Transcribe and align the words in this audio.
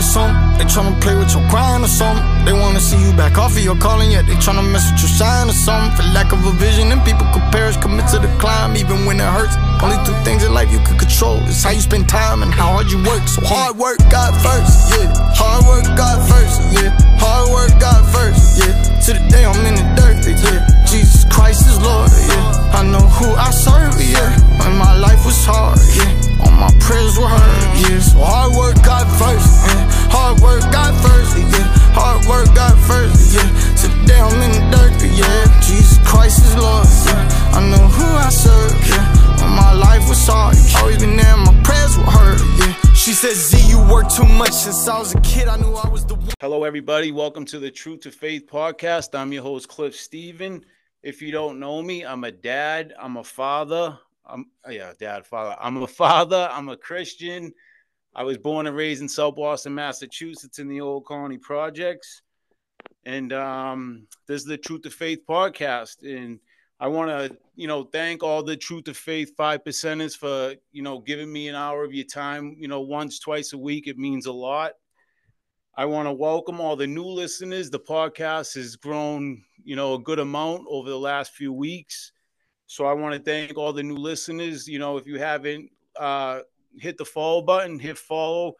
or 0.00 0.08
something. 0.16 0.36
They 0.56 0.64
tryna 0.64 0.96
play 1.04 1.14
with 1.14 1.30
your 1.36 1.44
grind 1.52 1.84
or 1.84 1.92
something. 1.92 2.24
They 2.48 2.56
wanna 2.56 2.80
see 2.80 2.96
you 2.96 3.12
back 3.12 3.36
off 3.36 3.52
of 3.52 3.62
your 3.62 3.76
calling, 3.76 4.10
yet 4.10 4.24
they 4.26 4.34
tryna 4.40 4.64
mess 4.64 4.90
with 4.90 5.04
your 5.04 5.12
shine 5.12 5.48
or 5.52 5.56
something. 5.66 5.92
For 5.96 6.04
lack 6.16 6.32
of 6.32 6.40
a 6.44 6.52
vision, 6.56 6.90
and 6.92 7.00
people 7.04 7.26
could 7.32 7.44
perish, 7.52 7.76
commit 7.76 8.08
to 8.08 8.18
the 8.18 8.32
climb, 8.40 8.76
even 8.76 9.04
when 9.04 9.20
it 9.20 9.28
hurts. 9.28 9.54
Only 9.84 10.00
two 10.08 10.16
things 10.24 10.42
in 10.42 10.52
life 10.52 10.72
you 10.72 10.80
can 10.80 10.96
control 10.96 11.38
is 11.44 11.62
how 11.62 11.70
you 11.70 11.80
spend 11.80 12.08
time 12.08 12.42
and 12.42 12.52
how 12.52 12.72
hard 12.72 12.90
you 12.90 12.98
work. 13.04 13.28
So 13.28 13.44
hard 13.44 13.76
work, 13.76 14.00
God 14.08 14.32
first, 14.40 14.72
yeah. 14.96 15.12
Hard 15.36 15.62
work, 15.68 15.84
God 15.96 16.18
first, 16.28 16.56
yeah. 16.72 16.90
Hard 17.20 17.52
work, 17.52 17.72
God 17.78 18.02
first, 18.08 18.40
yeah. 18.60 18.72
To 19.04 19.10
the 19.12 19.22
day 19.28 19.44
I'm 19.44 19.60
in 19.68 19.76
the 19.76 19.86
dirt, 20.00 20.24
yeah. 20.24 20.64
Jesus 20.88 21.24
Christ 21.28 21.68
is 21.68 21.76
Lord, 21.80 22.10
yeah. 22.10 22.78
I 22.78 22.82
know 22.88 23.04
who 23.16 23.28
I 23.36 23.50
serve, 23.52 24.00
yeah. 24.00 24.32
When 24.64 24.76
my 24.76 24.96
life 24.96 25.24
was 25.24 25.44
hard, 25.44 25.78
yeah. 25.94 26.29
All 26.40 26.52
my 26.56 26.72
prayers 26.80 27.18
were 27.18 27.28
heard, 27.28 27.62
yeah. 27.80 28.00
So 28.00 28.18
hard 28.18 28.52
work, 28.56 28.76
God 28.82 29.06
first, 29.20 29.48
yeah. 29.68 29.84
Hard 30.08 30.40
work, 30.40 30.62
God 30.72 30.94
first, 31.04 31.36
yeah. 31.36 31.68
Hard 31.92 32.24
work, 32.26 32.48
God 32.54 32.76
first, 32.88 33.34
yeah. 33.34 33.44
Today 33.76 34.20
I'm 34.20 34.40
in 34.40 34.52
the 34.56 34.64
dirt, 34.72 34.96
yeah. 35.04 35.60
Jesus 35.60 35.98
Christ 36.08 36.40
is 36.44 36.56
Lord, 36.56 36.86
yeah. 37.06 37.56
I 37.56 37.60
know 37.68 37.86
who 37.88 38.04
I 38.04 38.30
serve, 38.30 38.72
yeah. 38.88 39.04
When 39.40 39.52
my 39.52 39.72
life 39.72 40.08
was 40.08 40.24
hard, 40.26 40.56
always 40.80 40.98
been 40.98 41.16
there, 41.16 41.36
my 41.36 41.54
prayers 41.62 41.96
were 41.98 42.04
heard, 42.04 42.40
yeah. 42.58 42.72
She 42.94 43.12
said, 43.12 43.32
Z, 43.32 43.68
you 43.68 43.78
work 43.90 44.08
too 44.08 44.24
much 44.24 44.52
since 44.52 44.86
I 44.86 44.98
was 44.98 45.14
a 45.14 45.20
kid. 45.20 45.48
I 45.48 45.56
knew 45.56 45.72
I 45.74 45.88
was 45.88 46.04
the 46.04 46.14
one. 46.14 46.34
Hello, 46.40 46.64
everybody. 46.64 47.12
Welcome 47.12 47.44
to 47.46 47.58
the 47.58 47.70
Truth 47.70 48.00
to 48.02 48.10
Faith 48.10 48.46
podcast. 48.46 49.18
I'm 49.18 49.32
your 49.32 49.42
host, 49.42 49.68
Cliff 49.68 49.96
Steven. 49.96 50.64
If 51.02 51.22
you 51.22 51.32
don't 51.32 51.58
know 51.58 51.80
me, 51.82 52.04
I'm 52.04 52.24
a 52.24 52.30
dad, 52.30 52.92
I'm 53.00 53.16
a 53.16 53.24
father. 53.24 53.98
I'm 54.30 54.46
yeah, 54.68 54.92
dad, 54.98 55.26
father. 55.26 55.56
I'm 55.60 55.76
a 55.78 55.86
father, 55.86 56.48
I'm 56.50 56.68
a 56.68 56.76
Christian. 56.76 57.52
I 58.14 58.22
was 58.22 58.38
born 58.38 58.66
and 58.66 58.76
raised 58.76 59.02
in 59.02 59.08
South 59.08 59.36
Boston, 59.36 59.74
Massachusetts, 59.74 60.58
in 60.58 60.68
the 60.68 60.80
old 60.80 61.04
colony 61.04 61.38
projects. 61.38 62.22
And 63.04 63.32
um, 63.32 64.06
this 64.26 64.42
is 64.42 64.46
the 64.46 64.58
Truth 64.58 64.82
to 64.82 64.90
Faith 64.90 65.20
podcast. 65.28 66.02
And 66.02 66.40
I 66.80 66.88
want 66.88 67.10
to, 67.10 67.36
you 67.54 67.68
know, 67.68 67.84
thank 67.84 68.22
all 68.22 68.42
the 68.42 68.56
Truth 68.56 68.84
to 68.84 68.94
Faith 68.94 69.32
five 69.36 69.64
percenters 69.64 70.16
for, 70.16 70.54
you 70.72 70.82
know, 70.82 70.98
giving 70.98 71.32
me 71.32 71.48
an 71.48 71.54
hour 71.54 71.84
of 71.84 71.94
your 71.94 72.06
time, 72.06 72.56
you 72.58 72.68
know, 72.68 72.80
once, 72.80 73.18
twice 73.18 73.52
a 73.52 73.58
week. 73.58 73.86
It 73.86 73.98
means 73.98 74.26
a 74.26 74.32
lot. 74.32 74.72
I 75.76 75.84
want 75.84 76.06
to 76.06 76.12
welcome 76.12 76.60
all 76.60 76.76
the 76.76 76.86
new 76.86 77.06
listeners. 77.06 77.70
The 77.70 77.80
podcast 77.80 78.54
has 78.54 78.76
grown, 78.76 79.42
you 79.62 79.76
know, 79.76 79.94
a 79.94 80.02
good 80.02 80.18
amount 80.18 80.66
over 80.68 80.88
the 80.88 80.98
last 80.98 81.32
few 81.32 81.52
weeks. 81.52 82.12
So 82.70 82.86
I 82.86 82.92
want 82.92 83.16
to 83.16 83.20
thank 83.20 83.58
all 83.58 83.72
the 83.72 83.82
new 83.82 83.96
listeners. 83.96 84.68
You 84.68 84.78
know, 84.78 84.96
if 84.96 85.04
you 85.04 85.18
haven't 85.18 85.72
uh, 85.98 86.42
hit 86.78 86.98
the 86.98 87.04
follow 87.04 87.42
button, 87.42 87.80
hit 87.80 87.98
follow, 87.98 88.52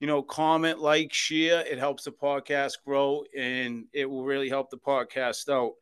you 0.00 0.08
know, 0.08 0.20
comment, 0.20 0.80
like, 0.80 1.12
share. 1.12 1.64
It 1.64 1.78
helps 1.78 2.02
the 2.02 2.10
podcast 2.10 2.72
grow 2.84 3.22
and 3.38 3.84
it 3.92 4.10
will 4.10 4.24
really 4.24 4.48
help 4.48 4.70
the 4.70 4.78
podcast 4.78 5.48
out. 5.48 5.74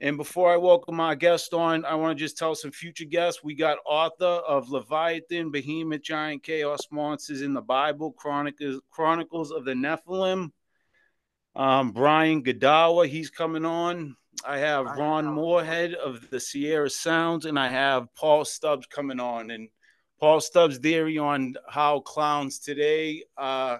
And 0.00 0.16
before 0.16 0.52
I 0.52 0.56
welcome 0.56 0.96
my 0.96 1.14
guest 1.14 1.54
on, 1.54 1.84
I 1.84 1.94
want 1.94 2.18
to 2.18 2.24
just 2.24 2.36
tell 2.36 2.56
some 2.56 2.72
future 2.72 3.04
guests. 3.04 3.44
We 3.44 3.54
got 3.54 3.78
author 3.86 4.24
of 4.24 4.68
Leviathan, 4.68 5.52
Behemoth, 5.52 6.02
Giant, 6.02 6.42
Chaos 6.42 6.88
Monsters 6.90 7.40
in 7.40 7.54
the 7.54 7.62
Bible, 7.62 8.10
Chronicles, 8.18 8.80
Chronicles 8.90 9.52
of 9.52 9.64
the 9.64 9.74
Nephilim. 9.74 10.50
Um, 11.54 11.92
Brian 11.92 12.42
Godawa, 12.42 13.06
he's 13.06 13.30
coming 13.30 13.64
on. 13.64 14.16
I 14.44 14.58
have 14.58 14.86
Ron 14.86 15.26
Moorhead 15.26 15.94
of 15.94 16.28
the 16.30 16.38
Sierra 16.40 16.90
Sounds, 16.90 17.46
and 17.46 17.58
I 17.58 17.68
have 17.68 18.14
Paul 18.14 18.44
Stubbs 18.44 18.86
coming 18.86 19.20
on. 19.20 19.50
And 19.50 19.68
Paul 20.20 20.40
Stubbs' 20.40 20.78
theory 20.78 21.18
on 21.18 21.54
how 21.68 22.00
clowns 22.00 22.58
today, 22.58 23.24
uh, 23.36 23.78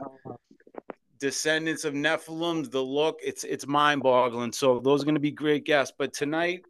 descendants 1.19 1.85
of 1.85 1.95
Nephilim, 1.95 2.71
the 2.71 2.83
look, 2.83 3.19
it's 3.23 3.45
it's 3.45 3.67
mind-boggling. 3.67 4.53
So 4.53 4.81
those 4.81 5.03
are 5.03 5.05
going 5.05 5.15
to 5.15 5.21
be 5.21 5.31
great 5.31 5.65
guests. 5.65 5.95
But 5.97 6.13
tonight 6.13 6.63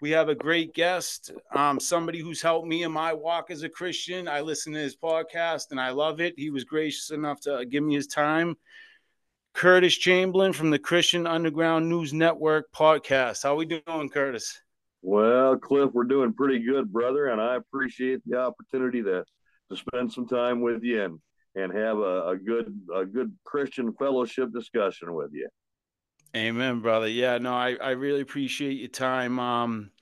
we 0.00 0.10
have 0.10 0.28
a 0.28 0.34
great 0.34 0.74
guest, 0.74 1.30
um, 1.54 1.78
somebody 1.78 2.18
who's 2.18 2.42
helped 2.42 2.66
me 2.66 2.82
in 2.82 2.92
my 2.92 3.12
walk 3.12 3.50
as 3.50 3.62
a 3.62 3.68
Christian. 3.68 4.28
I 4.28 4.40
listen 4.40 4.72
to 4.72 4.78
his 4.78 4.96
podcast 4.96 5.70
and 5.70 5.80
I 5.80 5.90
love 5.90 6.20
it. 6.20 6.34
He 6.36 6.50
was 6.50 6.64
gracious 6.64 7.10
enough 7.10 7.40
to 7.42 7.64
give 7.64 7.84
me 7.84 7.94
his 7.94 8.06
time. 8.06 8.56
Curtis 9.54 9.94
Chamberlain 9.96 10.52
from 10.52 10.70
the 10.70 10.78
Christian 10.80 11.28
Underground 11.28 11.88
News 11.88 12.12
Network 12.12 12.72
podcast. 12.72 13.44
How 13.44 13.54
we 13.54 13.64
doing, 13.64 14.08
Curtis? 14.08 14.60
Well, 15.00 15.56
Cliff, 15.56 15.90
we're 15.92 16.04
doing 16.04 16.32
pretty 16.32 16.58
good, 16.58 16.92
brother, 16.92 17.28
and 17.28 17.40
I 17.40 17.54
appreciate 17.54 18.20
the 18.26 18.38
opportunity 18.38 19.02
to 19.04 19.24
to 19.70 19.76
spend 19.76 20.12
some 20.12 20.26
time 20.26 20.60
with 20.60 20.82
you 20.82 21.02
and 21.04 21.18
and 21.54 21.72
have 21.72 21.98
a, 21.98 22.30
a 22.30 22.36
good 22.36 22.78
a 22.94 23.06
good 23.06 23.32
Christian 23.44 23.92
fellowship 23.94 24.52
discussion 24.52 25.14
with 25.14 25.30
you. 25.32 25.48
Amen, 26.36 26.80
brother. 26.80 27.06
Yeah, 27.06 27.38
no, 27.38 27.54
I, 27.54 27.76
I 27.80 27.90
really 27.90 28.22
appreciate 28.22 28.78
your 28.78 28.88
time. 28.88 29.38
Um, 29.38 29.92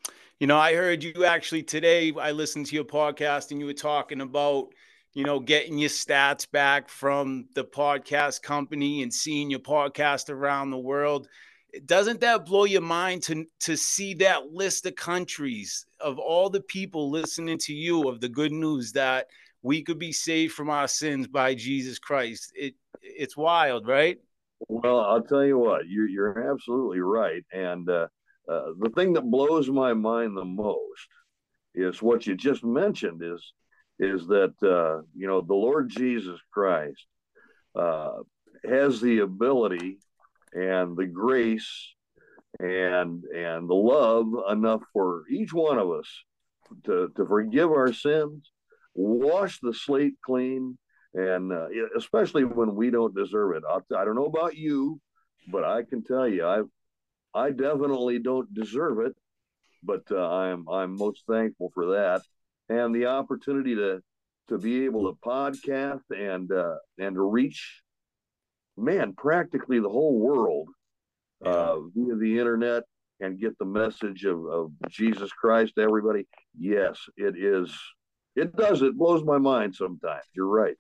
you 0.41 0.47
know, 0.47 0.57
I 0.57 0.75
heard 0.75 1.05
you 1.05 1.27
actually 1.27 1.63
today. 1.63 2.11
I 2.19 2.31
listened 2.31 2.67
to 2.67 2.75
your 2.75 2.85
podcast 2.85 3.51
and 3.51 3.61
you 3.61 3.67
were 3.67 3.75
talking 3.75 4.23
about, 4.23 4.69
you 5.15 5.25
know, 5.25 5.41
getting 5.41 5.79
your 5.79 5.91
stats 5.91 6.51
back 6.51 6.89
from 6.89 7.47
the 7.55 7.65
podcast 7.65 8.43
company 8.43 9.03
and 9.03 9.13
seeing 9.13 9.51
your 9.51 9.61
podcast 9.61 10.31
around 10.31 10.71
the 10.71 10.79
world. 10.79 11.29
Doesn't 11.87 12.21
that 12.21 12.47
blow 12.47 12.65
your 12.65 12.83
mind 12.83 13.23
to 13.25 13.47
to 13.61 13.77
see 13.77 14.15
that 14.15 14.53
list 14.53 14.85
of 14.87 14.95
countries 14.95 15.87
of 16.01 16.19
all 16.19 16.51
the 16.51 16.61
people 16.61 17.11
listening 17.11 17.59
to 17.59 17.73
you 17.73 18.09
of 18.09 18.21
the 18.21 18.29
good 18.29 18.53
news 18.53 18.93
that 18.93 19.29
we 19.63 19.83
could 19.83 19.99
be 19.99 20.13
saved 20.13 20.53
from 20.53 20.69
our 20.69 20.89
sins 20.89 21.27
by 21.27 21.55
Jesus 21.55 21.99
Christ? 21.99 22.53
It 22.55 22.75
it's 23.01 23.37
wild, 23.37 23.87
right? 23.87 24.19
Well, 24.69 25.01
I'll 25.01 25.23
tell 25.23 25.45
you 25.45 25.59
what, 25.59 25.89
you're 25.89 26.09
you're 26.09 26.53
absolutely 26.53 27.01
right, 27.01 27.45
and 27.53 27.89
uh, 27.89 28.09
uh, 28.49 28.73
the 28.79 28.91
thing 28.95 29.15
that 29.15 29.23
blows 29.23 29.71
my 29.71 29.95
mind 29.95 30.37
the 30.37 30.45
most 30.45 31.09
is 31.75 32.03
what 32.03 32.27
you 32.27 32.37
just 32.37 32.63
mentioned 32.63 33.23
is 33.23 33.53
is 33.99 34.27
that 34.27 34.55
uh, 34.63 35.03
you 35.17 35.27
know 35.27 35.41
the 35.41 35.55
Lord 35.55 35.89
Jesus 35.91 36.41
Christ 36.53 37.07
uh, 37.75 38.19
has 38.65 39.01
the 39.01 39.21
ability 39.21 39.99
and 40.53 40.97
the 40.97 41.07
grace 41.07 41.95
and 42.59 43.25
and 43.25 43.69
the 43.69 43.75
love 43.75 44.29
enough 44.51 44.83
for 44.93 45.25
each 45.31 45.53
one 45.53 45.79
of 45.79 45.91
us 45.91 46.09
to 46.85 47.11
to 47.17 47.27
forgive 47.27 47.71
our 47.71 47.93
sins, 47.93 48.51
wash 48.95 49.59
the 49.61 49.75
slate 49.75 50.15
clean, 50.25 50.77
and 51.15 51.53
uh, 51.53 51.67
especially 51.97 52.45
when 52.45 52.75
we 52.75 52.91
don't 52.91 53.15
deserve 53.15 53.57
it. 53.57 53.63
I'll, 53.69 53.85
I 53.97 54.05
don't 54.05 54.17
know 54.17 54.27
about 54.27 54.57
you, 54.57 55.01
but 55.51 55.65
I 55.65 55.83
can 55.83 56.03
tell 56.03 56.29
you, 56.29 56.47
I 56.47 56.63
I 57.35 57.51
definitely 57.51 58.19
don't 58.19 58.53
deserve 58.53 59.01
it, 59.01 59.17
but 59.83 60.03
uh, 60.11 60.29
I'm 60.29 60.69
I'm 60.69 60.97
most 60.97 61.23
thankful 61.29 61.71
for 61.75 61.93
that 61.93 62.23
and 62.69 62.95
the 62.95 63.07
opportunity 63.07 63.75
to 63.75 64.01
to 64.49 64.59
be 64.59 64.85
able 64.85 65.11
to 65.11 65.19
podcast 65.25 66.03
and 66.11 66.51
uh, 66.53 66.77
and 66.99 67.15
to 67.17 67.23
reach 67.23 67.83
man 68.77 69.13
practically 69.15 69.81
the 69.81 69.89
whole 69.89 70.19
world 70.19 70.69
uh, 71.45 71.79
via 71.95 72.17
the 72.17 72.39
internet 72.39 72.85
and 73.21 73.41
get 73.41 73.57
the 73.59 73.65
message 73.65 74.25
of, 74.25 74.45
of 74.47 74.73
Jesus 74.89 75.31
Christ 75.33 75.75
to 75.77 75.83
everybody. 75.83 76.27
Yes, 76.59 76.99
it 77.17 77.37
is. 77.37 77.73
It 78.35 78.57
does. 78.57 78.83
It 78.83 78.97
blows 78.97 79.23
my 79.23 79.39
mind 79.39 79.77
sometimes. 79.77 80.25
You're 80.35 80.47
right 80.47 80.77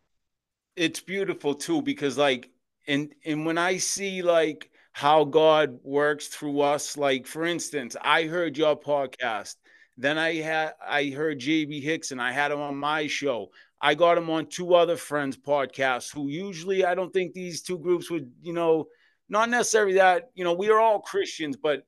it's 0.76 1.00
beautiful 1.00 1.54
too 1.54 1.82
because 1.82 2.16
like 2.16 2.50
and 2.86 3.12
and 3.24 3.46
when 3.46 3.58
I 3.58 3.76
see 3.76 4.22
like 4.22 4.70
how 4.92 5.24
God 5.24 5.78
works 5.82 6.28
through 6.28 6.60
us, 6.60 6.96
like 6.96 7.26
for 7.26 7.44
instance, 7.44 7.96
I 8.00 8.24
heard 8.24 8.58
your 8.58 8.78
podcast. 8.78 9.56
Then 9.96 10.18
I 10.18 10.36
had 10.36 10.72
I 10.86 11.10
heard 11.10 11.40
JB 11.40 11.82
Hicks 11.82 12.12
and 12.12 12.20
I 12.20 12.32
had 12.32 12.50
him 12.50 12.60
on 12.60 12.76
my 12.76 13.06
show. 13.06 13.50
I 13.80 13.94
got 13.94 14.18
him 14.18 14.30
on 14.30 14.46
two 14.46 14.74
other 14.74 14.96
friends' 14.96 15.36
podcasts 15.36 16.12
who 16.12 16.28
usually 16.28 16.84
I 16.84 16.94
don't 16.94 17.12
think 17.12 17.32
these 17.32 17.62
two 17.62 17.78
groups 17.78 18.10
would, 18.10 18.30
you 18.40 18.52
know, 18.52 18.86
not 19.28 19.48
necessarily 19.48 19.94
that, 19.94 20.30
you 20.34 20.44
know, 20.44 20.52
we 20.52 20.70
are 20.70 20.78
all 20.78 21.00
Christians, 21.00 21.56
but 21.56 21.86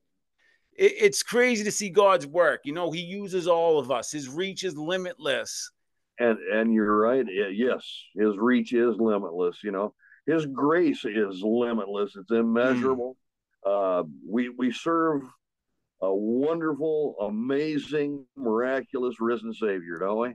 it, 0.76 0.92
it's 1.00 1.22
crazy 1.22 1.64
to 1.64 1.70
see 1.70 1.90
God's 1.90 2.26
work. 2.26 2.62
You 2.64 2.72
know, 2.72 2.90
He 2.90 3.00
uses 3.00 3.46
all 3.46 3.78
of 3.78 3.90
us. 3.90 4.10
His 4.10 4.28
reach 4.28 4.64
is 4.64 4.76
limitless 4.76 5.70
and 6.18 6.38
and 6.52 6.72
you're 6.72 6.96
right 6.96 7.26
yes 7.52 7.84
his 8.14 8.36
reach 8.36 8.72
is 8.72 8.96
limitless 8.98 9.58
you 9.64 9.72
know 9.72 9.94
his 10.26 10.46
grace 10.46 11.04
is 11.04 11.42
limitless 11.42 12.14
it's 12.16 12.30
immeasurable 12.30 13.16
mm. 13.66 14.00
uh, 14.00 14.04
we 14.28 14.48
we 14.48 14.72
serve 14.72 15.22
a 16.04 16.14
wonderful 16.14 17.16
amazing 17.20 18.24
miraculous 18.36 19.16
risen 19.20 19.52
savior 19.52 19.98
don't 19.98 20.18
we? 20.18 20.34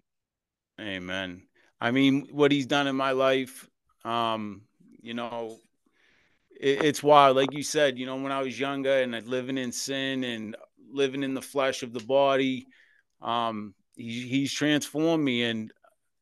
Amen. 0.83 1.43
I 1.79 1.91
mean 1.91 2.27
what 2.31 2.51
he's 2.51 2.65
done 2.65 2.87
in 2.87 2.95
my 2.95 3.11
life 3.11 3.67
um 4.05 4.61
you 5.01 5.13
know 5.13 5.57
it, 6.59 6.83
it's 6.83 7.03
wild. 7.03 7.37
Like 7.37 7.53
you 7.53 7.63
said 7.63 7.97
you 7.97 8.05
know 8.05 8.15
when 8.15 8.31
i 8.31 8.41
was 8.41 8.59
younger 8.59 9.01
and 9.01 9.27
living 9.27 9.57
in 9.57 9.71
sin 9.71 10.23
and 10.23 10.55
living 10.91 11.23
in 11.23 11.33
the 11.33 11.41
flesh 11.41 11.83
of 11.83 11.93
the 11.93 11.99
body 12.03 12.65
um 13.21 13.73
he, 13.95 14.27
he's 14.27 14.51
transformed 14.51 15.23
me. 15.23 15.43
And 15.43 15.71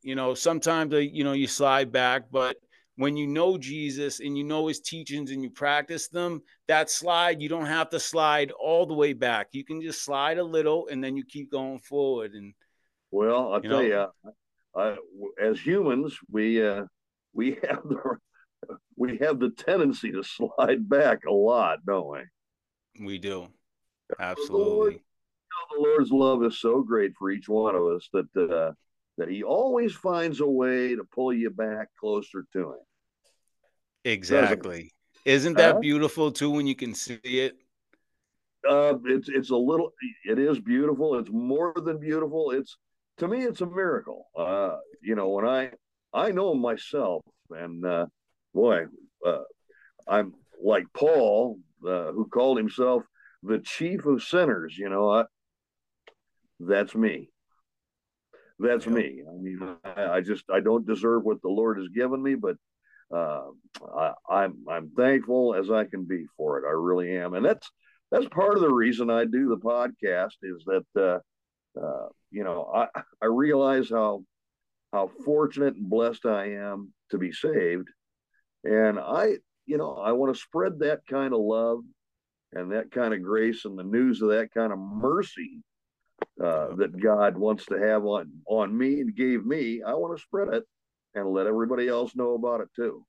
you 0.02 0.16
know 0.16 0.34
sometimes 0.34 0.94
you 0.94 1.24
know 1.24 1.34
you 1.34 1.48
slide 1.48 1.92
back 1.92 2.24
but 2.32 2.58
when 2.98 3.16
you 3.16 3.28
know 3.28 3.58
Jesus 3.58 4.20
and 4.20 4.36
you 4.38 4.44
know 4.44 4.68
his 4.68 4.80
teachings 4.80 5.32
and 5.32 5.44
you 5.44 5.52
practice 5.52 6.08
them, 6.08 6.42
that 6.68 6.90
slide, 6.90 7.42
you 7.42 7.48
don't 7.48 7.68
have 7.68 7.90
to 7.92 8.00
slide 8.00 8.52
all 8.52 8.86
the 8.88 8.94
way 8.94 9.14
back. 9.14 9.50
You 9.52 9.64
can 9.64 9.82
just 9.82 10.04
slide 10.04 10.40
a 10.40 10.44
little 10.44 10.88
and 10.88 11.04
then 11.04 11.16
you 11.16 11.24
keep 11.24 11.52
going 11.52 11.80
forward. 11.80 12.34
And 12.34 12.54
well, 13.12 13.54
I'll 13.54 13.64
you 13.64 13.70
tell 13.70 13.84
know, 13.84 14.12
you, 14.26 14.32
I, 14.76 14.96
as 15.42 15.60
humans, 15.60 16.18
we 16.30 16.68
uh, 16.68 16.86
we 17.34 17.52
have 17.68 17.84
the 17.84 18.18
we 18.96 19.18
have 19.18 19.40
the 19.40 19.52
tendency 19.52 20.12
to 20.12 20.24
slide 20.24 20.90
back 20.90 21.26
a 21.26 21.32
lot, 21.32 21.86
don't 21.86 22.10
we? 22.10 23.06
We 23.06 23.18
do, 23.20 23.48
absolutely. 24.20 24.58
The, 24.58 24.66
Lord, 24.66 24.94
you 24.94 25.00
know, 25.00 25.84
the 25.84 25.90
Lord's 25.90 26.12
love 26.12 26.44
is 26.44 26.60
so 26.60 26.82
great 26.82 27.14
for 27.18 27.30
each 27.30 27.48
one 27.48 27.76
of 27.76 27.84
us 27.84 28.10
that 28.12 28.52
uh, 28.52 28.72
that 29.20 29.30
He 29.30 29.44
always 29.44 29.94
finds 29.94 30.40
a 30.40 30.48
way 30.48 30.96
to 30.96 31.04
pull 31.04 31.32
you 31.32 31.52
back 31.52 31.90
closer 32.00 32.44
to 32.54 32.60
Him. 32.72 32.87
Exactly. 34.07 34.94
Isn't 35.25 35.57
that 35.57 35.75
uh, 35.75 35.80
beautiful 35.80 36.31
too 36.31 36.50
when 36.50 36.65
you 36.65 36.75
can 36.75 36.94
see 36.94 37.19
it? 37.24 37.57
Uh, 38.68 38.95
it's 39.06 39.27
it's 39.27 39.50
a 39.50 39.56
little. 39.56 39.92
It 40.24 40.39
is 40.39 40.59
beautiful. 40.59 41.19
It's 41.19 41.30
more 41.30 41.74
than 41.75 42.00
beautiful. 42.00 42.51
It's 42.51 42.77
to 43.18 43.27
me, 43.27 43.44
it's 43.44 43.59
a 43.62 43.65
miracle. 43.65 44.27
Uh, 44.36 44.77
you 45.01 45.15
know, 45.15 45.27
when 45.30 45.45
I 45.45 45.71
I 46.13 46.31
know 46.31 46.54
myself, 46.54 47.21
and 47.50 47.86
uh, 47.86 48.06
boy, 48.54 48.86
uh, 49.25 49.44
I'm 50.07 50.33
like 50.63 50.86
Paul, 50.94 51.60
uh, 51.86 52.13
who 52.13 52.27
called 52.27 52.57
himself 52.57 53.03
the 53.44 53.60
chief 53.60 54.06
of 54.06 54.24
sinners. 54.24 54.77
You 54.77 54.88
know, 54.88 55.12
I, 55.12 55.25
that's 56.62 56.95
me. 56.95 57.30
That's 58.57 58.86
yeah. 58.86 58.94
me. 58.94 59.21
I 59.30 59.36
mean, 59.36 59.75
I, 59.83 60.06
I, 60.06 60.21
just 60.21 60.45
I 60.50 60.62
don't 60.62 60.88
deserve 60.88 61.24
what 61.24 61.42
the 61.42 61.50
Lord 61.50 61.77
has 61.77 61.89
given 61.89 62.24
me, 62.24 62.36
but 62.36 62.56
uh, 63.13 63.44
I, 63.95 64.13
I'm 64.30 64.57
I'm 64.69 64.89
thankful 64.98 65.56
as 65.56 65.71
I 65.71 65.86
can 65.86 66.06
be 66.06 66.25
for 66.36 66.59
it. 66.59 66.68
I 66.68 66.71
really 66.71 67.15
am, 67.18 67.33
and 67.33 67.45
that's 67.45 67.69
that's 68.12 68.27
part 68.30 68.56
of 68.56 68.62
the 68.62 68.74
reason 68.74 69.09
I 69.09 69.25
do 69.25 69.50
the 69.50 69.57
podcast 69.57 70.36
is 70.44 70.63
that 70.65 70.86
uh, 70.95 71.19
uh, 71.81 72.07
you 72.31 72.44
know, 72.44 72.69
I, 72.74 72.88
I 73.21 73.25
realize 73.25 73.89
how 73.89 74.24
how 74.94 75.12
fortunate 75.25 75.75
and 75.75 75.89
blessed 75.89 76.25
I 76.25 76.54
am 76.54 76.94
to 77.12 77.18
be 77.18 77.31
saved. 77.31 77.88
And 78.63 79.00
I, 79.00 79.38
you 79.65 79.77
know, 79.77 79.95
I 79.95 80.13
want 80.13 80.33
to 80.33 80.42
spread 80.42 80.80
that 80.80 81.01
kind 81.10 81.33
of 81.33 81.42
love 81.42 81.80
and 82.53 82.71
that 82.71 82.92
kind 82.92 83.13
of 83.13 83.21
grace 83.21 83.65
and 83.65 83.77
the 83.77 83.83
news 83.83 84.21
of 84.21 84.30
that 84.30 84.50
kind 84.53 84.71
of 84.71 84.80
mercy 84.80 85.62
uh, 86.42 86.75
that 86.77 87.00
God 87.00 87.38
wants 87.38 87.65
to 87.68 87.77
have 87.77 88.06
on 88.06 88.31
on 88.48 88.77
me 88.77 89.01
and 89.01 89.15
gave 89.15 89.45
me. 89.45 89.81
I 89.86 89.94
want 89.94 90.18
to 90.18 90.24
spread 90.24 90.53
it 90.53 90.63
and 91.18 91.31
let 91.31 91.48
everybody 91.48 91.88
else 91.88 92.16
know 92.16 92.36
about 92.36 92.62
it 92.62 92.69
too. 92.75 93.06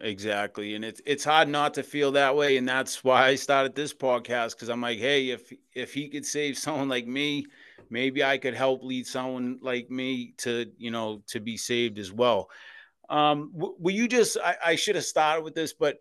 Exactly. 0.00 0.74
And 0.74 0.84
it's 0.84 1.02
it's 1.04 1.24
hard 1.24 1.48
not 1.48 1.74
to 1.74 1.82
feel 1.82 2.12
that 2.12 2.34
way. 2.34 2.56
And 2.56 2.66
that's 2.66 3.04
why 3.04 3.26
I 3.26 3.34
started 3.34 3.74
this 3.74 3.92
podcast 3.92 4.52
because 4.52 4.70
I'm 4.70 4.80
like, 4.80 4.98
hey, 4.98 5.30
if 5.30 5.52
if 5.74 5.92
he 5.92 6.08
could 6.08 6.24
save 6.24 6.56
someone 6.58 6.88
like 6.88 7.06
me, 7.06 7.46
maybe 7.90 8.24
I 8.24 8.38
could 8.38 8.54
help 8.54 8.82
lead 8.82 9.06
someone 9.06 9.58
like 9.60 9.90
me 9.90 10.34
to, 10.38 10.66
you 10.78 10.90
know, 10.90 11.22
to 11.28 11.40
be 11.40 11.56
saved 11.56 11.98
as 11.98 12.10
well. 12.10 12.48
Um, 13.10 13.50
will 13.52 13.94
you 13.94 14.08
just, 14.08 14.38
I, 14.42 14.56
I 14.64 14.76
should 14.76 14.96
have 14.96 15.04
started 15.04 15.44
with 15.44 15.54
this, 15.54 15.74
but 15.74 15.98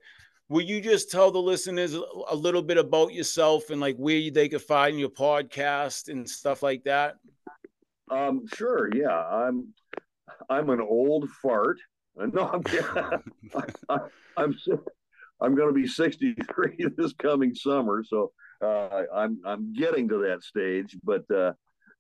will 0.47 0.61
you 0.61 0.79
just 0.79 1.11
tell 1.11 1.29
the 1.29 1.41
listeners 1.41 1.93
a 1.93 2.35
little 2.35 2.61
bit 2.61 2.77
about 2.77 3.13
yourself 3.13 3.69
and 3.69 3.81
like 3.81 3.97
where 3.97 4.31
they 4.31 4.47
could 4.47 4.61
find 4.61 4.97
your 4.97 5.09
podcast 5.09 6.07
and 6.07 6.27
stuff 6.27 6.63
like 6.63 6.85
that? 6.85 7.15
Um, 8.09 8.47
sure. 8.53 8.89
Yeah. 8.95 9.09
I'm, 9.09 9.73
I'm 10.49 10.69
an 10.69 10.81
old 10.81 11.29
fart. 11.41 11.77
No, 12.15 12.49
I'm, 12.49 12.63
I, 13.89 13.97
I'm, 14.37 14.55
I'm 15.41 15.55
going 15.55 15.69
to 15.69 15.73
be 15.73 15.87
63 15.87 16.87
this 16.97 17.13
coming 17.13 17.55
summer. 17.55 18.03
So, 18.05 18.31
uh, 18.61 19.03
I'm, 19.13 19.39
I'm 19.45 19.73
getting 19.73 20.09
to 20.09 20.17
that 20.27 20.43
stage, 20.43 20.95
but, 21.03 21.23
uh, 21.31 21.53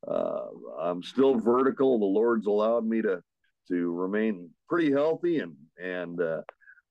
uh, 0.07 0.45
I'm 0.79 1.03
still 1.03 1.35
vertical. 1.35 1.99
The 1.99 2.05
Lord's 2.05 2.47
allowed 2.47 2.85
me 2.85 3.01
to 3.03 3.21
to 3.67 3.91
remain 3.93 4.49
pretty 4.67 4.91
healthy 4.91 5.39
and 5.39 5.55
and 5.79 6.19
uh, 6.19 6.41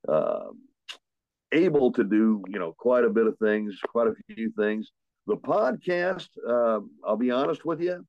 uh, 0.09 0.47
able 1.53 1.93
to 1.93 2.05
do 2.05 2.43
you 2.49 2.59
know 2.59 2.75
quite 2.79 3.05
a 3.05 3.11
bit 3.11 3.27
of 3.27 3.37
things, 3.39 3.79
quite 3.89 4.09
a 4.09 4.15
few 4.35 4.53
things. 4.57 4.91
The 5.27 5.37
podcast, 5.37 6.29
uh, 6.49 6.81
I'll 7.05 7.17
be 7.17 7.31
honest 7.31 7.65
with 7.65 7.81
you, 7.81 8.05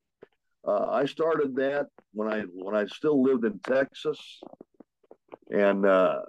uh, 0.67 0.87
I 0.89 1.05
started 1.05 1.55
that 1.55 1.87
when 2.13 2.31
I 2.31 2.41
when 2.53 2.75
I 2.75 2.85
still 2.85 3.21
lived 3.21 3.45
in 3.45 3.59
Texas, 3.59 4.19
and 5.49 5.85
uh, 5.85 6.21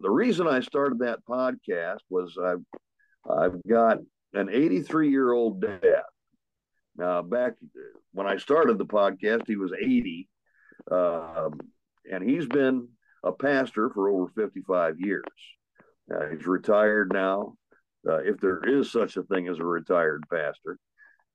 the 0.00 0.10
reason 0.10 0.46
I 0.46 0.60
started 0.60 0.98
that 0.98 1.24
podcast 1.28 2.00
was 2.10 2.36
I've 2.42 2.62
I've 3.28 3.62
got 3.68 3.98
an 4.34 4.48
83 4.50 5.10
year 5.10 5.32
old 5.32 5.62
dad. 5.62 6.02
Now 6.96 7.22
back 7.22 7.54
when 8.12 8.26
I 8.26 8.36
started 8.36 8.76
the 8.76 8.84
podcast, 8.84 9.46
he 9.46 9.56
was 9.56 9.72
80, 9.72 10.28
um, 10.90 11.60
and 12.10 12.28
he's 12.28 12.46
been 12.46 12.88
a 13.24 13.32
pastor 13.32 13.88
for 13.90 14.10
over 14.10 14.30
55 14.36 15.00
years. 15.00 15.22
Uh, 16.12 16.26
he's 16.30 16.46
retired 16.46 17.10
now, 17.12 17.54
uh, 18.06 18.18
if 18.18 18.38
there 18.40 18.60
is 18.64 18.90
such 18.90 19.16
a 19.16 19.22
thing 19.22 19.48
as 19.48 19.58
a 19.58 19.64
retired 19.64 20.24
pastor. 20.30 20.76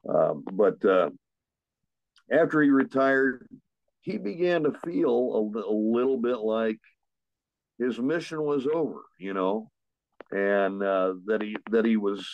Um, 0.07 0.44
but 0.51 0.83
uh, 0.86 1.10
after 2.32 2.62
he 2.62 2.70
retired, 2.70 3.48
he 4.02 4.18
began 4.18 4.64
to 4.64 4.74
feel 4.86 5.52
a, 5.56 5.60
a, 5.60 5.74
little 5.74 6.18
bit 6.18 6.38
like 6.38 6.80
his 7.80 8.00
mission 8.00 8.42
was 8.44 8.68
over, 8.68 9.02
you 9.18 9.34
know, 9.34 9.70
and 10.32 10.82
uh, 10.82 11.14
that 11.26 11.42
he 11.42 11.56
that 11.72 11.86
he 11.86 11.98
was 11.98 12.28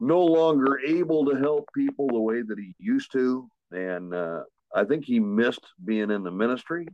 no 0.00 0.24
longer 0.24 0.80
able 0.84 1.24
to 1.26 1.36
help 1.36 1.68
people 1.74 2.08
the 2.08 2.20
way 2.20 2.42
that 2.42 2.58
he 2.58 2.74
used 2.78 3.12
to. 3.12 3.48
And 3.70 4.12
uh, 4.12 4.42
I 4.74 4.84
think 4.84 5.04
he 5.04 5.20
missed 5.20 5.64
being 5.84 6.10
in 6.10 6.24
the 6.24 6.30
ministry. 6.30 6.86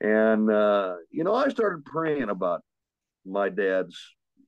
And, 0.00 0.50
uh, 0.50 0.96
you 1.12 1.22
know, 1.22 1.34
I 1.34 1.48
started 1.48 1.84
praying 1.84 2.28
about 2.28 2.62
my 3.24 3.48
dad's, 3.48 3.96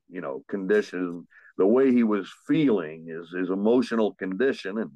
you 0.08 0.20
know, 0.20 0.42
condition, 0.48 1.28
the 1.56 1.66
way 1.66 1.92
he 1.92 2.02
was 2.02 2.28
feeling, 2.48 3.06
his, 3.06 3.30
his 3.30 3.50
emotional 3.50 4.14
condition. 4.14 4.78
And, 4.78 4.90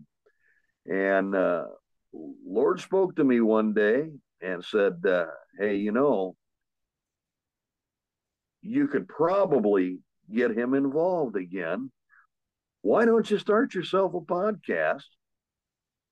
and, 0.89 1.35
uh, 1.35 1.65
Lord 2.13 2.81
spoke 2.81 3.17
to 3.17 3.25
me 3.25 3.41
one 3.41 3.75
day 3.75 4.09
and 4.41 4.65
said, 4.65 5.05
uh, 5.07 5.27
Hey, 5.59 5.77
you 5.77 5.93
know, 5.93 6.37
you 8.63 8.89
could 8.89 9.07
probably 9.09 9.99
get 10.31 10.51
him 10.51 10.75
involved 10.75 11.37
again 11.37 11.91
why 12.83 13.05
don't 13.05 13.31
you 13.31 13.39
start 13.39 13.75
yourself 13.75 14.15
a 14.15 14.21
podcast 14.21 15.05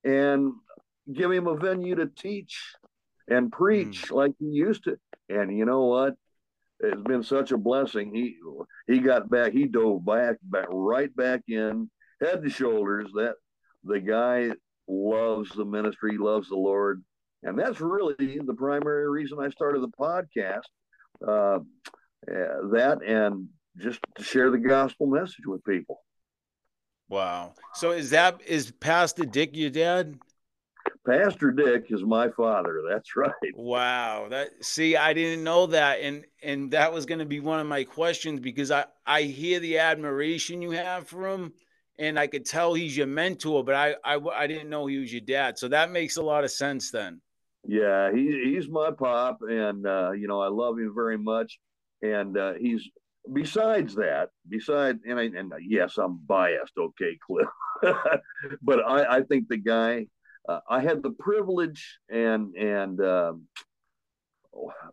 and 0.05 0.53
give 1.13 1.31
him 1.31 1.47
a 1.47 1.57
venue 1.57 1.95
to 1.95 2.07
teach 2.07 2.75
and 3.29 3.53
preach 3.53 4.09
mm. 4.09 4.17
like 4.17 4.33
he 4.39 4.47
used 4.47 4.85
to? 4.85 4.99
And 5.29 5.57
you 5.57 5.65
know 5.65 5.85
what? 5.85 6.15
It's 6.81 7.01
been 7.03 7.23
such 7.23 7.53
a 7.53 7.57
blessing. 7.57 8.15
He 8.15 8.37
he 8.87 8.99
got 8.99 9.31
back. 9.31 9.53
He 9.53 9.65
dove 9.65 10.05
back, 10.05 10.37
back 10.43 10.67
right 10.69 11.15
back 11.17 11.41
in, 11.49 11.91
head 12.21 12.43
to 12.43 12.51
shoulders. 12.51 13.11
That 13.15 13.37
the 13.83 14.01
guy 14.01 14.51
loves 14.89 15.51
the 15.51 15.65
ministry, 15.65 16.17
loves 16.19 16.49
the 16.49 16.57
Lord, 16.57 17.03
and 17.43 17.59
that's 17.59 17.81
really 17.81 18.39
the 18.45 18.55
primary 18.55 19.09
reason 19.09 19.39
I 19.41 19.51
started 19.51 19.83
the 19.83 19.89
podcast. 19.89 20.63
Uh, 21.27 21.61
that 22.27 22.99
and 23.07 23.49
just 23.79 24.01
to 24.17 24.25
share 24.25 24.51
the 24.51 24.59
gospel 24.59 25.07
message 25.07 25.47
with 25.47 25.65
people. 25.65 26.03
Wow. 27.09 27.55
So 27.75 27.93
is 27.93 28.11
that 28.11 28.41
is 28.47 28.73
Pastor 28.73 29.25
Dick 29.25 29.51
your 29.53 29.71
dad? 29.71 30.19
Pastor 31.07 31.53
Dick 31.53 31.87
is 31.91 32.03
my 32.03 32.31
father. 32.31 32.83
That's 32.89 33.15
right. 33.17 33.33
Wow. 33.55 34.27
That 34.31 34.49
see, 34.61 34.97
I 34.97 35.13
didn't 35.13 35.45
know 35.45 35.67
that, 35.67 36.01
and 36.01 36.25
and 36.43 36.71
that 36.73 36.93
was 36.93 37.07
going 37.07 37.21
to 37.21 37.27
be 37.27 37.41
one 37.41 37.61
of 37.61 37.67
my 37.67 37.85
questions 37.85 38.41
because 38.41 38.71
I 38.71 38.87
I 39.07 39.23
hear 39.23 39.61
the 39.61 39.79
admiration 39.79 40.63
you 40.63 40.73
have 40.73 41.07
for 41.07 41.29
him, 41.29 41.53
and 41.99 42.19
I 42.19 42.27
could 42.27 42.45
tell 42.45 42.75
he's 42.75 42.97
your 42.97 43.07
mentor, 43.07 43.65
but 43.65 43.75
I 43.75 43.95
I, 44.05 44.19
I 44.19 44.47
didn't 44.47 44.71
know 44.71 44.87
he 44.87 44.99
was 44.99 45.13
your 45.13 45.23
dad. 45.23 45.59
So 45.59 45.69
that 45.69 45.91
makes 45.91 46.17
a 46.17 46.23
lot 46.23 46.45
of 46.45 46.51
sense 46.51 46.91
then. 46.91 47.21
Yeah, 47.65 48.13
he 48.13 48.53
he's 48.55 48.69
my 48.69 48.91
pop, 48.91 49.39
and 49.43 49.87
uh, 49.87 50.13
you 50.13 50.29
know 50.29 50.41
I 50.41 50.49
love 50.49 50.79
him 50.79 50.93
very 50.95 51.19
much, 51.19 51.59
and 52.03 52.37
uh, 52.37 52.55
he's 52.55 52.89
besides 53.33 53.95
that, 53.97 54.31
besides, 54.49 55.01
and, 55.05 55.19
I, 55.19 55.25
and 55.25 55.53
yes, 55.61 55.99
I'm 55.99 56.19
biased, 56.27 56.73
okay, 56.79 57.19
Cliff, 57.27 57.49
but 58.63 58.81
I, 58.87 59.17
I 59.17 59.23
think 59.23 59.49
the 59.49 59.57
guy, 59.57 60.07
uh, 60.49 60.61
I 60.69 60.81
had 60.81 61.03
the 61.03 61.11
privilege 61.11 61.99
and 62.09 62.55
and 62.55 63.01
um, 63.01 63.43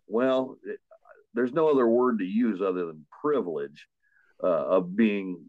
well, 0.08 0.58
it, 0.66 0.80
there's 1.34 1.54
no 1.54 1.70
other 1.70 1.88
word 1.88 2.20
to 2.20 2.26
use 2.26 2.62
other 2.62 2.86
than 2.86 3.06
privilege 3.22 3.88
uh, 4.44 4.48
of 4.48 4.96
being 4.96 5.40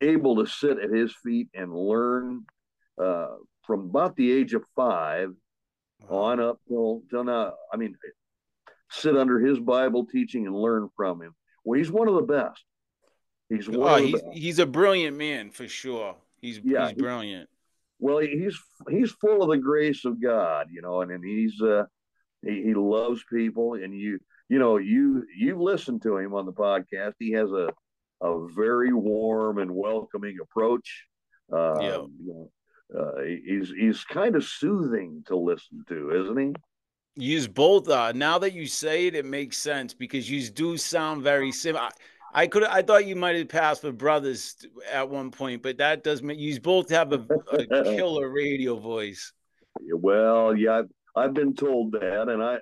able 0.00 0.36
to 0.36 0.50
sit 0.50 0.78
at 0.78 0.90
his 0.90 1.14
feet 1.22 1.48
and 1.54 1.74
learn 1.74 2.44
uh, 3.02 3.28
from 3.66 3.80
about 3.80 4.16
the 4.16 4.30
age 4.32 4.54
of 4.54 4.64
five 4.74 5.30
on 6.08 6.40
up 6.40 6.60
till 6.68 7.02
till 7.10 7.24
now. 7.24 7.54
I 7.72 7.76
mean, 7.76 7.96
sit 8.90 9.16
under 9.16 9.38
his 9.38 9.58
Bible 9.58 10.06
teaching 10.06 10.46
and 10.46 10.56
learn 10.56 10.88
from 10.96 11.22
him. 11.22 11.34
Well, 11.64 11.78
he's 11.78 11.90
one 11.90 12.08
of 12.08 12.14
the 12.14 12.22
best. 12.22 12.62
He's 13.48 13.68
one 13.68 13.88
oh, 13.88 13.96
he's, 13.96 14.20
he's 14.32 14.58
a 14.58 14.66
brilliant 14.66 15.16
man 15.16 15.50
for 15.50 15.68
sure. 15.68 16.16
He's 16.40 16.60
yeah, 16.62 16.88
he's 16.88 16.96
brilliant. 16.96 17.48
Well, 17.98 18.18
he's 18.18 18.58
he's 18.88 19.10
full 19.12 19.42
of 19.42 19.50
the 19.50 19.58
grace 19.58 20.04
of 20.04 20.22
God, 20.22 20.68
you 20.70 20.82
know, 20.82 21.02
and, 21.02 21.10
and 21.10 21.24
he's 21.24 21.60
uh 21.60 21.84
he, 22.42 22.62
he 22.62 22.74
loves 22.74 23.24
people 23.32 23.74
and 23.74 23.92
you 23.94 24.20
you 24.48 24.58
know 24.58 24.76
you 24.76 25.24
you've 25.36 25.60
listened 25.60 26.02
to 26.02 26.18
him 26.18 26.34
on 26.34 26.46
the 26.46 26.52
podcast. 26.52 27.14
He 27.18 27.32
has 27.32 27.50
a 27.50 27.70
a 28.20 28.46
very 28.54 28.92
warm 28.92 29.58
and 29.58 29.70
welcoming 29.70 30.38
approach. 30.42 31.06
Uh, 31.52 31.80
yeah. 31.80 31.96
You 31.96 32.10
know, 32.26 32.50
uh, 32.98 33.22
he's 33.22 33.70
he's 33.70 34.04
kind 34.04 34.36
of 34.36 34.44
soothing 34.44 35.22
to 35.26 35.36
listen 35.36 35.84
to, 35.88 36.22
isn't 36.22 36.38
he? 36.38 36.54
Use 37.16 37.48
both. 37.48 37.88
Uh, 37.88 38.12
now 38.12 38.38
that 38.38 38.52
you 38.52 38.66
say 38.66 39.06
it, 39.06 39.14
it 39.14 39.24
makes 39.24 39.58
sense 39.58 39.92
because 39.92 40.30
you 40.30 40.48
do 40.48 40.76
sound 40.76 41.22
very 41.22 41.52
similar. 41.52 41.88
I 42.32 42.46
could 42.46 42.64
I 42.64 42.82
thought 42.82 43.06
you 43.06 43.16
might 43.16 43.36
have 43.36 43.48
passed 43.48 43.80
for 43.80 43.92
brothers 43.92 44.56
at 44.90 45.08
one 45.08 45.30
point, 45.30 45.62
but 45.62 45.78
that 45.78 46.04
does 46.04 46.22
make 46.22 46.38
you 46.38 46.60
both 46.60 46.90
have 46.90 47.12
a, 47.12 47.26
a 47.50 47.66
killer 47.84 48.30
radio 48.30 48.76
voice. 48.76 49.32
Well, 49.92 50.54
yeah, 50.56 50.78
I've, 50.78 50.90
I've, 51.16 51.34
been 51.34 51.54
told 51.54 51.92
that, 51.92 52.28
and 52.28 52.42
I, 52.42 52.58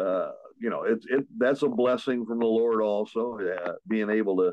uh, 0.00 0.32
you 0.58 0.70
know, 0.70 0.82
it's 0.84 1.06
it 1.08 1.26
that's 1.38 1.62
a 1.62 1.68
blessing 1.68 2.26
from 2.26 2.40
the 2.40 2.46
Lord 2.46 2.80
also, 2.80 3.38
uh, 3.38 3.72
being 3.86 4.10
able 4.10 4.36
to 4.38 4.52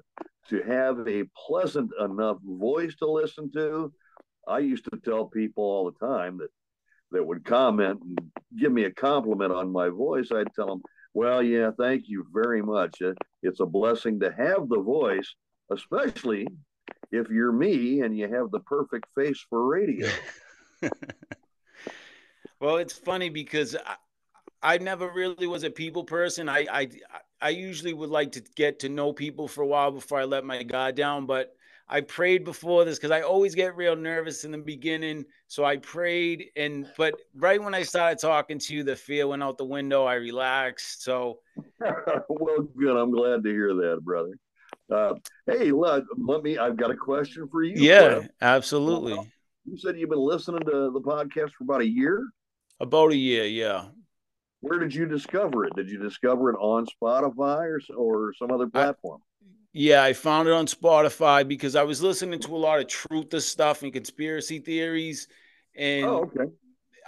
to 0.49 0.61
have 0.63 1.07
a 1.07 1.23
pleasant 1.47 1.91
enough 1.99 2.37
voice 2.43 2.95
to 2.97 3.09
listen 3.09 3.51
to. 3.51 3.93
I 4.47 4.59
used 4.59 4.85
to 4.85 4.99
tell 5.03 5.25
people 5.25 5.63
all 5.63 5.91
the 5.91 6.05
time 6.05 6.37
that 6.39 6.49
that 7.11 7.25
would 7.25 7.43
comment 7.43 7.99
and 8.01 8.31
give 8.57 8.71
me 8.71 8.85
a 8.85 8.91
compliment 8.91 9.51
on 9.51 9.71
my 9.71 9.89
voice. 9.89 10.31
I'd 10.31 10.53
tell 10.55 10.67
them 10.67 10.81
well, 11.13 11.43
yeah, 11.43 11.71
thank 11.77 12.07
you 12.07 12.25
very 12.33 12.61
much. 12.61 13.01
Uh, 13.01 13.13
it's 13.43 13.59
a 13.59 13.65
blessing 13.65 14.19
to 14.21 14.31
have 14.31 14.69
the 14.69 14.79
voice, 14.79 15.35
especially 15.69 16.47
if 17.11 17.29
you're 17.29 17.51
me 17.51 18.01
and 18.01 18.17
you 18.17 18.33
have 18.33 18.51
the 18.51 18.61
perfect 18.61 19.07
face 19.13 19.45
for 19.49 19.67
radio. 19.67 20.09
well, 22.61 22.77
it's 22.77 22.93
funny 22.93 23.29
because 23.29 23.75
I, 23.75 23.95
I, 24.75 24.77
never 24.77 25.11
really 25.11 25.47
was 25.47 25.63
a 25.63 25.69
people 25.69 26.05
person. 26.05 26.47
I, 26.47 26.65
I 26.71 26.87
I 27.41 27.49
usually 27.49 27.93
would 27.93 28.09
like 28.09 28.33
to 28.33 28.43
get 28.55 28.79
to 28.79 28.89
know 28.89 29.13
people 29.13 29.47
for 29.47 29.61
a 29.61 29.67
while 29.67 29.91
before 29.91 30.19
I 30.19 30.25
let 30.25 30.45
my 30.45 30.63
guard 30.63 30.95
down, 30.95 31.25
but 31.25 31.55
I 31.89 31.99
prayed 31.99 32.45
before 32.45 32.85
this 32.85 32.97
because 32.97 33.11
I 33.11 33.21
always 33.21 33.53
get 33.53 33.75
real 33.75 33.97
nervous 33.97 34.45
in 34.45 34.51
the 34.51 34.57
beginning. 34.57 35.25
So 35.47 35.65
I 35.65 35.75
prayed, 35.77 36.45
and 36.55 36.87
but 36.97 37.15
right 37.35 37.61
when 37.61 37.73
I 37.73 37.83
started 37.83 38.19
talking 38.19 38.59
to 38.59 38.73
you, 38.73 38.83
the 38.83 38.95
fear 38.95 39.27
went 39.27 39.43
out 39.43 39.57
the 39.57 39.65
window. 39.65 40.05
I 40.05 40.13
relaxed. 40.13 41.03
So, 41.03 41.39
well, 42.29 42.61
good. 42.77 42.95
I'm 42.95 43.11
glad 43.11 43.43
to 43.43 43.49
hear 43.49 43.73
that, 43.73 43.99
brother. 44.03 44.37
Uh, 44.89 45.15
hey, 45.47 45.71
let, 45.71 46.03
let 46.17 46.43
me. 46.43 46.57
I've 46.57 46.77
got 46.77 46.91
a 46.91 46.95
question 46.95 47.49
for 47.51 47.61
you. 47.61 47.73
Yeah, 47.75 48.21
absolutely. 48.41 49.19
You 49.65 49.77
said 49.77 49.97
you've 49.97 50.09
been 50.09 50.19
listening 50.19 50.61
to 50.61 50.91
the 50.91 51.01
podcast 51.01 51.51
for 51.57 51.65
about 51.65 51.81
a 51.81 51.87
year. 51.87 52.25
About 52.79 53.11
a 53.11 53.17
year, 53.17 53.45
yeah. 53.45 53.87
Where 54.61 54.79
did 54.79 54.93
you 54.93 55.05
discover 55.05 55.65
it? 55.65 55.75
Did 55.75 55.89
you 55.89 55.97
discover 55.97 56.49
it 56.51 56.55
on 56.59 56.85
Spotify 56.85 57.67
or 57.67 57.81
or 57.95 58.33
some 58.33 58.51
other 58.51 58.67
platform? 58.67 59.21
Yeah, 59.73 60.03
I 60.03 60.13
found 60.13 60.47
it 60.47 60.53
on 60.53 60.65
Spotify 60.65 61.47
because 61.47 61.75
I 61.75 61.83
was 61.83 62.01
listening 62.01 62.39
to 62.41 62.55
a 62.55 62.57
lot 62.57 62.79
of 62.79 62.87
truth 62.87 63.41
stuff 63.41 63.83
and 63.83 63.93
conspiracy 63.93 64.59
theories. 64.59 65.27
And 65.75 66.05
oh, 66.05 66.29
okay. 66.35 66.51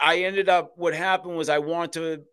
I 0.02 0.20
ended 0.20 0.48
up, 0.48 0.72
what 0.78 0.94
happened 0.94 1.36
was 1.36 1.50
I 1.50 1.60
wanted 1.60 1.92
to 1.94 2.24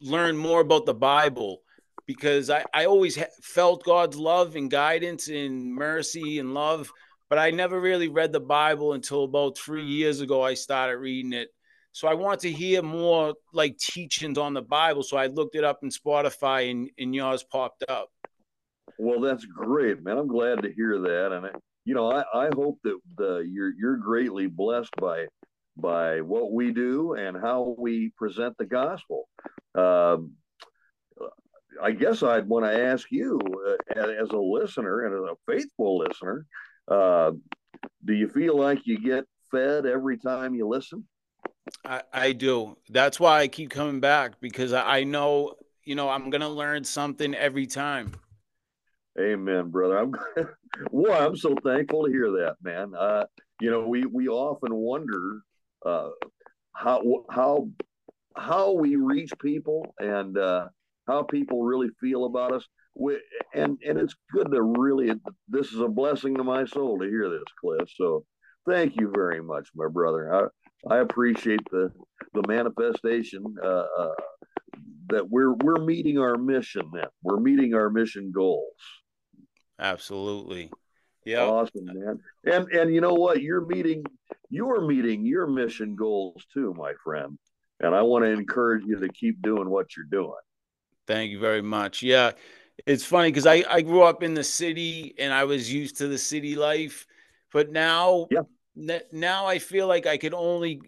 learn 0.00 0.36
more 0.36 0.60
about 0.60 0.86
the 0.86 0.94
Bible 0.94 1.62
because 2.06 2.48
I, 2.48 2.64
I 2.72 2.86
always 2.86 3.16
ha- 3.16 3.24
felt 3.42 3.84
God's 3.84 4.16
love 4.16 4.54
and 4.54 4.70
guidance 4.70 5.28
and 5.28 5.74
mercy 5.74 6.38
and 6.38 6.54
love, 6.54 6.90
but 7.28 7.38
I 7.38 7.50
never 7.50 7.80
really 7.80 8.08
read 8.08 8.32
the 8.32 8.40
Bible 8.40 8.92
until 8.92 9.24
about 9.24 9.58
three 9.58 9.84
years 9.84 10.20
ago. 10.20 10.42
I 10.42 10.54
started 10.54 10.98
reading 10.98 11.32
it. 11.32 11.48
So 11.92 12.08
I 12.08 12.14
wanted 12.14 12.40
to 12.40 12.52
hear 12.52 12.82
more 12.82 13.34
like 13.52 13.76
teachings 13.78 14.38
on 14.38 14.54
the 14.54 14.62
Bible. 14.62 15.02
So 15.02 15.16
I 15.16 15.26
looked 15.26 15.54
it 15.54 15.64
up 15.64 15.80
in 15.82 15.90
Spotify 15.90 16.70
and, 16.70 16.90
and 16.98 17.14
yours 17.14 17.44
popped 17.44 17.84
up. 17.88 18.08
Well, 18.98 19.20
that's 19.20 19.44
great, 19.44 20.02
man. 20.02 20.18
I'm 20.18 20.28
glad 20.28 20.62
to 20.62 20.72
hear 20.72 20.98
that, 20.98 21.32
and 21.32 21.46
you 21.84 21.94
know, 21.94 22.10
I, 22.10 22.24
I 22.34 22.50
hope 22.54 22.78
that 22.84 22.98
the, 23.16 23.38
you're 23.38 23.72
you're 23.78 23.96
greatly 23.96 24.46
blessed 24.46 24.94
by 25.00 25.26
by 25.76 26.20
what 26.20 26.52
we 26.52 26.72
do 26.72 27.14
and 27.14 27.36
how 27.36 27.74
we 27.78 28.12
present 28.16 28.56
the 28.58 28.66
gospel. 28.66 29.28
Um, 29.74 30.32
I 31.82 31.92
guess 31.92 32.22
I'd 32.22 32.48
want 32.48 32.66
to 32.66 32.84
ask 32.84 33.10
you, 33.10 33.40
uh, 33.66 34.00
as 34.00 34.28
a 34.28 34.36
listener 34.36 35.06
and 35.06 35.14
as 35.14 35.32
a 35.32 35.52
faithful 35.52 35.98
listener, 35.98 36.46
uh, 36.88 37.32
do 38.04 38.12
you 38.12 38.28
feel 38.28 38.56
like 38.58 38.80
you 38.84 38.98
get 38.98 39.24
fed 39.50 39.86
every 39.86 40.18
time 40.18 40.54
you 40.54 40.68
listen? 40.68 41.08
I, 41.84 42.02
I 42.12 42.32
do. 42.32 42.76
That's 42.88 43.20
why 43.20 43.40
I 43.40 43.48
keep 43.48 43.70
coming 43.70 44.00
back 44.00 44.40
because 44.40 44.72
I, 44.72 44.98
I 44.98 45.04
know, 45.04 45.54
you 45.84 45.94
know, 45.94 46.08
I'm 46.08 46.30
to 46.30 46.48
learn 46.48 46.84
something 46.84 47.34
every 47.34 47.66
time. 47.66 48.12
Amen, 49.20 49.68
brother. 49.68 49.98
I'm 49.98 50.14
well, 50.90 51.26
I'm 51.26 51.36
so 51.36 51.54
thankful 51.62 52.04
to 52.04 52.10
hear 52.10 52.30
that, 52.30 52.56
man. 52.62 52.94
Uh, 52.98 53.24
you 53.60 53.70
know, 53.70 53.86
we 53.86 54.06
we 54.06 54.28
often 54.28 54.74
wonder 54.74 55.42
uh, 55.84 56.08
how 56.72 57.24
how 57.30 57.68
how 58.36 58.72
we 58.72 58.96
reach 58.96 59.32
people 59.40 59.94
and 59.98 60.38
uh, 60.38 60.68
how 61.06 61.22
people 61.24 61.62
really 61.62 61.90
feel 62.00 62.24
about 62.24 62.52
us. 62.52 62.66
We, 62.94 63.20
and 63.54 63.78
and 63.86 63.98
it's 63.98 64.14
good 64.32 64.50
to 64.50 64.62
really. 64.62 65.12
This 65.48 65.72
is 65.72 65.80
a 65.80 65.88
blessing 65.88 66.36
to 66.36 66.44
my 66.44 66.64
soul 66.64 66.98
to 66.98 67.06
hear 67.06 67.28
this, 67.28 67.44
Cliff. 67.60 67.90
So, 67.94 68.24
thank 68.66 68.96
you 68.98 69.12
very 69.14 69.42
much, 69.42 69.68
my 69.74 69.88
brother. 69.88 70.34
I 70.34 70.46
I 70.88 70.98
appreciate 70.98 71.60
the 71.70 71.92
the 72.34 72.42
manifestation 72.48 73.44
uh, 73.62 73.84
uh, 73.98 74.14
that 75.08 75.28
we're 75.28 75.52
we're 75.52 75.84
meeting 75.84 76.18
our 76.18 76.36
mission. 76.36 76.90
Then 76.92 77.06
we're 77.22 77.40
meeting 77.40 77.74
our 77.74 77.90
mission 77.90 78.32
goals. 78.32 78.74
Absolutely. 79.78 80.70
Yeah. 81.24 81.44
Awesome, 81.44 81.84
man. 81.84 82.20
And 82.44 82.68
and 82.72 82.94
you 82.94 83.00
know 83.00 83.14
what? 83.14 83.42
You're 83.42 83.64
meeting 83.66 84.04
you're 84.50 84.86
meeting 84.86 85.24
your 85.24 85.46
mission 85.46 85.94
goals 85.94 86.44
too, 86.52 86.74
my 86.76 86.92
friend. 87.04 87.38
And 87.80 87.94
I 87.94 88.02
want 88.02 88.24
to 88.24 88.30
encourage 88.30 88.84
you 88.84 88.98
to 89.00 89.08
keep 89.08 89.42
doing 89.42 89.68
what 89.68 89.96
you're 89.96 90.06
doing. 90.06 90.40
Thank 91.06 91.30
you 91.30 91.40
very 91.40 91.62
much. 91.62 92.02
Yeah. 92.02 92.32
It's 92.86 93.04
funny 93.04 93.28
because 93.28 93.46
I, 93.46 93.64
I 93.68 93.82
grew 93.82 94.02
up 94.02 94.22
in 94.22 94.34
the 94.34 94.44
city 94.44 95.14
and 95.18 95.32
I 95.32 95.44
was 95.44 95.72
used 95.72 95.98
to 95.98 96.08
the 96.08 96.18
city 96.18 96.54
life. 96.54 97.06
But 97.52 97.70
now 97.70 98.28
yeah. 98.30 98.40
Now 98.74 99.46
I 99.46 99.58
feel 99.58 99.86
like 99.86 100.06
I 100.06 100.16
could 100.16 100.34
only 100.34 100.80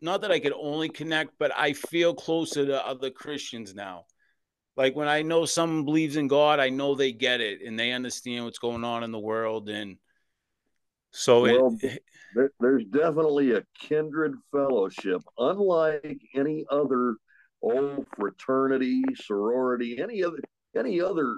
not 0.00 0.20
that 0.20 0.30
I 0.30 0.38
could 0.38 0.52
only 0.52 0.90
connect, 0.90 1.32
but 1.38 1.50
I 1.56 1.72
feel 1.72 2.14
closer 2.14 2.66
to 2.66 2.86
other 2.86 3.10
Christians 3.10 3.74
now 3.74 4.04
like 4.76 4.96
when 4.96 5.08
I 5.08 5.22
know 5.22 5.44
someone 5.44 5.84
believes 5.84 6.16
in 6.16 6.28
God, 6.28 6.58
I 6.58 6.68
know 6.68 6.94
they 6.94 7.12
get 7.12 7.40
it 7.40 7.60
and 7.62 7.78
they 7.78 7.92
understand 7.92 8.44
what's 8.44 8.58
going 8.58 8.84
on 8.84 9.04
in 9.04 9.12
the 9.12 9.18
world. 9.18 9.68
And 9.68 9.98
so 11.12 11.42
well, 11.42 11.78
it, 11.80 12.02
there's 12.58 12.84
definitely 12.86 13.52
a 13.52 13.62
kindred 13.78 14.34
fellowship, 14.50 15.22
unlike 15.38 16.20
any 16.34 16.64
other 16.70 17.16
old 17.62 18.06
fraternity, 18.18 19.04
sorority, 19.14 20.00
any 20.00 20.24
other 20.24 20.38
any 20.76 21.00
other 21.00 21.36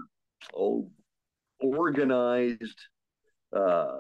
old 0.55 0.91
organized 1.61 2.81
uh, 3.55 3.99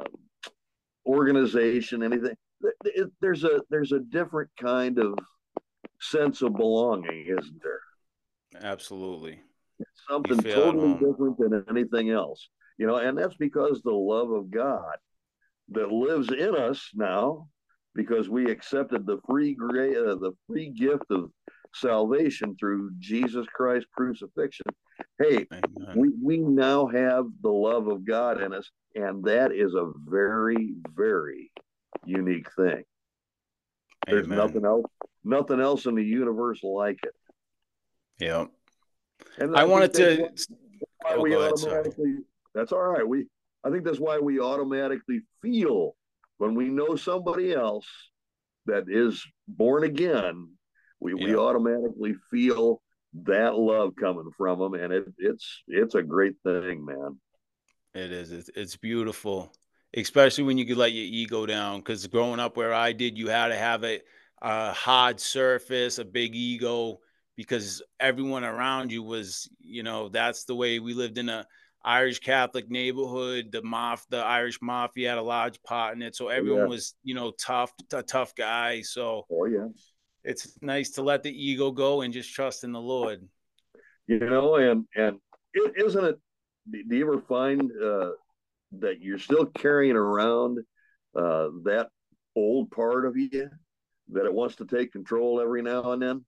organization, 1.06 2.02
anything. 2.02 2.34
There's 3.20 3.44
a 3.44 3.60
there's 3.70 3.92
a 3.92 4.00
different 4.00 4.50
kind 4.60 4.98
of 4.98 5.18
sense 6.00 6.42
of 6.42 6.54
belonging, 6.54 7.26
isn't 7.26 7.62
there? 7.62 8.62
Absolutely. 8.62 9.40
It's 9.78 10.02
something 10.08 10.42
totally 10.42 10.94
different 10.94 11.38
than 11.38 11.64
anything 11.68 12.10
else. 12.10 12.48
You 12.78 12.86
know, 12.86 12.96
and 12.96 13.16
that's 13.16 13.36
because 13.36 13.80
the 13.82 13.92
love 13.92 14.30
of 14.30 14.50
God 14.50 14.96
that 15.70 15.90
lives 15.90 16.30
in 16.30 16.54
us 16.54 16.90
now, 16.94 17.48
because 17.94 18.28
we 18.28 18.50
accepted 18.50 19.06
the 19.06 19.18
free 19.28 19.54
grace, 19.54 19.96
uh, 19.96 20.14
the 20.16 20.32
free 20.46 20.70
gift 20.70 21.04
of 21.10 21.30
salvation 21.74 22.56
through 22.58 22.90
Jesus 22.98 23.46
Christ 23.54 23.86
crucifixion. 23.96 24.66
Hey, 25.18 25.46
we, 25.94 26.12
we 26.22 26.38
now 26.38 26.86
have 26.86 27.26
the 27.42 27.50
love 27.50 27.88
of 27.88 28.04
God 28.04 28.40
in 28.40 28.52
us, 28.52 28.70
and 28.94 29.24
that 29.24 29.52
is 29.52 29.74
a 29.74 29.90
very, 30.04 30.74
very 30.94 31.50
unique 32.04 32.48
thing. 32.54 32.82
There's 34.06 34.26
Amen. 34.26 34.38
nothing 34.38 34.64
else, 34.64 34.86
nothing 35.24 35.60
else 35.60 35.86
in 35.86 35.94
the 35.94 36.04
universe 36.04 36.62
like 36.62 36.98
it. 37.02 37.14
Yeah. 38.18 38.46
And 39.38 39.56
I, 39.56 39.62
I 39.62 39.64
wanted 39.64 39.94
to. 39.94 40.28
Oh, 41.08 41.20
we 41.20 41.34
ahead, 41.34 41.52
automatically, 41.52 42.16
that's 42.54 42.72
all 42.72 42.82
right. 42.82 43.06
We, 43.06 43.26
I 43.64 43.70
think 43.70 43.84
that's 43.84 44.00
why 44.00 44.18
we 44.18 44.40
automatically 44.40 45.20
feel 45.42 45.96
when 46.38 46.54
we 46.54 46.68
know 46.68 46.96
somebody 46.96 47.52
else 47.52 47.86
that 48.66 48.84
is 48.88 49.24
born 49.48 49.84
again. 49.84 50.50
We, 51.00 51.14
yeah. 51.16 51.26
we 51.26 51.36
automatically 51.36 52.14
feel 52.30 52.80
that 53.24 53.56
love 53.56 53.94
coming 53.96 54.30
from 54.36 54.58
them, 54.58 54.74
and 54.74 54.92
it, 54.92 55.04
it's 55.18 55.62
it's 55.68 55.94
a 55.94 56.02
great 56.02 56.34
thing, 56.44 56.84
man. 56.84 57.18
It 57.94 58.12
is. 58.12 58.30
It's, 58.30 58.50
it's 58.54 58.76
beautiful, 58.76 59.52
especially 59.96 60.44
when 60.44 60.58
you 60.58 60.66
could 60.66 60.76
let 60.76 60.92
your 60.92 61.04
ego 61.04 61.46
down. 61.46 61.80
Because 61.80 62.06
growing 62.06 62.40
up 62.40 62.56
where 62.56 62.74
I 62.74 62.92
did, 62.92 63.16
you 63.16 63.28
had 63.28 63.48
to 63.48 63.56
have 63.56 63.84
a, 63.84 64.00
a 64.42 64.72
hard 64.72 65.18
surface, 65.18 65.98
a 65.98 66.04
big 66.04 66.34
ego, 66.34 67.00
because 67.36 67.82
everyone 67.98 68.44
around 68.44 68.92
you 68.92 69.02
was, 69.02 69.48
you 69.60 69.82
know, 69.82 70.08
that's 70.10 70.44
the 70.44 70.54
way 70.54 70.78
we 70.78 70.92
lived 70.92 71.16
in 71.16 71.28
a 71.28 71.46
Irish 71.84 72.18
Catholic 72.18 72.70
neighborhood. 72.70 73.50
The 73.52 73.62
mof, 73.62 74.02
the 74.10 74.18
Irish 74.18 74.58
mafia 74.60 75.10
had 75.10 75.18
a 75.18 75.22
large 75.22 75.62
part 75.62 75.96
in 75.96 76.02
it, 76.02 76.16
so 76.16 76.28
everyone 76.28 76.62
yeah. 76.62 76.68
was, 76.68 76.94
you 77.02 77.14
know, 77.14 77.30
tough, 77.30 77.72
a 77.92 78.02
tough 78.02 78.34
guy. 78.34 78.82
So, 78.82 79.24
oh 79.30 79.44
yeah, 79.46 79.68
it's 80.26 80.58
nice 80.60 80.90
to 80.90 81.02
let 81.02 81.22
the 81.22 81.30
ego 81.30 81.70
go 81.70 82.02
and 82.02 82.12
just 82.12 82.34
trust 82.34 82.64
in 82.64 82.72
the 82.72 82.80
Lord. 82.80 83.26
You 84.06 84.18
know, 84.18 84.56
and 84.56 84.84
and 84.94 85.18
isn't 85.76 86.04
it? 86.04 86.18
Do 86.70 86.96
you 86.96 87.06
ever 87.06 87.20
find 87.20 87.70
uh, 87.82 88.10
that 88.80 89.00
you're 89.00 89.18
still 89.18 89.46
carrying 89.46 89.96
around 89.96 90.58
uh, 91.14 91.48
that 91.64 91.88
old 92.34 92.70
part 92.72 93.06
of 93.06 93.16
you 93.16 93.48
that 94.10 94.26
it 94.26 94.34
wants 94.34 94.56
to 94.56 94.66
take 94.66 94.92
control 94.92 95.40
every 95.40 95.62
now 95.62 95.92
and 95.92 96.02
then? 96.02 96.24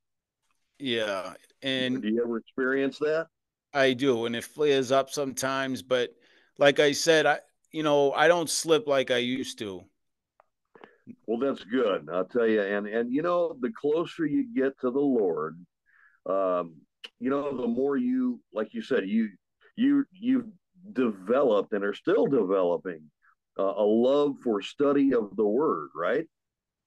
Yeah, 0.78 1.34
and 1.62 2.00
do 2.00 2.08
you 2.08 2.22
ever 2.22 2.38
experience 2.38 2.98
that? 2.98 3.26
I 3.74 3.92
do, 3.92 4.26
and 4.26 4.36
it 4.36 4.44
flares 4.44 4.92
up 4.92 5.10
sometimes. 5.10 5.82
But 5.82 6.10
like 6.56 6.78
I 6.78 6.92
said, 6.92 7.26
I 7.26 7.40
you 7.72 7.82
know 7.82 8.12
I 8.12 8.28
don't 8.28 8.48
slip 8.48 8.86
like 8.86 9.10
I 9.10 9.18
used 9.18 9.58
to. 9.58 9.82
Well, 11.26 11.38
that's 11.38 11.64
good. 11.64 12.08
I'll 12.12 12.24
tell 12.24 12.46
you, 12.46 12.62
and 12.62 12.86
and 12.86 13.12
you 13.12 13.22
know, 13.22 13.56
the 13.60 13.72
closer 13.72 14.26
you 14.26 14.46
get 14.54 14.78
to 14.80 14.90
the 14.90 15.00
Lord, 15.00 15.58
um, 16.26 16.76
you 17.18 17.30
know, 17.30 17.56
the 17.56 17.66
more 17.66 17.96
you, 17.96 18.40
like 18.52 18.74
you 18.74 18.82
said, 18.82 19.08
you 19.08 19.30
you 19.76 20.04
you've 20.12 20.46
developed 20.92 21.72
and 21.72 21.84
are 21.84 21.94
still 21.94 22.26
developing 22.26 23.10
uh, 23.58 23.74
a 23.76 23.84
love 23.84 24.36
for 24.42 24.62
study 24.62 25.14
of 25.14 25.36
the 25.36 25.46
Word, 25.46 25.88
right? 25.94 26.26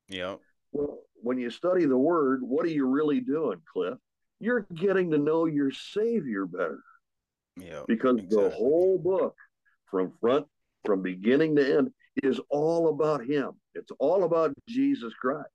Yeah. 0.08 0.36
Well, 0.72 1.00
when 1.16 1.38
you 1.38 1.50
study 1.50 1.86
the 1.86 1.98
Word, 1.98 2.42
what 2.44 2.66
are 2.66 2.70
you 2.70 2.86
really 2.88 3.22
doing, 3.22 3.62
Cliff? 3.72 3.98
you're 4.42 4.66
getting 4.74 5.12
to 5.12 5.18
know 5.18 5.46
your 5.46 5.72
Savior 5.72 6.46
better. 6.46 6.84
Yeah. 7.58 7.84
Because 7.88 8.18
exactly. 8.18 8.44
the 8.44 8.50
whole 8.50 8.98
book, 8.98 9.36
from 9.90 10.12
front, 10.20 10.48
from 10.84 11.04
beginning 11.04 11.56
to 11.58 11.78
end, 11.78 11.92
is 12.24 12.42
all 12.50 12.90
about 12.90 13.24
Him. 13.24 13.52
It's 13.76 13.92
all 14.00 14.24
about 14.24 14.54
Jesus 14.68 15.14
Christ. 15.14 15.48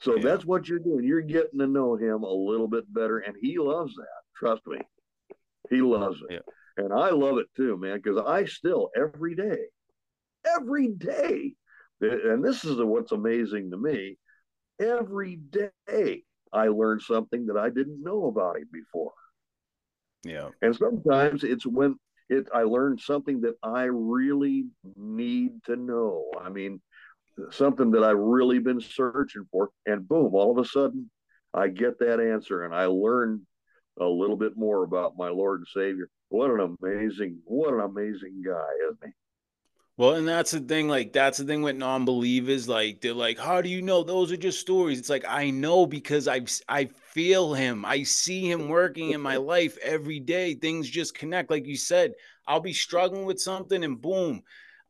So 0.00 0.16
yeah. 0.16 0.22
that's 0.22 0.44
what 0.44 0.68
you're 0.68 0.78
doing. 0.78 1.04
You're 1.04 1.20
getting 1.20 1.58
to 1.58 1.66
know 1.66 1.96
Him 1.96 2.22
a 2.22 2.32
little 2.32 2.68
bit 2.68 2.92
better, 2.92 3.18
and 3.18 3.34
He 3.40 3.58
loves 3.58 3.94
that. 3.94 4.06
Trust 4.36 4.62
me. 4.66 4.78
He 5.68 5.82
loves 5.82 6.20
it. 6.28 6.34
Yeah. 6.34 6.84
And 6.84 6.92
I 6.92 7.10
love 7.10 7.38
it 7.38 7.46
too, 7.56 7.76
man, 7.76 8.00
because 8.02 8.22
I 8.26 8.46
still, 8.46 8.90
every 8.96 9.34
day, 9.34 9.58
every 10.46 10.88
day, 10.88 11.54
and 12.00 12.42
this 12.42 12.64
is 12.64 12.76
what's 12.78 13.12
amazing 13.12 13.70
to 13.70 13.76
me, 13.76 14.16
every 14.80 15.36
day 15.36 16.22
I 16.52 16.68
learn 16.68 17.00
something 17.00 17.46
that 17.46 17.58
I 17.58 17.68
didn't 17.68 18.02
know 18.02 18.26
about 18.26 18.56
him 18.56 18.68
before. 18.72 19.12
Yeah. 20.24 20.48
And 20.62 20.74
sometimes 20.74 21.44
it's 21.44 21.66
when 21.66 21.96
it 22.28 22.46
I 22.54 22.62
learned 22.62 23.00
something 23.00 23.40
that 23.42 23.56
I 23.62 23.84
really 23.84 24.66
need 24.96 25.62
to 25.66 25.76
know. 25.76 26.30
I 26.40 26.48
mean, 26.48 26.80
something 27.50 27.90
that 27.92 28.04
I've 28.04 28.18
really 28.18 28.58
been 28.58 28.80
searching 28.80 29.46
for, 29.50 29.70
and 29.86 30.06
boom, 30.06 30.34
all 30.34 30.50
of 30.50 30.64
a 30.64 30.68
sudden 30.68 31.10
I 31.52 31.68
get 31.68 31.98
that 31.98 32.20
answer 32.20 32.64
and 32.64 32.74
I 32.74 32.86
learn 32.86 33.46
a 33.98 34.06
little 34.06 34.36
bit 34.36 34.56
more 34.56 34.84
about 34.84 35.16
my 35.16 35.28
Lord 35.28 35.60
and 35.60 35.68
Savior. 35.68 36.08
What 36.28 36.50
an 36.50 36.76
amazing, 36.80 37.38
what 37.44 37.74
an 37.74 37.80
amazing 37.80 38.42
guy, 38.44 38.68
isn't 38.84 38.98
he? 39.04 39.10
Well, 39.96 40.14
and 40.14 40.26
that's 40.26 40.52
the 40.52 40.60
thing, 40.60 40.88
like 40.88 41.12
that's 41.12 41.36
the 41.36 41.44
thing 41.44 41.60
with 41.60 41.76
non-believers. 41.76 42.66
Like 42.66 43.02
they're 43.02 43.12
like, 43.12 43.38
how 43.38 43.60
do 43.60 43.68
you 43.68 43.82
know 43.82 44.02
those 44.02 44.32
are 44.32 44.36
just 44.36 44.58
stories? 44.58 44.98
It's 44.98 45.10
like 45.10 45.26
I 45.28 45.50
know 45.50 45.84
because 45.84 46.26
I 46.26 46.40
I 46.68 46.86
feel 47.12 47.52
him. 47.52 47.84
I 47.84 48.04
see 48.04 48.50
him 48.50 48.68
working 48.68 49.10
in 49.10 49.20
my 49.20 49.36
life 49.36 49.76
every 49.82 50.18
day. 50.18 50.54
Things 50.54 50.88
just 50.88 51.14
connect. 51.14 51.50
Like 51.50 51.66
you 51.66 51.76
said, 51.76 52.14
I'll 52.46 52.60
be 52.60 52.72
struggling 52.72 53.26
with 53.26 53.40
something 53.40 53.84
and 53.84 54.00
boom, 54.00 54.42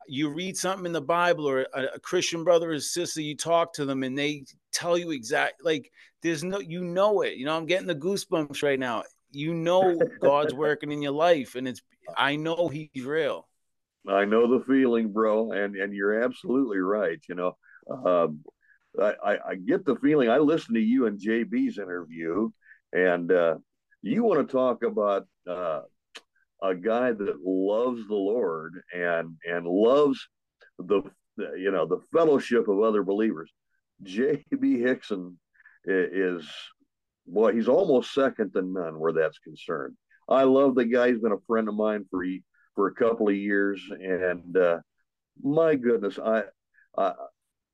you 0.08 0.28
read 0.28 0.56
something 0.56 0.86
in 0.86 0.92
the 0.92 1.00
Bible 1.00 1.48
or 1.48 1.66
a, 1.74 1.84
a 1.94 2.00
Christian 2.00 2.44
brother 2.44 2.72
or 2.72 2.80
sister, 2.80 3.20
you 3.20 3.36
talk 3.36 3.72
to 3.74 3.84
them 3.84 4.02
and 4.02 4.18
they 4.18 4.44
tell 4.72 4.96
you 4.98 5.10
exact 5.10 5.64
like 5.64 5.90
there's 6.22 6.44
no 6.44 6.58
you 6.60 6.82
know 6.82 7.22
it. 7.22 7.34
You 7.34 7.46
know, 7.46 7.56
I'm 7.56 7.66
getting 7.66 7.86
the 7.86 7.94
goosebumps 7.94 8.62
right 8.62 8.78
now. 8.78 9.04
You 9.30 9.54
know 9.54 9.98
God's 10.20 10.54
working 10.66 10.92
in 10.92 11.02
your 11.02 11.12
life 11.12 11.54
and 11.54 11.68
it's 11.68 11.82
I 12.16 12.36
know 12.36 12.68
he's 12.68 13.04
real. 13.04 13.48
I 14.08 14.24
know 14.24 14.58
the 14.58 14.64
feeling, 14.64 15.12
bro, 15.12 15.52
and 15.52 15.76
and 15.76 15.94
you're 15.94 16.22
absolutely 16.22 16.78
right. 16.78 17.20
You 17.28 17.34
know, 17.34 17.56
um, 17.90 18.40
I, 19.00 19.38
I 19.48 19.54
get 19.54 19.84
the 19.84 19.96
feeling. 19.96 20.30
I 20.30 20.38
listened 20.38 20.76
to 20.76 20.80
you 20.80 21.06
and 21.06 21.20
JB's 21.20 21.78
interview, 21.78 22.50
and 22.92 23.30
uh, 23.30 23.56
you 24.02 24.24
want 24.24 24.46
to 24.46 24.52
talk 24.52 24.82
about 24.82 25.26
uh, 25.48 25.82
a 26.62 26.74
guy 26.74 27.12
that 27.12 27.36
loves 27.44 28.06
the 28.06 28.14
Lord 28.14 28.74
and 28.94 29.36
and 29.48 29.66
loves 29.66 30.28
the 30.78 31.02
you 31.56 31.70
know 31.70 31.86
the 31.86 32.00
fellowship 32.12 32.68
of 32.68 32.80
other 32.80 33.02
believers. 33.02 33.50
JB 34.04 34.44
Hixson 34.52 35.34
is 35.84 36.48
boy, 37.26 37.52
he's 37.52 37.68
almost 37.68 38.14
second 38.14 38.52
to 38.52 38.62
none 38.62 38.98
where 38.98 39.12
that's 39.12 39.38
concerned. 39.38 39.96
I 40.28 40.44
love 40.44 40.74
the 40.74 40.84
guy. 40.84 41.08
He's 41.10 41.20
been 41.20 41.32
a 41.32 41.46
friend 41.46 41.68
of 41.68 41.74
mine 41.74 42.04
for 42.10 42.24
for 42.74 42.88
a 42.88 42.94
couple 42.94 43.28
of 43.28 43.34
years, 43.34 43.82
and 43.90 44.56
uh, 44.56 44.78
my 45.42 45.74
goodness, 45.74 46.18
I, 46.18 46.44
I 46.96 47.12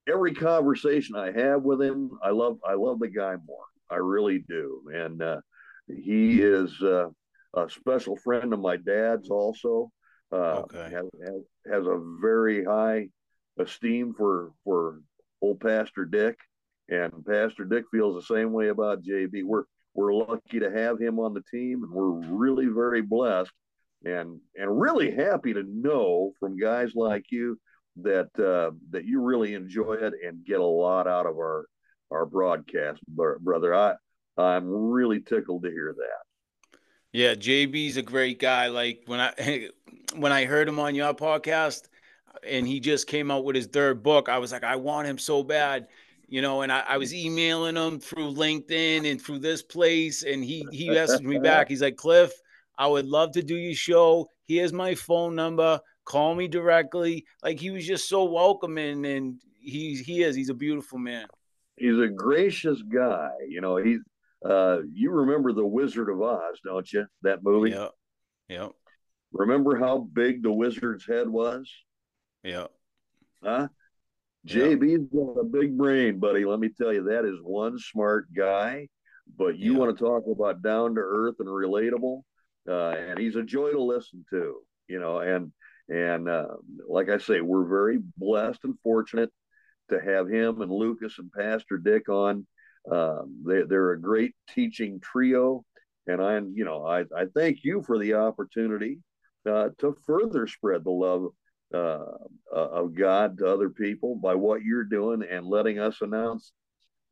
every 0.09 0.35
conversation 0.35 1.17
I 1.17 1.33
have 1.33 1.63
with 1.63 1.83
him, 1.83 2.11
I 2.23 2.31
love 2.31 2.59
I 2.67 2.75
love 2.75 3.01
the 3.01 3.09
guy 3.09 3.35
more. 3.47 3.65
I 3.91 3.97
really 3.97 4.39
do, 4.49 4.83
and 4.93 5.23
uh, 5.23 5.41
he 5.89 6.41
is 6.43 6.81
uh, 6.83 7.09
a 7.55 7.69
special 7.71 8.17
friend 8.17 8.53
of 8.53 8.61
my 8.61 8.77
dad's. 8.77 9.31
Also, 9.31 9.91
uh, 10.33 10.63
okay. 10.65 10.91
has, 10.91 11.07
has, 11.25 11.43
has 11.71 11.87
a 11.87 12.01
very 12.21 12.65
high 12.65 13.09
esteem 13.59 14.13
for 14.17 14.53
for 14.65 15.01
old 15.41 15.61
Pastor 15.61 16.05
Dick, 16.05 16.37
and 16.89 17.13
Pastor 17.25 17.65
Dick 17.65 17.85
feels 17.91 18.15
the 18.15 18.35
same 18.35 18.53
way 18.53 18.69
about 18.69 19.03
JB. 19.03 19.45
We're 19.45 19.65
we're 19.95 20.15
lucky 20.15 20.61
to 20.61 20.71
have 20.71 21.01
him 21.01 21.19
on 21.19 21.33
the 21.33 21.43
team, 21.51 21.83
and 21.83 21.93
we're 21.93 22.11
really 22.11 22.67
very 22.67 23.03
blessed 23.03 23.53
and 24.05 24.41
and 24.57 24.81
really 24.81 25.11
happy 25.11 25.53
to 25.55 25.65
know 25.67 26.33
from 26.39 26.59
guys 26.59 26.93
like 26.95 27.25
you 27.31 27.59
that 28.03 28.29
uh, 28.39 28.73
that 28.91 29.05
you 29.05 29.23
really 29.23 29.55
enjoy 29.55 29.95
it 29.95 30.15
and 30.25 30.45
get 30.45 30.61
a 30.61 30.65
lot 30.65 31.07
out 31.07 31.27
of 31.27 31.37
our 31.37 31.67
our 32.11 32.27
broadcast, 32.27 33.01
brother. 33.09 33.75
I 33.75 33.95
I'm 34.37 34.69
really 34.69 35.21
tickled 35.21 35.63
to 35.65 35.71
hear 35.71 35.95
that. 35.97 36.26
Yeah, 37.13 37.35
JB's 37.35 37.97
a 37.97 38.03
great 38.03 38.39
guy. 38.39 38.69
Like 38.69 39.03
when 39.07 39.21
I 39.21 39.69
when 40.17 40.33
I 40.33 40.45
heard 40.45 40.69
him 40.69 40.79
on 40.79 40.95
your 40.95 41.15
podcast, 41.15 41.89
and 42.47 42.67
he 42.67 42.81
just 42.81 43.07
came 43.07 43.31
out 43.31 43.45
with 43.45 43.57
his 43.57 43.67
third 43.67 44.03
book, 44.03 44.29
I 44.29 44.39
was 44.39 44.53
like, 44.53 44.65
I 44.65 44.77
want 44.77 45.09
him 45.09 45.19
so 45.19 45.43
bad, 45.43 45.89
you 46.29 46.43
know. 46.43 46.63
And 46.63 46.73
I, 46.73 46.81
I 46.81 46.97
was 46.99 47.15
emailing 47.15 47.77
him 47.77 47.99
through 47.99 48.35
LinkedIn 48.35 49.11
and 49.11 49.21
through 49.21 49.41
this 49.41 49.63
place, 49.63 50.23
and 50.23 50.45
he 50.45 50.67
he 50.71 50.89
messaged 50.89 51.23
me 51.23 51.39
back. 51.43 51.69
He's 51.69 51.83
like, 51.83 51.97
Cliff, 51.97 52.33
I 52.79 52.87
would 52.87 53.07
love 53.07 53.33
to 53.33 53.43
do 53.43 53.57
your 53.57 53.75
show. 53.75 54.29
Here's 54.45 54.73
my 54.73 54.95
phone 54.95 55.35
number. 55.35 55.81
Call 56.05 56.35
me 56.35 56.49
directly. 56.49 57.25
Like 57.43 57.59
he 57.59 57.71
was 57.71 57.87
just 57.87 58.09
so 58.09 58.25
welcoming, 58.25 59.05
and 59.07 59.41
he 59.61 59.97
he 59.97 60.23
is. 60.23 60.37
He's 60.37 60.51
a 60.51 60.55
beautiful 60.55 60.99
man. 60.99 61.27
He's 61.77 61.99
a 61.99 62.09
gracious 62.09 62.83
guy. 62.83 63.31
You 63.49 63.61
know, 63.61 63.77
he's. 63.77 64.01
Uh, 64.45 64.79
you 64.93 65.11
remember 65.11 65.53
the 65.53 65.67
Wizard 65.67 66.09
of 66.09 66.21
Oz, 66.23 66.61
don't 66.65 66.91
you? 66.93 67.07
That 67.23 67.43
movie. 67.43 67.71
Yeah. 67.71 67.89
Yeah. 68.49 68.69
Remember 69.33 69.77
how 69.77 69.99
big 69.99 70.43
the 70.43 70.53
wizard's 70.53 71.05
head 71.07 71.29
was? 71.29 71.71
Yeah. 72.45 72.67
Huh? 73.43 73.69
JB's 74.47 75.13
got 75.13 75.41
a 75.41 75.45
big 75.45 75.77
brain, 75.77 76.21
buddy. 76.21 76.45
Let 76.45 76.61
me 76.61 76.69
tell 76.69 76.93
you, 76.93 77.05
that 77.05 77.25
is 77.25 77.39
one 77.43 77.79
smart 77.79 78.33
guy. 78.33 78.89
But 79.37 79.59
you 79.59 79.75
want 79.75 79.97
to 79.97 80.05
talk 80.05 80.25
about 80.31 80.63
down 80.63 80.95
to 80.95 81.01
earth 81.01 81.35
and 81.41 81.49
relatable? 81.49 82.23
uh, 82.69 82.91
and 82.91 83.19
he's 83.19 83.37
a 83.37 83.43
joy 83.43 83.71
to 83.71 83.81
listen 83.81 84.25
to. 84.31 84.57
You 84.89 85.01
know, 85.01 85.19
and 85.19 85.53
and 85.89 86.29
uh, 86.29 86.47
like 86.89 87.09
I 87.09 87.19
say, 87.19 87.41
we're 87.41 87.67
very 87.67 87.99
blessed 88.17 88.61
and 88.65 88.79
fortunate 88.83 89.31
to 89.91 90.01
have 90.01 90.29
him 90.29 90.61
and 90.63 90.71
Lucas 90.71 91.19
and 91.19 91.31
Pastor 91.33 91.79
Dick 91.79 92.09
on. 92.09 92.47
Um, 92.91 93.43
they, 93.47 93.63
they're 93.63 93.93
a 93.93 94.01
great 94.01 94.35
teaching 94.55 95.01
trio, 95.01 95.65
and 96.07 96.23
I, 96.23 96.39
you 96.39 96.65
know, 96.65 96.87
I, 96.87 97.01
I 97.01 97.27
thank 97.35 97.65
you 97.65 97.83
for 97.83 97.99
the 97.99 98.15
opportunity 98.15 98.99
uh, 99.49 99.71
to 99.79 99.97
further 100.07 100.47
spread 100.47 100.85
the 100.85 100.91
love 100.91 101.29
uh, 101.75 102.05
of 102.53 102.95
God 102.95 103.39
to 103.39 103.47
other 103.47 103.71
people 103.71 104.15
by 104.15 104.35
what 104.35 104.63
you're 104.63 104.85
doing 104.85 105.23
and 105.29 105.47
letting 105.47 105.79
us 105.79 106.01
announce 106.01 106.53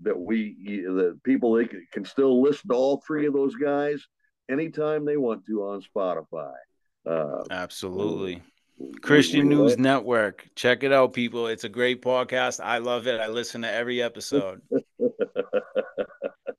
that 0.01 0.19
we 0.19 0.57
the 0.87 1.19
people 1.25 1.53
they 1.55 1.69
can 1.93 2.05
still 2.05 2.43
listen 2.43 2.69
to 2.69 2.75
all 2.75 3.03
three 3.07 3.27
of 3.27 3.33
those 3.33 3.55
guys 3.55 4.05
anytime 4.51 5.05
they 5.05 5.17
want 5.17 5.45
to 5.47 5.63
on 5.63 5.83
Spotify. 5.83 6.53
Uh, 7.07 7.43
Absolutely. 7.51 8.43
Christian 9.03 9.49
News 9.49 9.79
Network. 9.79 10.49
Check 10.57 10.83
it 10.83 10.93
out, 10.93 11.13
people. 11.13 11.47
It's 11.47 11.65
a 11.65 11.69
great 11.69 12.03
podcast. 12.03 12.63
I 12.63 12.79
love 12.79 13.07
it. 13.07 13.21
I 13.21 13.29
listen 13.29 13.63
to 13.63 13.73
every 13.73 14.03
episode. 14.03 14.63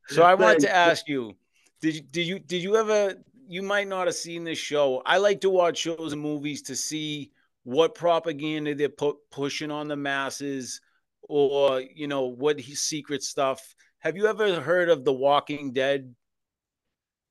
so 0.08 0.24
I 0.24 0.36
wanted 0.36 0.62
to 0.62 0.76
ask 0.76 1.08
you, 1.08 1.36
did 1.82 1.96
you 1.96 2.02
did 2.02 2.28
you 2.28 2.40
did 2.40 2.62
you 2.62 2.76
ever 2.76 3.16
you 3.48 3.62
might 3.62 3.88
not 3.88 4.08
have 4.08 4.16
seen 4.16 4.44
this 4.44 4.58
show. 4.58 5.02
I 5.06 5.18
like 5.18 5.42
to 5.42 5.50
watch 5.50 5.78
shows 5.78 6.14
and 6.14 6.22
movies 6.22 6.62
to 6.64 6.76
see 6.76 7.32
what 7.64 7.96
propaganda 7.96 8.76
they're 8.76 8.90
pu- 8.90 9.20
pushing 9.32 9.72
on 9.72 9.88
the 9.88 9.96
masses 9.96 10.82
or 11.24 11.82
you 11.82 12.08
know 12.08 12.24
what 12.24 12.60
secret 12.62 13.24
stuff. 13.24 13.76
Have 14.00 14.16
you 14.16 14.28
ever 14.28 14.60
heard 14.62 14.90
of 14.90 15.04
The 15.04 15.14
Walking 15.14 15.74
Dead? 15.74 16.14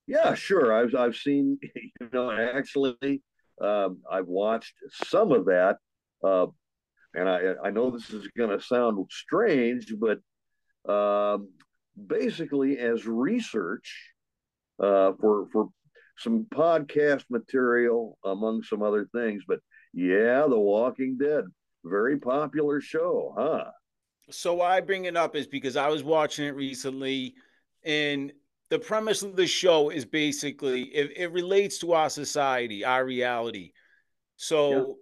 Yeah, 0.07 0.35
sure. 0.35 0.73
I've 0.73 0.95
I've 0.95 1.17
seen. 1.17 1.59
You 2.01 2.11
know, 2.13 2.31
actually, 2.31 3.23
um, 3.61 3.99
I've 4.11 4.27
watched 4.27 4.75
some 4.93 5.33
of 5.33 5.47
that, 5.47 5.77
uh, 6.23 6.47
and 7.15 7.29
I 7.29 7.55
I 7.65 7.71
know 7.71 7.91
this 7.91 8.11
is 8.11 8.29
going 8.37 8.51
to 8.51 8.63
sound 8.63 8.99
strange, 9.11 9.95
but 9.99 10.19
um, 10.93 11.49
basically, 12.07 12.79
as 12.79 13.07
research 13.07 14.13
uh, 14.83 15.13
for 15.21 15.47
for 15.53 15.69
some 16.19 16.47
podcast 16.51 17.25
material 17.31 18.19
among 18.25 18.63
some 18.63 18.83
other 18.83 19.09
things, 19.15 19.43
but 19.47 19.59
yeah, 19.93 20.47
The 20.49 20.59
Walking 20.59 21.19
Dead, 21.21 21.45
very 21.85 22.19
popular 22.19 22.81
show, 22.81 23.35
huh? 23.37 23.71
So 24.31 24.55
why 24.55 24.77
I 24.77 24.81
bring 24.81 25.05
it 25.05 25.17
up 25.17 25.37
is 25.37 25.47
because 25.47 25.77
I 25.77 25.89
was 25.89 26.03
watching 26.03 26.47
it 26.47 26.55
recently, 26.55 27.35
and 27.85 28.33
the 28.71 28.79
premise 28.79 29.23
of 29.23 29.37
the 29.37 29.47
show 29.47 29.91
is 29.91 30.05
basically 30.05 30.85
it, 30.85 31.13
it 31.17 31.33
relates 31.33 31.79
to 31.79 31.93
our 31.93 32.11
society, 32.11 32.85
our 32.85 33.05
reality. 33.05 33.73
So. 34.37 34.99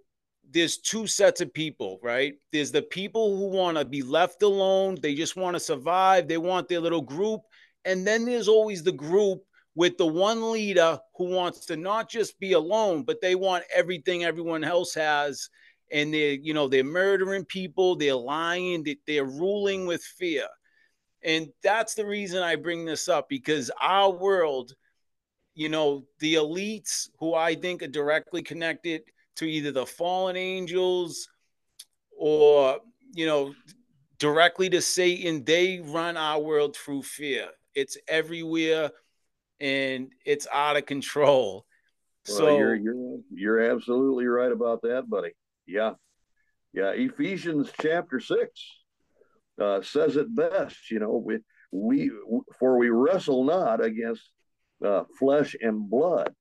There's 0.53 0.77
two 0.77 1.07
sets 1.07 1.41
of 1.41 1.53
people, 1.53 1.99
right? 2.03 2.35
There's 2.51 2.71
the 2.71 2.83
people 2.83 3.35
who 3.35 3.47
want 3.47 3.77
to 3.77 3.85
be 3.85 4.03
left 4.03 4.43
alone, 4.43 4.97
they 5.01 5.15
just 5.15 5.35
want 5.35 5.55
to 5.55 5.59
survive, 5.59 6.27
they 6.27 6.37
want 6.37 6.67
their 6.67 6.79
little 6.79 7.01
group, 7.01 7.41
and 7.85 8.05
then 8.05 8.23
there's 8.23 8.47
always 8.47 8.83
the 8.83 8.91
group 8.91 9.43
with 9.75 9.97
the 9.97 10.05
one 10.05 10.51
leader 10.51 10.99
who 11.17 11.25
wants 11.25 11.65
to 11.65 11.75
not 11.75 12.07
just 12.07 12.39
be 12.39 12.53
alone, 12.53 13.03
but 13.03 13.19
they 13.19 13.33
want 13.33 13.63
everything 13.73 14.23
everyone 14.23 14.63
else 14.63 14.93
has. 14.93 15.49
And 15.91 16.13
they're, 16.13 16.33
you 16.33 16.53
know, 16.53 16.67
they're 16.67 16.83
murdering 16.83 17.45
people, 17.45 17.95
they're 17.95 18.15
lying, 18.15 18.85
they're 19.07 19.25
ruling 19.25 19.87
with 19.87 20.03
fear. 20.03 20.47
And 21.23 21.47
that's 21.63 21.95
the 21.95 22.05
reason 22.05 22.43
I 22.43 22.55
bring 22.55 22.85
this 22.85 23.07
up 23.07 23.27
because 23.29 23.71
our 23.81 24.11
world, 24.11 24.73
you 25.55 25.69
know, 25.69 26.03
the 26.19 26.35
elites 26.35 27.09
who 27.19 27.33
I 27.33 27.55
think 27.55 27.81
are 27.81 27.87
directly 27.87 28.43
connected 28.43 29.01
to 29.37 29.45
either 29.45 29.71
the 29.71 29.85
fallen 29.85 30.35
angels 30.35 31.27
or, 32.17 32.79
you 33.13 33.25
know, 33.25 33.53
directly 34.19 34.69
to 34.69 34.81
Satan, 34.81 35.43
they 35.43 35.81
run 35.83 36.17
our 36.17 36.39
world 36.39 36.75
through 36.75 37.03
fear. 37.03 37.49
It's 37.75 37.97
everywhere 38.07 38.91
and 39.59 40.11
it's 40.25 40.47
out 40.51 40.77
of 40.77 40.85
control. 40.85 41.65
Well, 42.27 42.37
so 42.37 42.57
you're 42.57 42.75
you're 42.75 43.19
you're 43.31 43.71
absolutely 43.71 44.27
right 44.27 44.51
about 44.51 44.81
that, 44.83 45.09
buddy. 45.09 45.31
Yeah, 45.65 45.93
yeah. 46.71 46.91
Ephesians 46.91 47.69
chapter 47.81 48.19
six 48.19 48.51
uh, 49.59 49.81
says 49.81 50.15
it 50.15 50.33
best. 50.33 50.89
You 50.89 50.99
know, 50.99 51.17
we 51.17 51.39
we 51.71 52.11
for 52.59 52.77
we 52.77 52.89
wrestle 52.89 53.43
not 53.43 53.83
against 53.83 54.29
uh, 54.85 55.03
flesh 55.19 55.55
and 55.59 55.89
blood, 55.89 56.33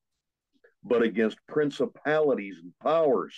but 0.85 1.03
against 1.03 1.38
principalities 1.49 2.59
and 2.62 2.73
powers. 2.83 3.35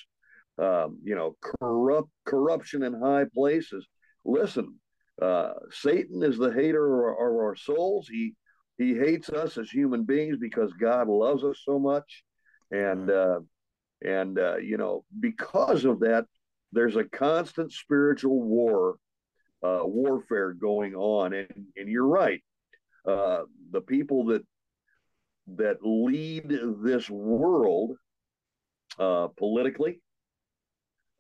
Um, 0.56 1.00
you 1.02 1.16
know, 1.16 1.36
corrupt 1.60 2.10
corruption 2.24 2.84
in 2.84 3.00
high 3.00 3.24
places. 3.34 3.86
Listen, 4.24 4.78
uh, 5.20 5.54
Satan 5.70 6.22
is 6.22 6.38
the 6.38 6.52
hater 6.52 6.86
of 6.86 6.92
our, 6.92 7.30
of 7.30 7.36
our 7.36 7.56
souls. 7.56 8.08
He 8.08 8.34
he 8.78 8.94
hates 8.94 9.28
us 9.30 9.56
as 9.56 9.70
human 9.70 10.04
beings 10.04 10.36
because 10.40 10.72
God 10.72 11.08
loves 11.08 11.44
us 11.44 11.60
so 11.64 11.78
much, 11.78 12.24
and 12.70 13.10
uh, 13.10 13.40
and 14.02 14.38
uh, 14.38 14.56
you 14.56 14.76
know 14.76 15.04
because 15.18 15.84
of 15.84 16.00
that, 16.00 16.26
there's 16.72 16.96
a 16.96 17.04
constant 17.04 17.72
spiritual 17.72 18.42
war, 18.42 18.96
uh, 19.62 19.80
warfare 19.82 20.52
going 20.52 20.94
on, 20.94 21.32
and 21.32 21.66
and 21.76 21.88
you're 21.88 22.06
right. 22.06 22.42
Uh, 23.06 23.42
the 23.70 23.80
people 23.80 24.26
that 24.26 24.44
that 25.56 25.76
lead 25.82 26.48
this 26.82 27.08
world 27.10 27.96
uh, 28.98 29.28
politically 29.36 30.00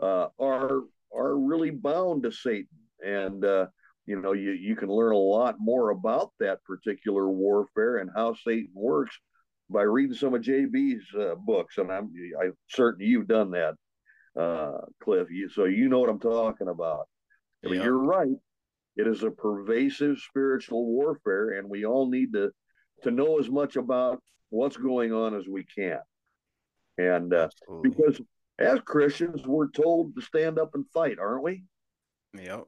uh, 0.00 0.28
are 0.38 0.80
are 1.14 1.38
really 1.38 1.70
bound 1.70 2.22
to 2.24 2.32
Satan, 2.32 2.68
and 3.04 3.44
uh, 3.44 3.66
you 4.06 4.20
know 4.20 4.32
you, 4.32 4.52
you 4.52 4.76
can 4.76 4.88
learn 4.88 5.12
a 5.12 5.18
lot 5.18 5.56
more 5.58 5.90
about 5.90 6.32
that 6.40 6.62
particular 6.64 7.28
warfare 7.28 7.98
and 7.98 8.10
how 8.14 8.34
satan 8.34 8.70
works 8.74 9.16
by 9.70 9.82
reading 9.82 10.14
some 10.14 10.34
of 10.34 10.42
jb's 10.42 11.04
uh, 11.18 11.34
books. 11.36 11.78
And 11.78 11.90
i'm 11.90 12.10
i'm 12.42 12.52
certain 12.68 13.06
you've 13.06 13.28
done 13.28 13.50
that 13.52 13.74
uh, 14.40 14.78
cliff. 15.02 15.28
You, 15.30 15.48
so 15.48 15.64
you 15.64 15.88
know 15.88 16.00
what 16.00 16.10
i'm 16.10 16.20
talking 16.20 16.68
about. 16.68 17.06
I 17.64 17.70
mean, 17.70 17.80
you're 17.80 17.98
right. 17.98 18.36
It 18.96 19.06
is 19.06 19.22
a 19.22 19.30
pervasive 19.30 20.18
spiritual 20.18 20.84
warfare 20.84 21.58
and 21.58 21.68
we 21.68 21.86
all 21.86 22.10
need 22.10 22.34
to 22.34 22.52
to 23.02 23.10
know 23.10 23.38
as 23.38 23.50
much 23.50 23.76
about 23.76 24.22
what's 24.50 24.76
going 24.76 25.12
on 25.12 25.34
as 25.34 25.46
we 25.48 25.64
can 25.64 25.98
and 26.98 27.34
uh, 27.34 27.48
because 27.82 28.20
as 28.58 28.78
christians 28.84 29.42
we're 29.46 29.70
told 29.70 30.14
to 30.14 30.22
stand 30.22 30.58
up 30.58 30.74
and 30.74 30.84
fight 30.92 31.18
aren't 31.18 31.42
we 31.42 31.64
yep 32.34 32.64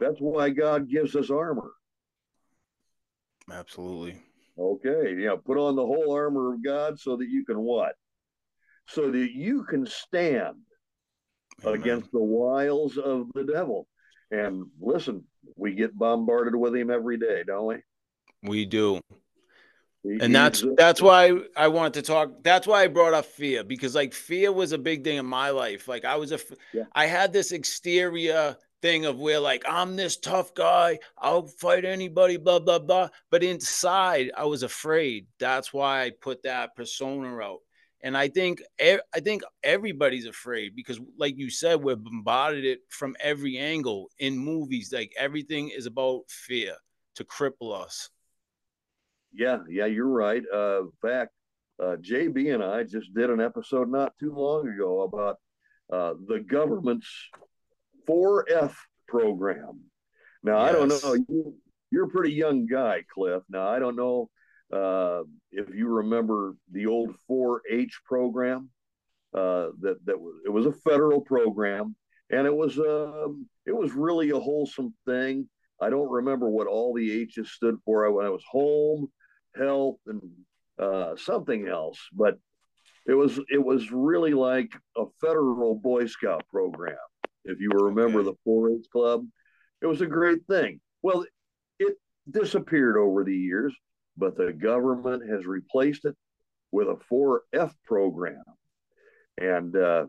that's 0.00 0.20
why 0.20 0.50
God 0.50 0.88
gives 0.88 1.16
us 1.16 1.30
armor. 1.30 1.72
Absolutely. 3.50 4.20
Okay. 4.58 5.16
Yeah. 5.18 5.36
Put 5.44 5.58
on 5.58 5.76
the 5.76 5.84
whole 5.84 6.12
armor 6.12 6.54
of 6.54 6.64
God 6.64 6.98
so 6.98 7.16
that 7.16 7.28
you 7.28 7.44
can 7.44 7.58
what? 7.58 7.94
So 8.86 9.10
that 9.10 9.30
you 9.32 9.64
can 9.64 9.86
stand 9.86 10.56
Amen. 11.64 11.80
against 11.80 12.12
the 12.12 12.22
wiles 12.22 12.96
of 12.96 13.28
the 13.34 13.44
devil. 13.44 13.86
And 14.30 14.66
listen, 14.80 15.24
we 15.56 15.74
get 15.74 15.98
bombarded 15.98 16.54
with 16.54 16.74
him 16.74 16.90
every 16.90 17.16
day, 17.16 17.42
don't 17.46 17.66
we? 17.66 17.76
We 18.42 18.66
do. 18.66 19.00
and 20.04 20.34
that's 20.34 20.64
that's 20.76 21.02
why 21.02 21.32
I 21.56 21.68
want 21.68 21.94
to 21.94 22.02
talk. 22.02 22.42
That's 22.42 22.66
why 22.66 22.84
I 22.84 22.88
brought 22.88 23.14
up 23.14 23.26
fear 23.26 23.64
because 23.64 23.94
like 23.94 24.14
fear 24.14 24.52
was 24.52 24.72
a 24.72 24.78
big 24.78 25.04
thing 25.04 25.16
in 25.16 25.26
my 25.26 25.50
life. 25.50 25.88
Like 25.88 26.04
I 26.04 26.16
was 26.16 26.32
a, 26.32 26.38
yeah. 26.72 26.84
I 26.92 27.06
had 27.06 27.32
this 27.32 27.52
exterior 27.52 28.56
thing 28.80 29.06
of 29.06 29.18
where 29.18 29.40
like 29.40 29.64
I'm 29.68 29.96
this 29.96 30.16
tough 30.16 30.54
guy, 30.54 30.98
I'll 31.18 31.46
fight 31.46 31.84
anybody, 31.84 32.36
blah 32.36 32.60
blah 32.60 32.78
blah. 32.78 33.08
But 33.30 33.42
inside, 33.42 34.30
I 34.36 34.44
was 34.44 34.62
afraid. 34.62 35.26
That's 35.38 35.72
why 35.72 36.04
I 36.04 36.10
put 36.10 36.44
that 36.44 36.76
persona 36.76 37.36
out. 37.38 37.60
And 38.00 38.16
I 38.16 38.28
think 38.28 38.62
I 38.80 39.00
think 39.20 39.42
everybody's 39.64 40.26
afraid 40.26 40.76
because, 40.76 41.00
like 41.18 41.36
you 41.36 41.50
said, 41.50 41.82
we're 41.82 41.96
bombarded 41.96 42.64
it 42.64 42.80
from 42.88 43.16
every 43.18 43.58
angle 43.58 44.08
in 44.18 44.38
movies. 44.38 44.92
Like 44.92 45.12
everything 45.18 45.70
is 45.70 45.86
about 45.86 46.22
fear 46.28 46.74
to 47.16 47.24
cripple 47.24 47.74
us. 47.74 48.10
Yeah, 49.32 49.58
yeah, 49.68 49.86
you're 49.86 50.08
right. 50.08 50.42
Uh, 50.52 50.82
in 50.82 50.92
fact, 51.02 51.32
uh, 51.82 51.96
JB 52.00 52.54
and 52.54 52.62
I 52.62 52.82
just 52.84 53.14
did 53.14 53.30
an 53.30 53.40
episode 53.40 53.90
not 53.90 54.12
too 54.18 54.34
long 54.34 54.68
ago 54.68 55.02
about 55.02 55.36
uh, 55.92 56.14
the 56.26 56.40
government's 56.40 57.08
4F 58.08 58.74
program. 59.06 59.80
Now, 60.42 60.64
yes. 60.64 60.68
I 60.68 60.72
don't 60.72 60.88
know. 60.88 61.24
You, 61.28 61.54
you're 61.90 62.06
a 62.06 62.10
pretty 62.10 62.34
young 62.34 62.66
guy, 62.66 63.04
Cliff. 63.12 63.42
Now, 63.48 63.68
I 63.68 63.78
don't 63.78 63.96
know 63.96 64.30
uh, 64.72 65.22
if 65.52 65.74
you 65.74 65.88
remember 65.88 66.56
the 66.72 66.86
old 66.86 67.14
4-H 67.30 68.00
program. 68.04 68.70
Uh, 69.34 69.68
that 69.80 69.98
that 70.06 70.18
was 70.18 70.36
it 70.46 70.48
was 70.48 70.64
a 70.64 70.72
federal 70.72 71.20
program, 71.20 71.94
and 72.30 72.46
it 72.46 72.54
was 72.54 72.78
um, 72.78 73.46
it 73.66 73.76
was 73.76 73.92
really 73.92 74.30
a 74.30 74.38
wholesome 74.38 74.94
thing. 75.04 75.46
I 75.80 75.90
don't 75.90 76.10
remember 76.10 76.48
what 76.48 76.66
all 76.66 76.94
the 76.94 77.10
H's 77.22 77.50
stood 77.50 77.76
for. 77.84 78.10
When 78.12 78.26
I 78.26 78.30
was 78.30 78.44
home, 78.50 79.08
health, 79.56 79.98
and 80.06 80.22
uh, 80.78 81.16
something 81.16 81.68
else, 81.68 81.98
but 82.12 82.38
it 83.06 83.14
was 83.14 83.40
it 83.50 83.64
was 83.64 83.90
really 83.90 84.34
like 84.34 84.72
a 84.96 85.04
federal 85.20 85.74
Boy 85.74 86.06
Scout 86.06 86.44
program 86.48 86.96
if 87.48 87.60
you 87.60 87.70
remember 87.70 88.20
okay. 88.20 88.30
the 88.30 88.50
4-H 88.50 88.86
club. 88.92 89.26
It 89.80 89.86
was 89.86 90.00
a 90.00 90.06
great 90.06 90.46
thing. 90.46 90.80
Well, 91.02 91.24
it 91.78 91.96
disappeared 92.30 92.96
over 92.96 93.24
the 93.24 93.34
years, 93.34 93.74
but 94.16 94.36
the 94.36 94.52
government 94.52 95.28
has 95.30 95.46
replaced 95.46 96.04
it 96.04 96.14
with 96.70 96.88
a 96.88 96.98
4F 97.10 97.72
program. 97.84 98.42
And 99.38 99.74
uh, 99.74 100.06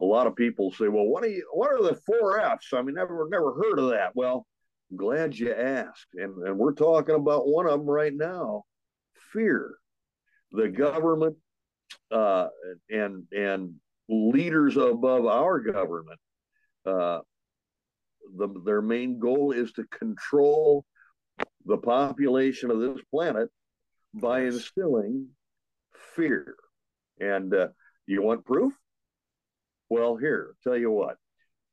a 0.00 0.04
lot 0.04 0.26
of 0.26 0.36
people 0.36 0.70
say, 0.72 0.88
"Well, 0.88 1.06
what 1.06 1.24
are 1.24 1.28
you? 1.28 1.48
What 1.52 1.72
are 1.72 1.82
the 1.82 1.98
four 2.06 2.40
Fs?" 2.40 2.72
I 2.72 2.82
mean, 2.82 2.94
never 2.94 3.26
never 3.30 3.54
heard 3.54 3.78
of 3.78 3.90
that. 3.90 4.14
Well, 4.14 4.46
glad 4.96 5.38
you 5.38 5.52
asked. 5.52 6.08
And, 6.14 6.46
and 6.46 6.58
we're 6.58 6.74
talking 6.74 7.14
about 7.14 7.48
one 7.48 7.66
of 7.66 7.78
them 7.78 7.88
right 7.88 8.14
now 8.14 8.64
fear. 9.32 9.74
The 10.52 10.68
government 10.68 11.36
uh, 12.10 12.48
and, 12.88 13.24
and 13.32 13.74
leaders 14.08 14.76
above 14.76 15.26
our 15.26 15.60
government, 15.60 16.18
uh, 16.86 17.20
the, 18.36 18.48
their 18.64 18.82
main 18.82 19.18
goal 19.18 19.52
is 19.52 19.72
to 19.72 19.84
control 19.84 20.84
the 21.66 21.76
population 21.76 22.70
of 22.70 22.80
this 22.80 23.00
planet 23.10 23.50
by 24.14 24.40
instilling 24.40 25.28
fear. 26.16 26.56
And 27.20 27.52
uh, 27.52 27.68
you 28.06 28.22
want 28.22 28.46
proof? 28.46 28.72
Well, 29.90 30.16
here, 30.16 30.54
tell 30.62 30.76
you 30.76 30.90
what, 30.90 31.16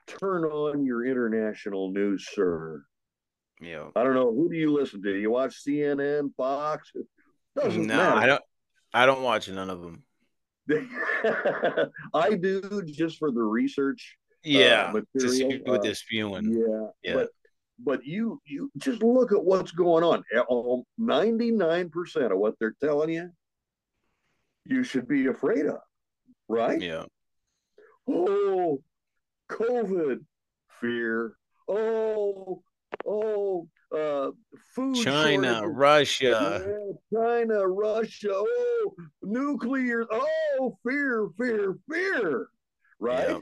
turn 0.08 0.46
on 0.46 0.86
your 0.86 1.06
international 1.06 1.92
news, 1.92 2.28
sir. 2.34 2.84
Yeah. 3.62 3.88
I 3.96 4.04
don't 4.04 4.14
know. 4.14 4.34
Who 4.34 4.50
do 4.50 4.56
you 4.56 4.74
listen 4.74 5.02
to? 5.04 5.16
You 5.16 5.32
watch 5.32 5.64
CNN, 5.66 6.34
Fox? 6.36 6.92
Doesn't 7.56 7.88
no, 7.88 7.96
matter. 7.96 8.16
I 8.16 8.26
don't. 8.26 8.42
I 8.94 9.06
don't 9.06 9.24
watch 9.24 9.50
none 9.50 9.70
of 9.70 9.82
them. 9.82 10.04
I 12.14 12.34
do 12.36 12.82
just 12.86 13.18
for 13.18 13.32
the 13.32 13.42
research. 13.42 14.18
Uh, 14.46 14.50
yeah, 14.50 14.86
uh, 14.90 15.02
material. 15.18 15.62
with 15.66 15.80
uh, 15.80 15.84
this 15.84 16.00
spewing. 16.00 16.54
Yeah, 16.54 16.88
yeah. 17.04 17.14
But 17.16 17.30
but 17.80 18.06
you 18.06 18.42
you 18.46 18.72
just 18.78 19.04
look 19.04 19.32
at 19.32 19.44
what's 19.44 19.72
going 19.72 20.04
on. 20.04 20.84
Ninety 20.98 21.52
nine 21.52 21.90
percent 21.90 22.32
of 22.32 22.40
what 22.40 22.56
they're 22.60 22.76
telling 22.82 23.10
you, 23.10 23.30
you 24.66 24.84
should 24.84 25.08
be 25.08 25.28
afraid 25.28 25.66
of, 25.66 25.80
right? 26.48 26.82
Yeah. 26.82 27.06
Oh, 28.08 28.82
COVID, 29.50 30.20
fear. 30.80 31.38
Oh, 31.68 32.64
oh, 33.06 33.68
uh, 33.96 34.32
food. 34.76 34.96
China, 34.96 35.60
shortages. 35.60 35.76
Russia. 35.76 36.64
Yeah, 36.68 37.20
China, 37.20 37.68
Russia. 37.68 38.32
Oh, 38.34 38.94
nuclear. 39.24 40.06
Oh, 40.12 40.78
fear, 40.88 41.30
fear, 41.38 41.76
fear. 41.90 42.48
Right? 43.00 43.38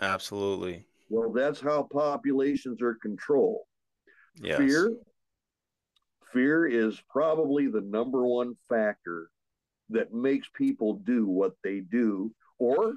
Absolutely. 0.00 0.86
Well, 1.10 1.32
that's 1.32 1.60
how 1.60 1.88
populations 1.90 2.82
are 2.82 2.94
controlled. 2.94 3.62
Yes. 4.40 4.58
Fear. 4.58 4.92
Fear 6.32 6.66
is 6.66 7.00
probably 7.08 7.68
the 7.68 7.80
number 7.80 8.26
one 8.26 8.54
factor 8.68 9.30
that 9.88 10.12
makes 10.12 10.46
people 10.54 10.94
do 10.94 11.26
what 11.26 11.52
they 11.64 11.80
do 11.80 12.30
or 12.58 12.94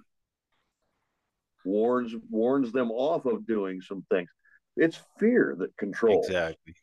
warns 1.66 2.14
warns 2.30 2.72
them 2.72 2.92
off 2.92 3.26
of 3.26 3.46
doing 3.46 3.82
some 3.82 4.06
things. 4.12 4.30
It's 4.78 5.00
fear 5.20 5.56
that 5.60 5.76
controls. 5.78 6.28
Exactly. 6.28 6.76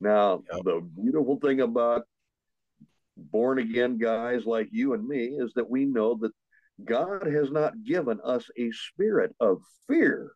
Now, 0.00 0.42
yep. 0.52 0.64
the 0.64 0.88
beautiful 1.02 1.38
thing 1.40 1.60
about 1.60 2.04
born 3.16 3.58
again 3.58 3.98
guys 3.98 4.44
like 4.44 4.68
you 4.70 4.92
and 4.92 5.06
me 5.06 5.24
is 5.24 5.52
that 5.54 5.68
we 5.68 5.84
know 5.84 6.18
that 6.20 6.32
God 6.84 7.26
has 7.26 7.50
not 7.50 7.82
given 7.84 8.20
us 8.22 8.48
a 8.58 8.70
spirit 8.72 9.34
of 9.40 9.62
fear. 9.88 10.32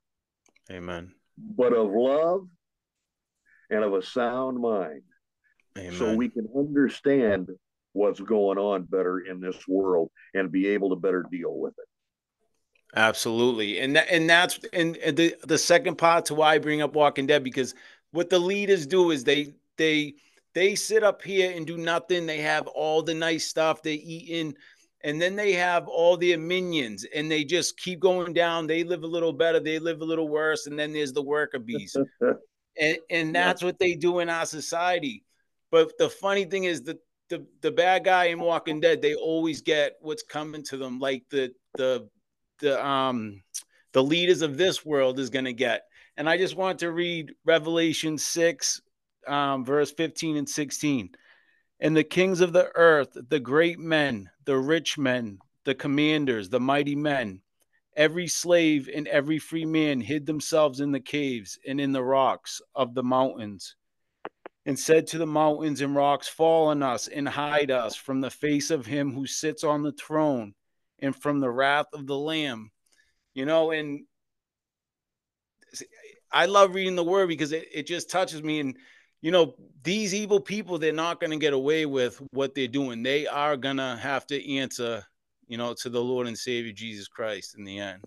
Amen. 0.71 1.13
But 1.37 1.73
of 1.73 1.91
love 1.91 2.47
and 3.71 3.85
of 3.85 3.95
a 3.95 4.03
sound 4.03 4.59
mind. 4.59 5.03
Amen. 5.79 5.93
So 5.93 6.15
we 6.15 6.29
can 6.29 6.49
understand 6.57 7.49
what's 7.93 8.21
going 8.21 8.59
on 8.59 8.85
better 8.85 9.21
in 9.21 9.41
this 9.41 9.67
world 9.69 10.11
and 10.35 10.51
be 10.51 10.69
able 10.69 10.91
to 10.91 10.97
better 10.97 11.25
deal 11.31 11.55
with 11.59 11.75
it. 11.79 11.89
Absolutely. 12.97 13.79
And 13.79 13.97
that, 13.97 14.11
and 14.11 14.29
that's 14.29 14.59
and, 14.73 14.97
and 14.99 15.17
the 15.17 15.35
the 15.45 15.59
second 15.59 15.97
part 15.97 16.25
to 16.27 16.35
why 16.35 16.55
I 16.55 16.59
bring 16.59 16.83
up 16.83 16.95
Walking 16.95 17.27
Dead 17.27 17.45
because 17.45 17.75
what 18.11 18.31
the 18.31 18.39
leaders 18.39 18.87
do 18.87 19.11
is 19.11 19.25
they 19.25 19.55
they 19.77 20.15
they 20.55 20.75
sit 20.75 21.05
up 21.05 21.23
here 21.23 21.53
and 21.55 21.67
do 21.67 21.77
nothing. 21.77 22.27
They 22.27 22.39
have 22.39 22.67
all 22.67 23.03
the 23.03 23.15
nice 23.15 23.47
stuff 23.47 23.83
they 23.83 23.95
eat 23.95 24.29
in, 24.29 24.55
and 25.05 25.23
then 25.23 25.37
they 25.37 25.53
have 25.53 25.87
all 25.87 26.17
their 26.17 26.39
minions, 26.39 27.07
and 27.15 27.31
they 27.31 27.45
just 27.45 27.79
keep 27.79 28.01
going 28.01 28.33
down. 28.33 28.67
They 28.67 28.83
live 28.83 29.05
a 29.05 29.09
little 29.09 29.33
better, 29.33 29.61
they 29.61 29.79
live 29.79 30.01
a 30.01 30.05
little 30.05 30.29
worse, 30.29 30.67
and 30.67 30.79
then 30.79 30.93
there's 30.93 31.13
the 31.13 31.23
worker 31.23 31.59
bees, 31.59 31.97
and 32.81 32.99
and 33.09 33.35
that's 33.35 33.63
what 33.63 33.79
they 33.79 33.95
do 33.95 34.19
in 34.19 34.29
our 34.29 34.47
society. 34.47 35.25
But 35.71 35.97
the 35.99 36.11
funny 36.11 36.45
thing 36.45 36.65
is 36.65 36.83
that 36.83 36.99
the 37.29 37.47
the 37.61 37.71
bad 37.71 38.05
guy 38.05 38.27
in 38.27 38.41
Walking 38.41 38.81
Dead, 38.81 39.01
they 39.01 39.15
always 39.15 39.61
get 39.61 39.97
what's 40.01 40.25
coming 40.25 40.65
to 40.65 40.77
them, 40.77 40.99
like 40.99 41.23
the 41.31 41.53
the 41.77 42.09
the 42.61 42.85
um 42.85 43.43
the 43.93 44.03
leaders 44.03 44.43
of 44.43 44.57
this 44.57 44.85
world 44.85 45.19
is 45.19 45.31
going 45.31 45.45
to 45.47 45.53
get. 45.53 45.83
And 46.17 46.29
I 46.29 46.37
just 46.37 46.57
want 46.57 46.79
to 46.81 46.93
read 46.93 47.35
Revelation 47.45 48.19
6, 48.19 48.81
um, 49.27 49.65
verse 49.65 49.91
15 49.93 50.37
and 50.37 50.49
16. 50.49 51.11
And 51.81 51.97
the 51.97 52.05
kings 52.05 52.41
of 52.41 52.53
the 52.53 52.71
earth, 52.75 53.17
the 53.29 53.41
great 53.41 53.79
men, 53.79 54.31
the 54.45 54.59
rich 54.59 54.99
men, 54.99 55.39
the 55.65 55.75
commanders, 55.75 56.49
the 56.49 56.61
mighty 56.61 56.95
men, 56.95 57.41
every 57.97 58.29
slave 58.29 58.89
and 58.95 59.09
every 59.09 59.39
free 59.39 59.65
man 59.65 60.01
hid 60.01 60.27
themselves 60.27 60.81
in 60.81 60.93
the 60.93 61.01
caves 61.01 61.59
and 61.67 61.81
in 61.81 61.93
the 61.93 62.05
rocks 62.05 62.61
of 62.75 62.95
the 62.95 63.03
mountains, 63.03 63.77
and 64.67 64.79
said 64.79 65.07
to 65.07 65.19
the 65.19 65.27
mountains 65.27 65.81
and 65.81 65.97
rocks, 65.97 66.29
Fall 66.29 66.69
on 66.69 66.83
us 66.83 67.09
and 67.09 67.29
hide 67.29 67.71
us 67.71 67.97
from 67.97 68.21
the 68.21 68.31
face 68.31 68.71
of 68.71 68.87
him 68.87 69.15
who 69.15 69.27
sits 69.27 69.65
on 69.65 69.83
the 69.83 69.93
throne 69.93 70.55
and 71.03 71.15
from 71.15 71.41
the 71.41 71.51
wrath 71.51 71.87
of 71.93 72.07
the 72.07 72.17
Lamb. 72.17 72.71
You 73.35 73.47
know, 73.47 73.71
and 73.71 74.01
I 76.33 76.47
love 76.47 76.75
reading 76.75 76.97
the 76.97 77.05
word 77.05 77.29
because 77.29 77.53
it, 77.53 77.69
it 77.73 77.87
just 77.87 78.11
touches 78.11 78.43
me. 78.43 78.61
And, 78.61 78.77
you 79.21 79.31
know, 79.31 79.55
these 79.83 80.15
evil 80.15 80.41
people, 80.41 80.79
they're 80.79 80.93
not 80.93 81.21
going 81.21 81.31
to 81.31 81.37
get 81.37 81.53
away 81.53 81.87
with 81.87 82.21
what 82.33 82.55
they're 82.55 82.69
doing. 82.69 83.03
They 83.03 83.27
are 83.27 83.57
going 83.57 83.77
to 83.77 83.99
have 84.01 84.27
to 84.27 84.57
answer, 84.57 85.05
you 85.47 85.59
know, 85.59 85.75
to 85.83 85.89
the 85.89 86.03
Lord 86.03 86.27
and 86.27 86.37
Savior 86.37 86.73
Jesus 86.73 87.09
Christ 87.09 87.57
in 87.57 87.65
the 87.65 87.79
end. 87.79 88.05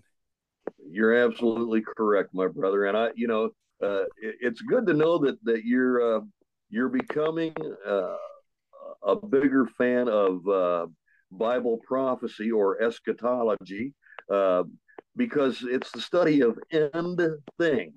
You're 0.86 1.14
absolutely 1.14 1.82
correct, 1.82 2.30
my 2.34 2.48
brother. 2.48 2.86
And 2.86 2.96
I, 2.96 3.10
you 3.14 3.26
know, 3.26 3.50
uh, 3.82 4.04
it, 4.16 4.36
it's 4.40 4.60
good 4.60 4.86
to 4.86 4.94
know 4.94 5.18
that 5.18 5.36
that 5.44 5.64
you're 5.64 6.16
uh, 6.16 6.20
you're 6.70 6.88
becoming 6.88 7.54
uh, 7.86 8.16
a 9.02 9.16
bigger 9.16 9.66
fan 9.66 10.08
of 10.08 10.46
uh, 10.48 10.86
Bible 11.38 11.78
prophecy 11.86 12.50
or 12.50 12.82
eschatology, 12.82 13.92
uh, 14.30 14.64
because 15.16 15.62
it's 15.62 15.90
the 15.92 16.00
study 16.00 16.40
of 16.40 16.58
end 16.72 17.20
things. 17.58 17.94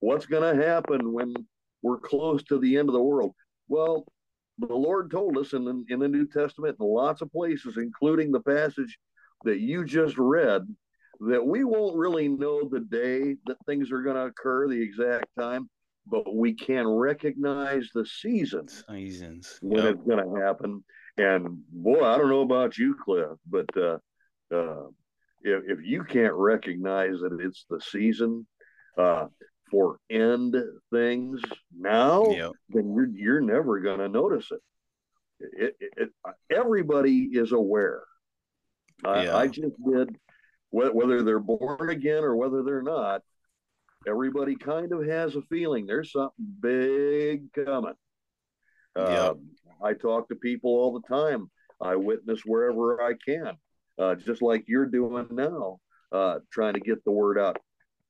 What's 0.00 0.26
going 0.26 0.56
to 0.56 0.64
happen 0.64 1.12
when 1.12 1.34
we're 1.82 1.98
close 1.98 2.42
to 2.44 2.58
the 2.58 2.76
end 2.76 2.88
of 2.88 2.94
the 2.94 3.02
world? 3.02 3.32
Well, 3.68 4.06
the 4.58 4.74
Lord 4.74 5.10
told 5.10 5.36
us 5.38 5.52
in 5.52 5.64
the, 5.64 5.84
in 5.88 6.00
the 6.00 6.08
New 6.08 6.26
Testament 6.26 6.76
in 6.80 6.86
lots 6.86 7.20
of 7.20 7.30
places, 7.32 7.76
including 7.76 8.32
the 8.32 8.40
passage 8.40 8.98
that 9.44 9.60
you 9.60 9.84
just 9.84 10.16
read, 10.16 10.62
that 11.20 11.44
we 11.44 11.64
won't 11.64 11.96
really 11.96 12.28
know 12.28 12.68
the 12.68 12.80
day 12.80 13.36
that 13.46 13.56
things 13.66 13.90
are 13.90 14.02
going 14.02 14.16
to 14.16 14.26
occur, 14.26 14.68
the 14.68 14.80
exact 14.80 15.26
time, 15.38 15.68
but 16.06 16.34
we 16.34 16.54
can 16.54 16.86
recognize 16.86 17.90
the 17.94 18.06
seasons, 18.06 18.84
seasons. 18.88 19.58
when 19.60 19.84
yep. 19.84 19.94
it's 19.94 20.04
going 20.04 20.24
to 20.24 20.40
happen. 20.40 20.82
And 21.18 21.62
boy, 21.72 22.04
I 22.04 22.18
don't 22.18 22.28
know 22.28 22.42
about 22.42 22.76
you, 22.76 22.94
Cliff, 23.02 23.38
but 23.48 23.74
uh, 23.76 23.98
uh, 24.54 24.86
if, 25.42 25.62
if 25.66 25.78
you 25.84 26.04
can't 26.04 26.34
recognize 26.34 27.20
that 27.20 27.38
it's 27.40 27.64
the 27.70 27.80
season 27.80 28.46
uh, 28.98 29.26
for 29.70 29.98
end 30.10 30.54
things 30.92 31.40
now, 31.76 32.26
yep. 32.30 32.52
then 32.68 32.92
you're 32.94 33.08
you're 33.08 33.40
never 33.40 33.80
going 33.80 33.98
to 33.98 34.08
notice 34.08 34.48
it. 34.50 34.60
It, 35.40 35.76
it, 35.80 35.92
it. 35.96 36.34
Everybody 36.50 37.30
is 37.32 37.52
aware. 37.52 38.02
Yeah. 39.04 39.36
I 39.36 39.46
just 39.46 39.74
did 39.84 40.16
whether 40.70 41.22
they're 41.22 41.38
born 41.38 41.90
again 41.90 42.24
or 42.24 42.36
whether 42.36 42.62
they're 42.62 42.82
not. 42.82 43.22
Everybody 44.06 44.56
kind 44.56 44.92
of 44.92 45.06
has 45.06 45.34
a 45.34 45.42
feeling 45.42 45.86
there's 45.86 46.12
something 46.12 46.32
big 46.60 47.52
coming. 47.52 47.94
Uh, 48.94 49.34
I 49.82 49.92
talk 49.94 50.28
to 50.28 50.34
people 50.34 50.70
all 50.70 50.92
the 50.92 51.06
time. 51.14 51.50
I 51.80 51.96
witness 51.96 52.40
wherever 52.44 53.02
I 53.02 53.14
can, 53.14 53.56
uh, 53.98 54.14
just 54.14 54.42
like 54.42 54.64
you're 54.66 54.86
doing 54.86 55.28
now, 55.30 55.78
uh, 56.12 56.38
trying 56.50 56.74
to 56.74 56.80
get 56.80 57.04
the 57.04 57.10
word 57.10 57.38
out. 57.38 57.58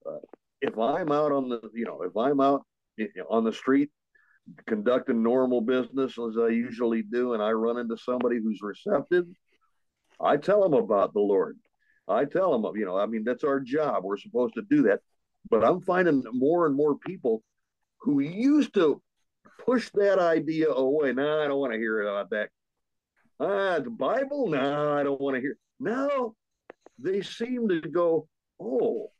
Uh, 0.06 0.18
if 0.60 0.78
I'm 0.78 1.10
out 1.10 1.32
on 1.32 1.48
the, 1.48 1.60
you 1.74 1.84
know, 1.84 2.02
if 2.02 2.16
I'm 2.16 2.40
out 2.40 2.64
on 3.28 3.44
the 3.44 3.52
street 3.52 3.90
conducting 4.66 5.22
normal 5.22 5.60
business 5.60 6.16
as 6.18 6.38
I 6.38 6.48
usually 6.48 7.02
do, 7.02 7.34
and 7.34 7.42
I 7.42 7.50
run 7.50 7.78
into 7.78 7.96
somebody 7.96 8.38
who's 8.40 8.60
receptive, 8.62 9.26
I 10.20 10.36
tell 10.36 10.62
them 10.62 10.74
about 10.74 11.12
the 11.12 11.20
Lord. 11.20 11.58
I 12.08 12.24
tell 12.24 12.58
them, 12.58 12.76
you 12.76 12.84
know, 12.84 12.96
I 12.96 13.06
mean, 13.06 13.24
that's 13.24 13.44
our 13.44 13.58
job. 13.58 14.04
We're 14.04 14.16
supposed 14.16 14.54
to 14.54 14.62
do 14.62 14.82
that. 14.82 15.00
But 15.50 15.64
I'm 15.64 15.80
finding 15.80 16.22
more 16.32 16.66
and 16.66 16.76
more 16.76 16.96
people 16.96 17.42
who 17.98 18.20
used 18.20 18.74
to 18.74 19.02
push 19.64 19.90
that 19.94 20.18
idea 20.18 20.70
away. 20.70 21.12
No, 21.12 21.42
I 21.42 21.48
don't 21.48 21.60
want 21.60 21.72
to 21.72 21.78
hear 21.78 22.02
about 22.02 22.30
that. 22.30 22.50
Ah, 23.38 23.78
the 23.78 23.90
Bible? 23.90 24.48
No, 24.48 24.94
I 24.94 25.02
don't 25.02 25.20
want 25.20 25.36
to 25.36 25.40
hear. 25.40 25.58
Now 25.78 26.34
they 26.98 27.22
seem 27.22 27.68
to 27.68 27.80
go, 27.80 28.28
oh, 28.60 29.10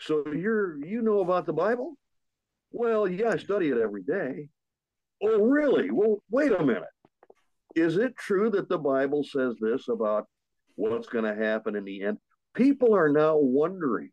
so 0.00 0.24
you're 0.32 0.82
you 0.84 1.02
know 1.02 1.20
about 1.20 1.46
the 1.46 1.52
Bible? 1.52 1.96
Well, 2.70 3.08
yeah, 3.08 3.30
I 3.30 3.36
study 3.36 3.68
it 3.68 3.78
every 3.78 4.02
day. 4.02 4.48
Oh, 5.22 5.40
really? 5.40 5.90
Well, 5.90 6.22
wait 6.30 6.52
a 6.52 6.64
minute. 6.64 6.84
Is 7.74 7.96
it 7.96 8.16
true 8.16 8.50
that 8.50 8.68
the 8.68 8.78
Bible 8.78 9.24
says 9.24 9.56
this 9.60 9.88
about 9.88 10.26
what's 10.76 11.08
going 11.08 11.24
to 11.24 11.34
happen 11.34 11.76
in 11.76 11.84
the 11.84 12.02
end? 12.02 12.18
People 12.54 12.94
are 12.94 13.08
now 13.08 13.36
wondering. 13.36 14.10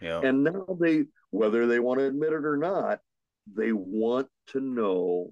Yeah. 0.00 0.20
And 0.22 0.44
now 0.44 0.66
they, 0.80 1.04
whether 1.30 1.66
they 1.66 1.78
want 1.78 2.00
to 2.00 2.06
admit 2.06 2.32
it 2.32 2.44
or 2.44 2.56
not, 2.56 3.00
they 3.46 3.72
want 3.72 4.28
to 4.48 4.60
know 4.60 5.30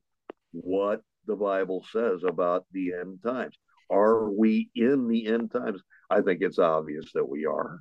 what 0.52 1.02
the 1.26 1.36
Bible 1.36 1.84
says 1.92 2.22
about 2.26 2.64
the 2.72 2.94
end 2.94 3.18
times. 3.24 3.56
Are 3.90 4.30
we 4.30 4.70
in 4.74 5.08
the 5.08 5.26
end 5.26 5.52
times? 5.52 5.80
I 6.10 6.20
think 6.20 6.40
it's 6.42 6.58
obvious 6.58 7.12
that 7.14 7.28
we 7.28 7.46
are. 7.46 7.80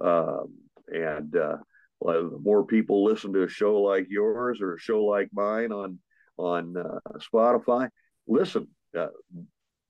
Um, 0.00 0.54
and 0.88 1.34
uh, 1.36 1.56
the 2.00 2.38
more 2.40 2.64
people 2.66 3.04
listen 3.04 3.32
to 3.32 3.44
a 3.44 3.48
show 3.48 3.80
like 3.80 4.06
yours 4.08 4.60
or 4.60 4.74
a 4.74 4.80
show 4.80 5.04
like 5.04 5.28
mine 5.32 5.72
on 5.72 5.98
on 6.36 6.76
uh, 6.76 6.98
Spotify, 7.18 7.88
listen, 8.26 8.66
uh, 8.98 9.06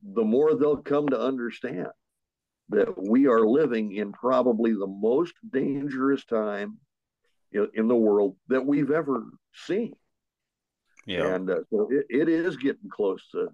the 0.03 0.25
more 0.25 0.55
they'll 0.55 0.77
come 0.77 1.09
to 1.09 1.19
understand 1.19 1.89
that 2.69 2.95
we 2.97 3.27
are 3.27 3.47
living 3.47 3.93
in 3.93 4.13
probably 4.13 4.73
the 4.73 4.87
most 4.87 5.35
dangerous 5.51 6.25
time 6.27 6.79
in, 7.55 7.69
in 7.75 7.89
the 7.89 7.97
world 7.97 8.37
that 8.49 8.65
we've 8.67 8.91
ever 8.91 9.25
seen. 9.55 9.95
Yeah. 11.07 11.35
And 11.35 11.51
uh, 11.51 11.61
so 11.71 11.89
it, 11.91 12.07
it 12.11 12.29
is 12.29 12.57
getting 12.57 12.91
close 12.91 13.23
to 13.33 13.49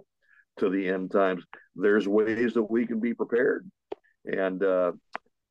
to 0.59 0.69
the 0.69 0.89
end 0.89 1.11
times. 1.11 1.45
There's 1.77 2.09
ways 2.09 2.55
that 2.55 2.65
we 2.65 2.87
can 2.87 3.01
be 3.01 3.15
prepared, 3.15 3.71
and 4.25 4.63
uh, 4.63 4.93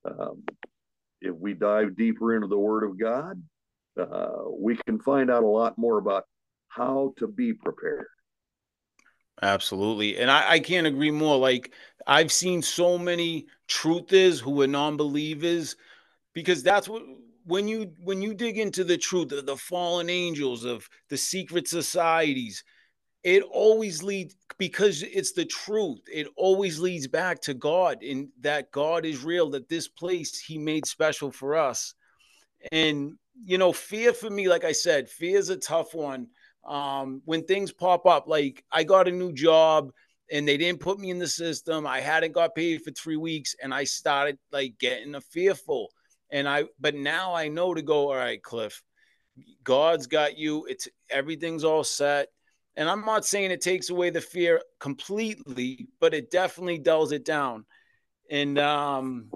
um, 0.05 0.43
if 1.21 1.35
we 1.35 1.53
dive 1.53 1.95
deeper 1.95 2.35
into 2.35 2.47
the 2.47 2.57
Word 2.57 2.83
of 2.83 2.99
God, 2.99 3.41
uh, 3.99 4.43
we 4.57 4.75
can 4.75 4.99
find 4.99 5.29
out 5.31 5.43
a 5.43 5.47
lot 5.47 5.77
more 5.77 5.97
about 5.97 6.25
how 6.67 7.13
to 7.17 7.27
be 7.27 7.53
prepared. 7.53 8.07
Absolutely. 9.41 10.17
And 10.17 10.29
I, 10.29 10.51
I 10.51 10.59
can't 10.59 10.87
agree 10.87 11.11
more. 11.11 11.37
Like 11.37 11.71
I've 12.05 12.31
seen 12.31 12.61
so 12.61 12.97
many 12.97 13.47
truthers 13.67 14.39
who 14.39 14.61
are 14.61 14.67
non-believers 14.67 15.75
because 16.33 16.61
that's 16.61 16.89
what 16.89 17.03
when 17.45 17.67
you 17.67 17.91
when 18.03 18.21
you 18.21 18.33
dig 18.33 18.57
into 18.57 18.83
the 18.83 18.97
truth 18.97 19.31
of 19.31 19.45
the 19.45 19.57
fallen 19.57 20.09
angels 20.09 20.65
of 20.65 20.87
the 21.09 21.17
secret 21.17 21.67
societies, 21.67 22.63
it 23.23 23.43
always 23.43 24.03
leads 24.03 24.35
because 24.57 25.03
it's 25.03 25.33
the 25.33 25.45
truth. 25.45 25.99
It 26.11 26.27
always 26.35 26.79
leads 26.79 27.07
back 27.07 27.41
to 27.41 27.53
God 27.53 28.03
and 28.03 28.29
that 28.41 28.71
God 28.71 29.05
is 29.05 29.23
real, 29.23 29.49
that 29.51 29.69
this 29.69 29.87
place 29.87 30.39
he 30.39 30.57
made 30.57 30.85
special 30.85 31.31
for 31.31 31.55
us. 31.55 31.93
And 32.71 33.13
you 33.45 33.57
know, 33.57 33.71
fear 33.71 34.13
for 34.13 34.29
me, 34.29 34.49
like 34.49 34.63
I 34.63 34.73
said, 34.73 35.09
fear 35.09 35.37
is 35.37 35.49
a 35.49 35.57
tough 35.57 35.93
one 35.93 36.27
um, 36.65 37.21
when 37.25 37.43
things 37.43 37.71
pop 37.71 38.05
up, 38.05 38.27
like 38.27 38.63
I 38.71 38.83
got 38.83 39.07
a 39.07 39.11
new 39.11 39.31
job 39.33 39.91
and 40.31 40.47
they 40.47 40.57
didn't 40.57 40.81
put 40.81 40.99
me 40.99 41.09
in 41.09 41.19
the 41.19 41.27
system. 41.27 41.87
I 41.87 42.01
hadn't 42.01 42.33
got 42.33 42.55
paid 42.55 42.83
for 42.83 42.91
three 42.91 43.17
weeks, 43.17 43.55
and 43.61 43.73
I 43.73 43.83
started 43.83 44.37
like 44.51 44.77
getting 44.79 45.15
a 45.15 45.21
fearful. 45.21 45.89
And 46.31 46.47
I, 46.47 46.65
but 46.79 46.95
now 46.95 47.33
I 47.33 47.47
know 47.47 47.73
to 47.73 47.81
go. 47.81 48.09
All 48.09 48.15
right, 48.15 48.41
Cliff, 48.41 48.83
God's 49.63 50.07
got 50.07 50.37
you. 50.37 50.65
It's 50.65 50.87
everything's 51.09 51.63
all 51.63 51.83
set. 51.83 52.29
And 52.75 52.89
I'm 52.89 53.05
not 53.05 53.25
saying 53.25 53.51
it 53.51 53.61
takes 53.61 53.89
away 53.89 54.09
the 54.09 54.21
fear 54.21 54.61
completely, 54.79 55.87
but 55.99 56.13
it 56.13 56.31
definitely 56.31 56.77
dulls 56.77 57.11
it 57.11 57.25
down. 57.25 57.65
And 58.29 58.57
um, 58.59 59.31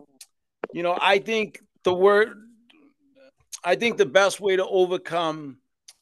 you 0.72 0.84
know, 0.84 0.98
I 1.00 1.20
think 1.20 1.60
the 1.84 1.94
word, 1.94 2.38
I 3.64 3.76
think 3.76 3.98
the 3.98 4.06
best 4.06 4.40
way 4.40 4.56
to 4.56 4.66
overcome 4.66 5.58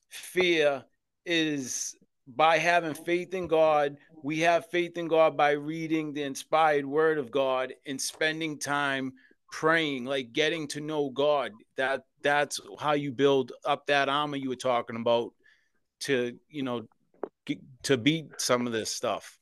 fear 0.09 0.83
is 1.25 1.95
by 2.27 2.57
having 2.57 2.93
faith 2.93 3.33
in 3.33 3.47
God. 3.47 3.97
We 4.23 4.39
have 4.41 4.69
faith 4.69 4.97
in 4.97 5.07
God 5.07 5.35
by 5.35 5.51
reading 5.51 6.13
the 6.13 6.23
inspired 6.23 6.85
word 6.85 7.17
of 7.17 7.31
God 7.31 7.73
and 7.85 7.99
spending 7.99 8.59
time 8.59 9.13
praying, 9.51 10.05
like 10.05 10.33
getting 10.33 10.67
to 10.69 10.81
know 10.81 11.09
God. 11.09 11.51
That 11.77 12.03
that's 12.23 12.59
how 12.79 12.93
you 12.93 13.11
build 13.11 13.51
up 13.65 13.85
that 13.87 14.09
armor 14.09 14.37
you 14.37 14.49
were 14.49 14.55
talking 14.55 14.95
about 14.95 15.31
to, 16.01 16.37
you 16.49 16.63
know, 16.63 16.87
get, 17.45 17.59
to 17.83 17.97
beat 17.97 18.27
some 18.37 18.65
of 18.65 18.73
this 18.73 18.91
stuff. 18.91 19.37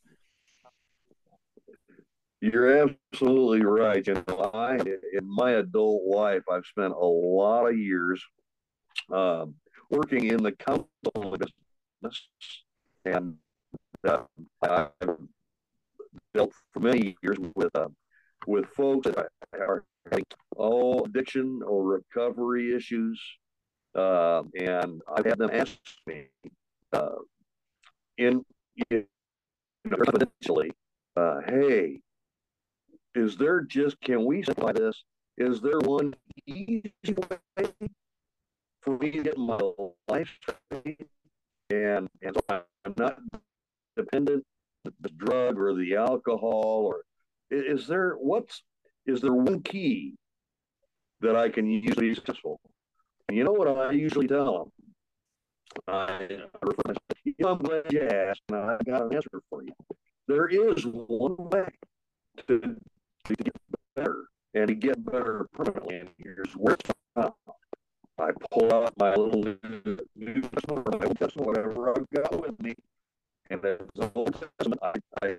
You're 2.42 2.90
absolutely 3.14 3.66
right. 3.66 4.06
You 4.06 4.24
know, 4.28 4.52
I 4.54 4.76
in 4.78 5.26
my 5.26 5.52
adult 5.52 6.04
life, 6.06 6.44
I've 6.52 6.66
spent 6.66 6.94
a 6.94 7.06
lot 7.06 7.68
of 7.68 7.78
years 7.78 8.24
um, 9.12 9.56
working 9.90 10.26
in 10.26 10.42
the 10.42 10.52
counseling 10.54 11.38
business 11.38 12.30
and 13.06 13.36
uh, 14.08 14.24
I've 14.62 15.18
dealt 16.34 16.54
for 16.72 16.80
many 16.80 17.16
years 17.22 17.38
with 17.56 17.76
uh, 17.76 17.88
with 18.48 18.66
folks 18.68 19.08
that 19.08 19.28
are 19.54 19.84
all 20.56 21.06
addiction 21.06 21.62
or 21.66 21.84
recovery 21.84 22.76
issues, 22.76 23.22
uh, 23.96 24.44
and 24.60 25.02
I've 25.16 25.26
had 25.26 25.38
them 25.38 25.50
ask 25.54 25.78
me 26.08 26.28
uh, 26.94 27.16
in, 28.18 28.44
in 28.90 29.06
confidentially, 29.90 30.72
uh, 31.16 31.42
"Hey, 31.48 32.02
is 33.16 33.38
there 33.38 33.62
just 33.62 34.00
can 34.02 34.26
we 34.26 34.44
simplify 34.44 34.74
this? 34.74 35.04
Is 35.38 35.62
there 35.62 35.80
one 35.80 36.14
easy 36.48 36.84
way 37.08 37.72
for 38.82 38.98
me 38.98 39.12
to 39.12 39.24
get 39.24 39.38
my 39.38 39.60
life 40.08 40.30
straight 40.42 41.08
and 41.70 42.08
and 42.22 42.36
so 42.36 42.64
I'm 42.86 42.94
not 42.98 43.20
dependent 43.96 44.44
the 45.02 45.10
drug 45.10 45.58
or 45.60 45.74
the 45.74 45.96
alcohol 45.96 46.86
or 46.88 47.04
is 47.52 47.88
there 47.88 48.14
what's 48.14 48.64
is 49.06 49.22
there 49.22 49.34
one 49.34 49.62
key 49.62 50.16
that 51.22 51.36
I 51.36 51.50
can 51.50 51.70
use 51.70 51.96
to 51.96 52.02
be 52.02 52.16
successful? 52.16 52.60
And 53.28 53.38
you 53.38 53.44
know 53.44 53.52
what 53.52 53.68
I 53.68 53.92
usually 53.92 54.28
tell 54.28 54.60
them? 54.60 54.72
I, 55.88 56.28
you 56.30 56.38
know, 57.40 57.50
I'm 57.50 57.58
glad 57.60 57.92
you 57.92 58.02
asked, 58.02 58.42
and 58.50 58.58
I've 58.58 58.86
got 58.86 59.04
an 59.04 59.14
answer 59.14 59.42
for 59.50 59.64
you. 59.64 59.74
There 60.28 60.48
is 60.48 60.84
one 60.86 61.36
way 61.38 61.68
to, 62.48 62.60
to 62.60 63.36
get 63.36 63.56
better 63.96 64.26
and 64.54 64.68
to 64.68 64.76
get 64.76 65.04
better 65.06 65.48
permanently, 65.54 65.98
and 65.98 66.10
here's 66.18 66.54
where 66.54 66.76
it's. 66.76 66.90
I 68.20 68.32
pull 68.52 68.74
out 68.74 68.94
my 68.98 69.16
little 69.16 69.56
New 70.16 70.42
Testament 70.42 70.88
or 70.88 71.00
my 71.00 71.06
Old 71.06 71.18
Testament, 71.18 71.48
whatever 71.48 71.90
I've 71.90 72.10
got 72.10 72.42
with 72.42 72.62
me, 72.62 72.76
and 73.50 73.64
as 73.64 73.80
the 73.96 74.12
Old 74.14 74.34
Testament, 74.34 74.82
I, 74.84 74.94
I 75.24 75.36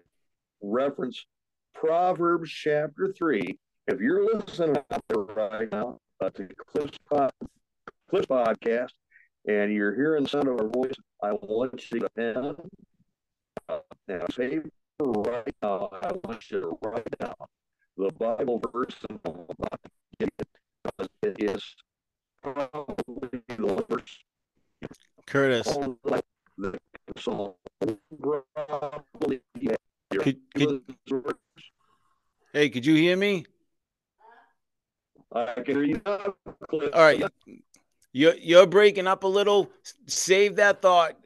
reference 0.62 1.26
Proverbs 1.74 2.50
chapter 2.50 3.12
three. 3.16 3.58
If 3.86 4.00
you're 4.00 4.24
listening 4.36 4.76
out 4.90 5.04
there 5.08 5.22
right 5.22 5.70
now 5.70 5.98
uh, 6.20 6.30
to 6.30 6.48
Cliff's, 6.56 6.98
pod, 7.08 7.32
Cliff's 8.08 8.26
podcast, 8.26 8.92
and 9.48 9.72
you're 9.72 9.94
hearing 9.94 10.24
the 10.24 10.28
sound 10.28 10.48
of 10.48 10.60
our 10.60 10.68
voice, 10.68 10.94
I 11.22 11.32
want 11.32 11.90
you 11.90 12.00
to 12.00 12.08
pen 12.10 12.54
uh, 13.68 13.78
and 14.08 14.26
paper 14.28 14.70
right 15.00 15.54
now. 15.62 15.88
I 16.02 16.12
want 16.24 16.50
you 16.50 16.60
to 16.60 16.78
write 16.82 17.18
down 17.18 17.34
the 17.96 18.10
Bible 18.12 18.62
verse 18.72 18.94
I'm 19.08 19.18
about 19.24 19.80
to 19.82 19.90
you 20.20 20.28
because 20.84 21.08
it 21.22 21.42
is 21.42 21.74
probably 22.42 23.40
the 23.48 23.86
worst. 23.88 24.24
Curtis. 25.26 25.66
Could, 30.10 30.40
could, 30.54 30.82
hey, 32.52 32.68
could 32.70 32.84
you 32.84 32.94
hear 32.94 33.16
me? 33.16 33.44
I 35.32 35.54
can 35.54 35.64
hear 35.64 35.84
you. 35.84 36.00
All 36.06 36.90
right. 36.94 37.22
You're, 38.12 38.34
you're 38.34 38.66
breaking 38.66 39.06
up 39.06 39.24
a 39.24 39.28
little. 39.28 39.70
Save 40.06 40.56
that 40.56 40.82
thought. 40.82 41.16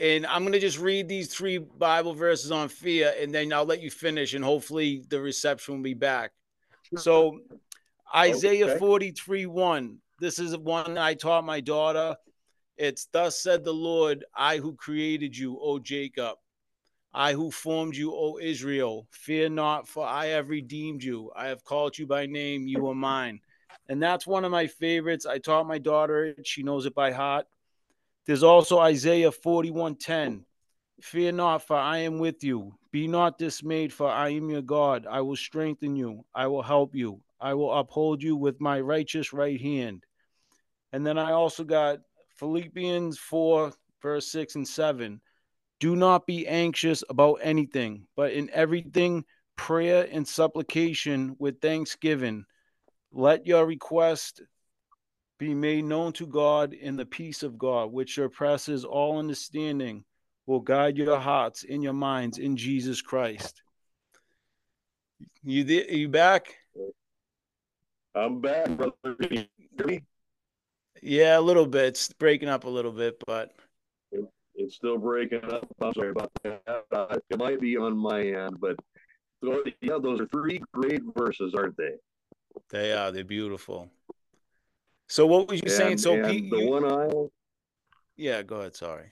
And 0.00 0.24
I'm 0.26 0.42
going 0.42 0.54
to 0.54 0.60
just 0.60 0.78
read 0.78 1.08
these 1.08 1.32
three 1.32 1.58
Bible 1.58 2.14
verses 2.14 2.50
on 2.50 2.68
fear, 2.68 3.12
and 3.20 3.34
then 3.34 3.52
I'll 3.52 3.66
let 3.66 3.82
you 3.82 3.90
finish, 3.90 4.32
and 4.32 4.42
hopefully 4.42 5.04
the 5.10 5.20
reception 5.20 5.74
will 5.74 5.82
be 5.82 5.92
back. 5.92 6.32
So, 6.96 7.40
Isaiah 8.14 8.70
okay. 8.70 8.78
43 8.78 9.44
1. 9.44 9.98
This 10.18 10.38
is 10.38 10.56
one 10.56 10.96
I 10.96 11.14
taught 11.14 11.44
my 11.44 11.60
daughter. 11.60 12.16
It's 12.78 13.06
thus 13.12 13.38
said 13.38 13.62
the 13.62 13.74
Lord, 13.74 14.24
I 14.34 14.56
who 14.56 14.74
created 14.74 15.36
you, 15.36 15.58
O 15.60 15.78
Jacob, 15.78 16.36
I 17.12 17.32
who 17.32 17.50
formed 17.50 17.96
you, 17.96 18.12
O 18.14 18.38
Israel. 18.40 19.06
Fear 19.10 19.50
not, 19.50 19.88
for 19.88 20.06
I 20.06 20.26
have 20.26 20.48
redeemed 20.48 21.02
you. 21.02 21.30
I 21.34 21.48
have 21.48 21.64
called 21.64 21.98
you 21.98 22.06
by 22.06 22.26
name, 22.26 22.66
you 22.66 22.88
are 22.88 22.94
mine. 22.94 23.40
And 23.88 24.00
that's 24.00 24.26
one 24.26 24.44
of 24.44 24.52
my 24.52 24.68
favorites. 24.68 25.26
I 25.26 25.38
taught 25.38 25.66
my 25.66 25.78
daughter 25.78 26.26
it. 26.26 26.46
She 26.46 26.62
knows 26.62 26.86
it 26.86 26.94
by 26.94 27.10
heart. 27.10 27.46
There's 28.26 28.44
also 28.44 28.78
Isaiah 28.78 29.32
41:10. 29.32 30.44
Fear 31.00 31.32
not, 31.32 31.66
for 31.66 31.76
I 31.76 31.98
am 31.98 32.18
with 32.18 32.44
you. 32.44 32.74
Be 32.92 33.08
not 33.08 33.38
dismayed, 33.38 33.92
for 33.92 34.08
I 34.08 34.28
am 34.28 34.50
your 34.50 34.62
God. 34.62 35.06
I 35.10 35.20
will 35.22 35.36
strengthen 35.36 35.96
you. 35.96 36.24
I 36.34 36.46
will 36.46 36.62
help 36.62 36.94
you. 36.94 37.20
I 37.40 37.54
will 37.54 37.72
uphold 37.72 38.22
you 38.22 38.36
with 38.36 38.60
my 38.60 38.80
righteous 38.80 39.32
right 39.32 39.60
hand. 39.60 40.04
And 40.92 41.06
then 41.06 41.18
I 41.18 41.32
also 41.32 41.64
got 41.64 42.00
Philippians 42.36 43.18
4, 43.18 43.72
verse 44.02 44.30
6 44.30 44.56
and 44.56 44.68
7. 44.68 45.20
Do 45.80 45.96
not 45.96 46.26
be 46.26 46.46
anxious 46.46 47.02
about 47.08 47.40
anything, 47.42 48.06
but 48.14 48.32
in 48.32 48.50
everything, 48.52 49.24
prayer 49.56 50.06
and 50.12 50.28
supplication 50.28 51.36
with 51.38 51.60
thanksgiving. 51.60 52.44
Let 53.12 53.46
your 53.46 53.66
request 53.66 54.42
be 55.38 55.54
made 55.54 55.84
known 55.86 56.12
to 56.12 56.26
God 56.26 56.74
in 56.74 56.96
the 56.96 57.06
peace 57.06 57.42
of 57.42 57.58
God, 57.58 57.90
which 57.92 58.14
surpasses 58.14 58.84
all 58.84 59.18
understanding, 59.18 60.04
will 60.46 60.60
guide 60.60 60.98
your 60.98 61.18
hearts 61.18 61.64
and 61.68 61.82
your 61.82 61.94
minds 61.94 62.36
in 62.36 62.56
Jesus 62.56 63.00
Christ. 63.00 63.62
You 65.42 65.64
th- 65.64 65.90
you 65.90 66.08
back? 66.08 66.54
I'm 68.14 68.40
back, 68.40 68.68
brother. 68.76 69.16
Yeah, 71.02 71.38
a 71.38 71.40
little 71.40 71.66
bit. 71.66 71.84
It's 71.84 72.12
breaking 72.12 72.48
up 72.50 72.64
a 72.64 72.68
little 72.68 72.92
bit, 72.92 73.16
but 73.26 73.52
it's 74.70 74.76
still 74.76 74.98
breaking 74.98 75.44
up. 75.46 75.66
I'm 75.80 75.92
sorry 75.94 76.10
about 76.10 76.30
that. 76.44 76.84
Uh, 76.92 77.16
it 77.28 77.38
might 77.38 77.60
be 77.60 77.76
on 77.76 77.96
my 77.96 78.22
end, 78.22 78.60
but 78.60 78.76
yeah, 79.80 79.98
those 80.00 80.20
are 80.20 80.26
three 80.26 80.62
great 80.72 81.02
verses, 81.16 81.54
aren't 81.56 81.76
they? 81.76 81.94
They 82.70 82.92
are. 82.92 83.10
They're 83.10 83.24
beautiful. 83.24 83.90
So 85.08 85.26
what 85.26 85.48
was 85.48 85.58
you 85.58 85.64
and, 85.64 85.72
saying? 85.72 85.98
So 85.98 86.24
Pete, 86.24 86.48
the 86.52 86.58
you... 86.58 86.70
one 86.70 86.84
I 86.84 87.10
yeah, 88.16 88.42
go 88.42 88.60
ahead. 88.60 88.76
Sorry. 88.76 89.06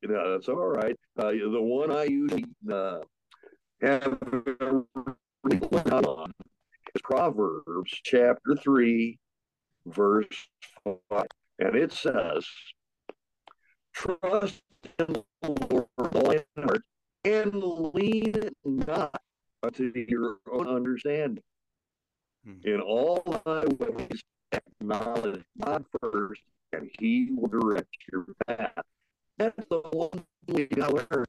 Yeah, 0.00 0.24
that's 0.30 0.48
all 0.48 0.66
right. 0.66 0.96
Uh, 1.18 1.32
the 1.32 1.60
one 1.60 1.92
I 1.92 2.04
usually 2.04 2.46
uh, 2.72 3.00
have 3.82 4.18
on 5.92 6.32
is 6.94 7.02
Proverbs 7.02 8.00
chapter 8.04 8.56
three, 8.62 9.18
verse 9.84 10.48
five, 11.10 11.26
and 11.58 11.76
it 11.76 11.92
says, 11.92 12.46
"Trust 13.98 14.62
in 15.00 15.06
the 15.08 15.24
Lord 15.42 16.82
and 17.24 17.54
lean 17.94 18.50
not 18.64 19.22
to 19.74 19.92
your 20.08 20.38
own 20.50 20.68
understanding." 20.68 21.42
Hmm. 22.44 22.60
In 22.62 22.80
all 22.80 23.22
thy 23.44 23.64
ways, 23.66 24.22
acknowledge 24.52 25.42
God 25.60 25.84
first, 26.00 26.42
and 26.72 26.88
He 27.00 27.30
will 27.32 27.48
direct 27.48 27.88
your 28.12 28.26
path. 28.46 28.84
That's 29.36 29.66
the 29.68 29.80
one 29.80 30.10
thing 30.46 30.54
we 30.54 30.66
got 30.66 30.90
to 30.90 31.06
learn 31.10 31.24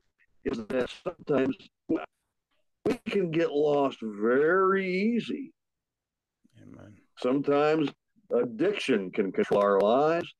is 0.45 0.65
that 0.67 0.89
sometimes 1.03 1.55
we 1.88 2.93
can 3.07 3.32
get 3.32 3.51
lost 3.51 3.97
very 4.01 4.88
easy. 4.88 5.51
Amen. 6.61 6.97
Sometimes 7.17 7.89
addiction 8.32 9.11
can 9.11 9.32
control 9.32 9.61
our 9.61 9.80
lives. 9.80 10.34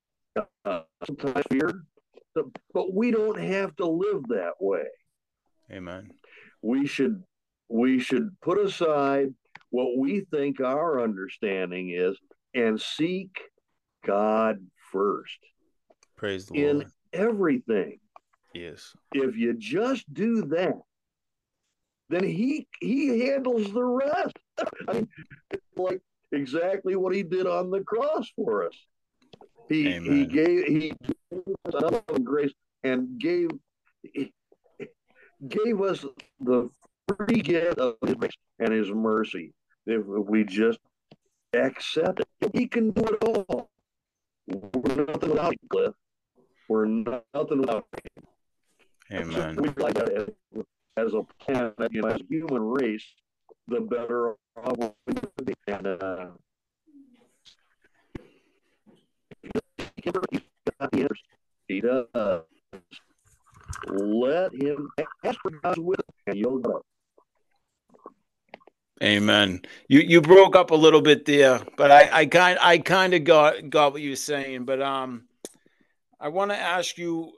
Uh, 0.66 0.84
sometimes 1.06 1.44
fear, 1.52 1.84
but 2.74 2.94
we 2.94 3.12
don't 3.12 3.40
have 3.40 3.76
to 3.78 3.86
live 3.86 4.24
that 4.30 4.54
way. 4.60 4.86
Amen. 5.72 6.12
We 6.62 6.88
should 6.88 7.24
we 7.70 8.00
should 8.00 8.30
put 8.42 8.60
aside 8.60 9.34
what 9.70 9.98
we 9.98 10.22
think 10.32 10.60
our 10.60 11.02
understanding 11.02 11.92
is 11.92 12.18
and 12.54 12.82
seek 12.82 13.30
God 14.06 14.58
first. 14.92 15.38
Praise 16.18 16.48
the 16.48 16.56
in 16.56 16.78
Lord. 16.80 16.92
everything. 17.14 18.00
Yes. 18.54 18.94
If 19.14 19.38
you 19.38 19.54
just 19.54 20.12
do 20.14 20.46
that, 20.48 20.74
then 22.10 22.24
he 22.24 22.68
he 22.82 23.26
handles 23.26 23.72
the 23.72 23.84
rest. 23.84 24.38
I 24.88 24.94
mean, 24.94 25.08
like 25.76 26.02
exactly 26.32 26.96
what 26.96 27.16
he 27.16 27.24
did 27.24 27.48
on 27.48 27.70
the 27.70 27.82
cross 27.82 28.28
for 28.36 28.66
us. 28.66 28.76
He 29.70 29.88
Amen. 29.88 30.12
he 30.12 30.26
gave 30.26 30.66
he 30.66 30.94
grace 32.24 32.54
and 32.84 33.20
gave 33.20 33.50
gave 35.48 35.82
us 35.82 36.06
the 36.40 36.70
free 37.08 37.42
gift 37.42 37.78
of 37.78 37.96
his 38.06 38.16
grace 38.16 38.38
and 38.60 38.74
his 38.74 38.92
mercy 38.92 39.54
if 39.86 40.06
we 40.06 40.44
just 40.44 40.80
accept 41.54 42.22
it. 42.42 42.52
He 42.54 42.68
can 42.68 42.92
do 42.92 43.04
it 43.06 43.24
all. 43.24 43.70
We're 44.48 45.06
nothing 45.06 45.30
without 45.30 45.54
him, 45.54 45.60
Cliff. 45.70 45.94
We're 46.68 46.86
nothing 46.86 47.60
without 47.62 47.86
him. 47.94 48.24
Amen. 49.12 49.56
So 49.56 49.62
we 49.62 49.70
like 49.82 49.96
that 49.96 50.12
as, 50.12 50.64
as, 50.98 51.14
a 51.14 51.24
planet, 51.40 51.74
you 51.92 52.02
know, 52.02 52.10
as 52.10 52.22
a 52.22 52.26
human 52.30 52.62
race, 52.62 53.06
the 53.68 53.82
better 53.82 54.36
off 54.58 54.94
we 55.08 55.14
be. 55.46 55.54
And, 55.68 55.88
uh, 55.88 56.28
he 61.68 61.82
does. 61.82 62.06
Let 63.88 64.54
him 64.54 64.90
will, 65.78 65.96
and 66.28 66.38
you'll 66.38 66.60
go. 66.60 66.82
Amen. 69.02 69.62
You 69.88 70.00
you 70.00 70.22
broke 70.22 70.56
up 70.56 70.72
a 70.72 70.76
little 70.76 71.02
bit 71.02 71.26
there, 71.26 71.62
but 71.78 71.92
I 71.92 72.10
I 72.12 72.26
kind 72.26 72.60
I 72.62 72.78
kind 72.80 73.14
of 73.14 73.24
got 73.24 73.70
got 73.70 73.94
what 73.94 74.02
you 74.02 74.12
were 74.12 74.16
saying. 74.16 74.66
But 74.66 74.82
um, 74.82 75.26
I 76.20 76.28
want 76.28 76.52
to 76.52 76.58
ask 76.58 76.98
you 76.98 77.32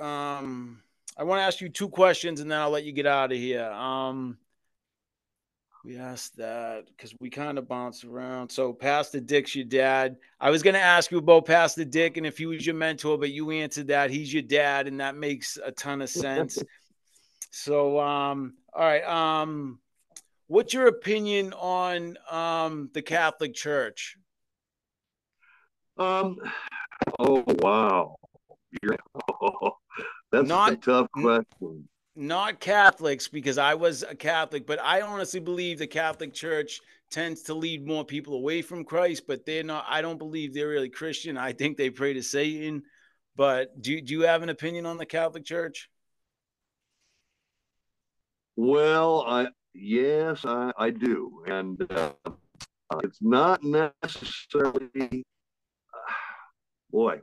um 0.00 0.82
I 1.18 1.24
want 1.24 1.40
to 1.40 1.44
ask 1.44 1.60
you 1.60 1.68
two 1.68 1.88
questions, 1.88 2.40
and 2.40 2.50
then 2.50 2.58
I'll 2.58 2.70
let 2.70 2.84
you 2.84 2.92
get 2.92 3.06
out 3.06 3.32
of 3.32 3.38
here. 3.38 3.64
Um, 3.64 4.38
we 5.86 5.96
asked 5.96 6.36
that 6.36 6.86
because 6.88 7.14
we 7.20 7.30
kind 7.30 7.58
of 7.58 7.68
bounced 7.68 8.04
around. 8.04 8.50
So 8.50 8.72
Pastor 8.72 9.20
Dick's 9.20 9.54
your 9.54 9.64
dad. 9.64 10.16
I 10.40 10.50
was 10.50 10.64
going 10.64 10.74
to 10.74 10.80
ask 10.80 11.12
you 11.12 11.18
about 11.18 11.46
Pastor 11.46 11.84
Dick 11.84 12.16
and 12.16 12.26
if 12.26 12.36
he 12.36 12.46
was 12.46 12.66
your 12.66 12.74
mentor, 12.74 13.16
but 13.16 13.30
you 13.30 13.52
answered 13.52 13.86
that 13.86 14.10
he's 14.10 14.32
your 14.32 14.42
dad, 14.42 14.88
and 14.88 14.98
that 14.98 15.14
makes 15.14 15.58
a 15.64 15.70
ton 15.70 16.02
of 16.02 16.10
sense. 16.10 16.58
so 17.50 18.00
um, 18.00 18.54
all 18.74 18.84
right 18.84 19.04
um 19.04 19.78
What's 20.48 20.72
your 20.72 20.86
opinion 20.86 21.52
on 21.54 22.16
um, 22.30 22.88
the 22.94 23.02
Catholic 23.02 23.52
Church? 23.52 24.16
Um. 25.98 26.36
Oh 27.18 27.42
wow, 27.46 28.16
oh, 29.28 29.72
that's 30.30 30.48
not, 30.48 30.72
a 30.74 30.76
tough 30.76 31.10
question. 31.10 31.88
Not 32.16 32.60
Catholics, 32.60 33.28
because 33.28 33.58
I 33.58 33.74
was 33.74 34.02
a 34.02 34.14
Catholic, 34.14 34.66
but 34.66 34.80
I 34.80 35.02
honestly 35.02 35.40
believe 35.40 35.78
the 35.78 35.86
Catholic 35.86 36.32
Church 36.32 36.80
tends 37.10 37.42
to 37.42 37.54
lead 37.54 37.86
more 37.86 38.04
people 38.04 38.34
away 38.34 38.62
from 38.62 38.84
Christ. 38.84 39.24
But 39.26 39.44
they're 39.44 39.62
not. 39.62 39.84
I 39.88 40.02
don't 40.02 40.18
believe 40.18 40.54
they're 40.54 40.68
really 40.68 40.88
Christian. 40.88 41.36
I 41.36 41.52
think 41.52 41.76
they 41.76 41.90
pray 41.90 42.14
to 42.14 42.22
Satan. 42.22 42.82
But 43.36 43.80
do 43.80 44.00
do 44.00 44.14
you 44.14 44.22
have 44.22 44.42
an 44.42 44.48
opinion 44.48 44.86
on 44.86 44.96
the 44.96 45.06
Catholic 45.06 45.44
Church? 45.44 45.90
Well, 48.56 49.22
I 49.26 49.48
Yes, 49.78 50.44
I, 50.46 50.72
I 50.78 50.90
do. 50.90 51.42
And 51.46 51.86
uh, 51.92 52.12
it's 53.04 53.18
not 53.20 53.62
necessarily, 53.62 54.88
uh, 55.02 56.12
boy, 56.90 57.20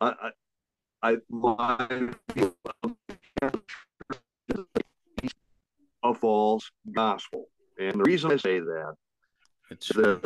I, 0.00 0.30
I, 1.02 1.10
I 1.10 1.16
my 1.28 2.10
a 6.02 6.14
false 6.14 6.70
gospel. 6.92 7.46
And 7.78 8.00
the 8.00 8.04
reason 8.04 8.32
I 8.32 8.36
say 8.36 8.60
that 8.60 8.94
it's 9.70 9.88
the, 9.88 10.20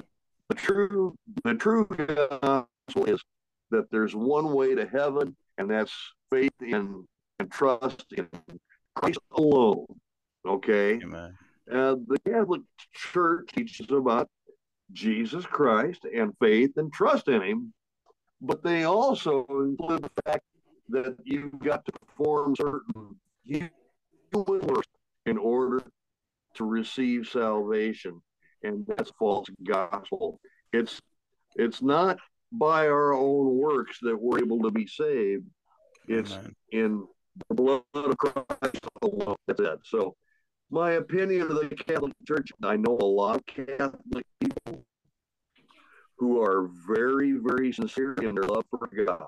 the 0.49 0.55
true 0.55 1.15
the 1.45 1.55
true 1.55 1.87
gospel 1.87 3.05
is 3.07 3.23
that 3.71 3.91
there's 3.91 4.15
one 4.15 4.53
way 4.53 4.75
to 4.75 4.87
heaven, 4.87 5.37
and 5.59 5.71
that's 5.71 5.93
faith 6.31 6.53
in 6.61 7.05
and 7.39 7.51
trust 7.51 8.07
in 8.17 8.29
Christ 8.95 9.19
alone. 9.33 9.87
Okay. 10.47 11.01
Amen. 11.03 11.37
And 11.67 12.07
the 12.07 12.19
Catholic 12.21 12.63
Church 12.93 13.49
teaches 13.55 13.91
about 13.91 14.29
Jesus 14.93 15.47
Christ 15.47 16.05
and 16.05 16.33
faith 16.41 16.73
and 16.77 16.93
trust 16.93 17.29
in 17.29 17.43
Him, 17.43 17.73
but 18.41 18.63
they 18.63 18.85
also 18.85 19.47
include 19.49 20.03
the 20.03 20.23
fact 20.25 20.45
that 20.89 21.17
you've 21.25 21.59
got 21.61 21.85
to 21.87 21.93
perform 21.93 22.55
certain 22.57 23.71
works 24.33 24.89
in 25.27 25.39
order 25.39 25.83
to 26.55 26.65
receive 26.65 27.29
salvation, 27.29 28.21
and 28.63 28.87
that's 28.87 29.13
false 29.19 29.49
gospel. 29.65 30.41
It's 30.73 31.01
it's 31.57 31.83
not 31.83 32.19
by 32.51 32.87
our 32.87 33.13
own 33.13 33.57
works 33.57 33.99
that 34.03 34.21
we're 34.21 34.39
able 34.39 34.61
to 34.61 34.71
be 34.71 34.87
saved. 34.87 35.47
It's 36.09 36.33
Amen. 36.33 36.55
in 36.73 37.07
the 37.49 37.55
blood 37.55 37.83
of 37.95 38.17
Christ 38.19 38.81
alone. 39.01 39.37
That's 39.47 39.61
it. 39.61 39.79
So 39.85 40.17
my 40.71 40.93
opinion 40.93 41.43
of 41.43 41.55
the 41.55 41.69
Catholic 41.69 42.13
Church, 42.27 42.51
I 42.63 42.77
know 42.77 42.97
a 42.99 43.05
lot 43.05 43.37
of 43.37 43.47
Catholic 43.47 44.27
people 44.41 44.85
who 46.17 46.41
are 46.41 46.69
very, 46.87 47.33
very 47.33 47.73
sincere 47.73 48.15
in 48.15 48.35
their 48.35 48.45
love 48.45 48.65
for 48.71 48.89
God. 48.89 49.27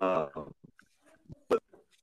Uh, 0.00 0.26
but 1.48 1.62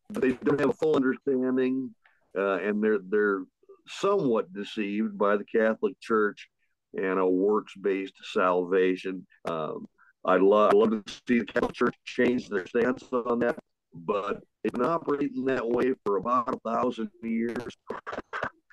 they 0.09 0.31
don't 0.43 0.59
have 0.59 0.69
a 0.69 0.73
full 0.73 0.95
understanding, 0.95 1.93
uh, 2.37 2.59
and 2.59 2.83
they're 2.83 2.99
they're 3.09 3.43
somewhat 3.87 4.53
deceived 4.53 5.17
by 5.17 5.37
the 5.37 5.43
Catholic 5.43 5.99
Church 5.99 6.47
and 6.93 7.19
a 7.19 7.25
works 7.25 7.73
based 7.75 8.15
salvation. 8.23 9.25
Um, 9.45 9.87
I'd 10.25 10.41
love, 10.41 10.71
I'd 10.71 10.77
love 10.77 11.05
to 11.05 11.13
see 11.27 11.39
the 11.39 11.45
Catholic 11.45 11.73
Church 11.73 11.95
change 12.05 12.49
their 12.49 12.65
stance 12.67 13.03
on 13.11 13.39
that, 13.39 13.57
but 13.93 14.43
it's 14.63 14.73
been 14.77 14.85
operating 14.85 15.45
that 15.45 15.67
way 15.67 15.93
for 16.05 16.17
about 16.17 16.53
a 16.53 16.69
thousand 16.69 17.09
years. 17.23 17.77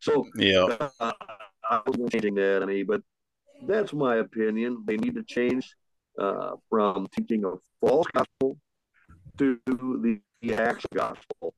So, 0.02 0.26
yeah, 0.36 0.88
uh, 1.00 1.12
I 1.68 1.80
wasn't 1.86 2.12
changing 2.12 2.34
that 2.36 2.62
any, 2.62 2.82
but 2.82 3.02
that's 3.66 3.92
my 3.92 4.16
opinion. 4.16 4.82
They 4.86 4.96
need 4.96 5.14
to 5.14 5.22
change 5.22 5.74
uh, 6.18 6.52
from 6.68 7.06
teaching 7.16 7.44
a 7.44 7.52
false 7.80 8.06
gospel 8.12 8.58
to 9.38 9.58
the, 9.66 10.20
the 10.42 10.54
actual 10.54 10.90
gospel, 10.94 11.54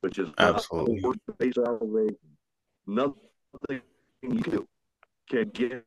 which 0.00 0.18
is 0.18 0.28
absolutely 0.38 1.02
based 1.38 1.56
salvation. 1.56 2.16
Nothing 2.86 3.14
you 4.22 4.42
can 4.42 4.52
do 4.52 4.68
can 5.28 5.48
get 5.50 5.84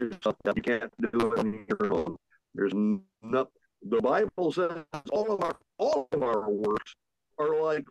yourself 0.00 0.36
done. 0.44 0.54
You 0.56 0.62
can't 0.62 0.92
do 1.00 1.32
it 1.32 1.38
on 1.38 1.66
your 1.68 1.92
own. 1.92 2.16
There's 2.54 2.72
no. 2.74 3.48
The 3.82 4.00
Bible 4.00 4.52
says 4.52 4.84
all 5.10 5.32
of 5.32 5.42
our 5.42 5.56
all 5.78 6.08
of 6.12 6.22
our 6.22 6.48
works 6.50 6.94
are 7.38 7.60
like 7.60 7.84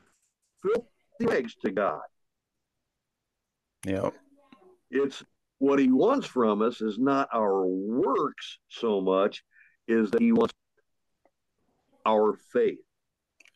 filthy 0.62 0.88
rags 1.22 1.56
to 1.66 1.72
God. 1.72 2.02
Yeah. 3.86 4.10
It's 4.90 5.24
what 5.58 5.80
he 5.80 5.92
wants 5.92 6.28
from 6.28 6.62
us 6.62 6.82
is 6.82 6.98
not 6.98 7.30
our 7.34 7.66
works 7.66 8.60
so 8.70 9.02
much, 9.02 9.44
is 9.88 10.12
that 10.12 10.22
he 10.22 10.32
wants 10.32 10.54
our 12.06 12.34
faith, 12.54 12.80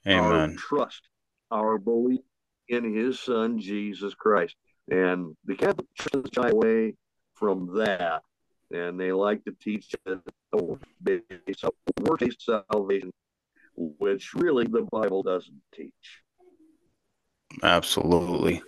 Amen. 0.08 0.52
our 0.52 0.56
trust, 0.58 1.10
our 1.52 1.78
belief 1.78 2.22
in 2.68 2.96
his 2.96 3.20
son 3.20 3.60
Jesus 3.60 4.14
Christ. 4.14 4.56
And 4.90 5.36
the 5.46 5.56
Catholic 5.56 5.88
Church 5.96 6.28
shy 6.34 6.50
away 6.50 6.96
from 7.34 7.76
that, 7.78 8.22
and 8.72 9.00
they 9.00 9.12
like 9.12 9.44
to 9.46 9.56
teach 9.60 9.96
work-based 10.54 12.46
salvation, 12.46 13.12
which 13.76 14.34
really 14.36 14.66
the 14.66 14.88
Bible 14.92 15.24
doesn't 15.24 15.62
teach. 15.74 16.22
Absolutely. 17.64 18.62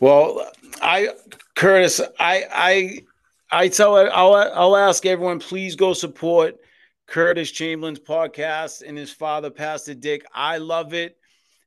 Well, 0.00 0.46
I 0.80 1.10
Curtis, 1.54 2.00
I 2.18 2.44
I 2.52 3.00
I 3.50 3.68
tell 3.68 3.96
I'll 3.96 4.34
I'll 4.34 4.76
ask 4.76 5.06
everyone 5.06 5.38
please 5.38 5.76
go 5.76 5.92
support 5.92 6.56
Curtis 7.06 7.50
Chamberlain's 7.50 8.00
podcast 8.00 8.82
and 8.86 8.96
his 8.96 9.12
father 9.12 9.50
Pastor 9.50 9.94
Dick. 9.94 10.24
I 10.34 10.58
love 10.58 10.94
it. 10.94 11.16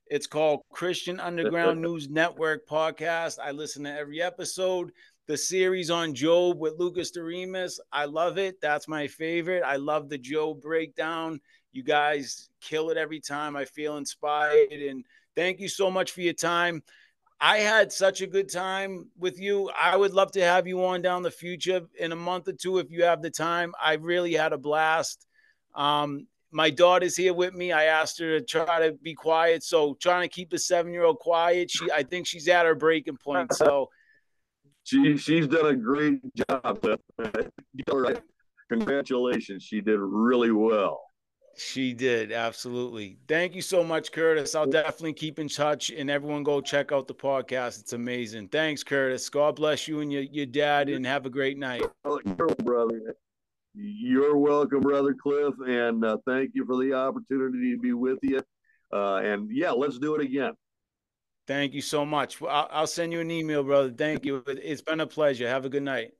It's 0.08 0.26
called 0.26 0.60
Christian 0.70 1.20
Underground 1.20 1.80
News 1.82 2.08
Network 2.08 2.66
podcast. 2.68 3.38
I 3.42 3.50
listen 3.50 3.84
to 3.84 3.96
every 3.96 4.22
episode. 4.22 4.92
The 5.26 5.36
series 5.36 5.90
on 5.90 6.14
Job 6.14 6.60
with 6.60 6.78
Lucas 6.78 7.10
Doremus, 7.10 7.80
I 7.92 8.04
love 8.04 8.38
it. 8.38 8.60
That's 8.60 8.86
my 8.86 9.08
favorite. 9.08 9.64
I 9.64 9.74
love 9.74 10.08
the 10.08 10.18
Job 10.18 10.60
breakdown. 10.60 11.40
You 11.72 11.82
guys 11.82 12.48
kill 12.60 12.90
it 12.90 12.96
every 12.96 13.20
time. 13.20 13.56
I 13.56 13.64
feel 13.64 13.96
inspired 13.96 14.70
and 14.70 15.04
thank 15.34 15.58
you 15.58 15.68
so 15.68 15.90
much 15.90 16.12
for 16.12 16.20
your 16.20 16.32
time. 16.32 16.82
I 17.40 17.58
had 17.58 17.92
such 17.92 18.22
a 18.22 18.26
good 18.26 18.50
time 18.50 19.08
with 19.18 19.38
you. 19.38 19.70
I 19.78 19.94
would 19.96 20.14
love 20.14 20.32
to 20.32 20.42
have 20.42 20.66
you 20.66 20.84
on 20.84 21.02
down 21.02 21.22
the 21.22 21.30
future 21.30 21.82
in 21.98 22.12
a 22.12 22.16
month 22.16 22.48
or 22.48 22.52
two 22.52 22.78
if 22.78 22.90
you 22.90 23.04
have 23.04 23.20
the 23.20 23.30
time. 23.30 23.74
I 23.82 23.94
really 23.94 24.32
had 24.32 24.52
a 24.52 24.58
blast. 24.58 25.26
Um, 25.74 26.26
my 26.50 26.70
daughter's 26.70 27.16
here 27.16 27.34
with 27.34 27.52
me. 27.52 27.72
I 27.72 27.84
asked 27.84 28.18
her 28.20 28.38
to 28.38 28.44
try 28.44 28.86
to 28.86 28.94
be 28.94 29.14
quiet, 29.14 29.62
so 29.62 29.94
trying 30.00 30.22
to 30.22 30.34
keep 30.34 30.48
the 30.48 30.58
seven-year-old 30.58 31.18
quiet. 31.18 31.70
She, 31.70 31.90
I 31.90 32.02
think 32.02 32.26
she's 32.26 32.48
at 32.48 32.64
her 32.64 32.74
breaking 32.74 33.18
point. 33.18 33.52
So 33.52 33.90
she 34.84 35.18
she's 35.18 35.46
done 35.46 35.66
a 35.66 35.76
great 35.76 36.20
job. 36.48 36.82
Congratulations, 38.70 39.62
she 39.62 39.82
did 39.82 39.98
really 40.00 40.50
well. 40.52 41.05
She 41.58 41.94
did 41.94 42.32
absolutely. 42.32 43.16
Thank 43.28 43.54
you 43.54 43.62
so 43.62 43.82
much, 43.82 44.12
Curtis. 44.12 44.54
I'll 44.54 44.66
definitely 44.66 45.14
keep 45.14 45.38
in 45.38 45.48
touch, 45.48 45.90
and 45.90 46.10
everyone 46.10 46.42
go 46.42 46.60
check 46.60 46.92
out 46.92 47.08
the 47.08 47.14
podcast. 47.14 47.80
It's 47.80 47.94
amazing. 47.94 48.48
Thanks, 48.48 48.84
Curtis. 48.84 49.30
God 49.30 49.56
bless 49.56 49.88
you 49.88 50.00
and 50.00 50.12
your, 50.12 50.22
your 50.22 50.44
dad, 50.44 50.90
and 50.90 51.06
have 51.06 51.24
a 51.24 51.30
great 51.30 51.56
night. 51.56 51.82
Oh, 52.04 52.20
brother. 52.62 53.16
You're 53.74 54.36
welcome, 54.36 54.80
brother 54.80 55.14
Cliff, 55.14 55.54
and 55.66 56.04
uh, 56.04 56.18
thank 56.26 56.50
you 56.54 56.66
for 56.66 56.76
the 56.76 56.92
opportunity 56.92 57.74
to 57.74 57.80
be 57.80 57.92
with 57.94 58.18
you. 58.22 58.40
Uh, 58.92 59.16
and 59.16 59.48
yeah, 59.50 59.70
let's 59.70 59.98
do 59.98 60.14
it 60.14 60.20
again. 60.20 60.52
Thank 61.46 61.72
you 61.72 61.80
so 61.80 62.04
much. 62.04 62.40
I'll, 62.42 62.68
I'll 62.70 62.86
send 62.86 63.12
you 63.12 63.20
an 63.20 63.30
email, 63.30 63.62
brother. 63.62 63.90
Thank 63.90 64.24
you. 64.24 64.42
It's 64.46 64.82
been 64.82 65.00
a 65.00 65.06
pleasure. 65.06 65.48
Have 65.48 65.64
a 65.64 65.68
good 65.70 65.82
night. 65.82 66.10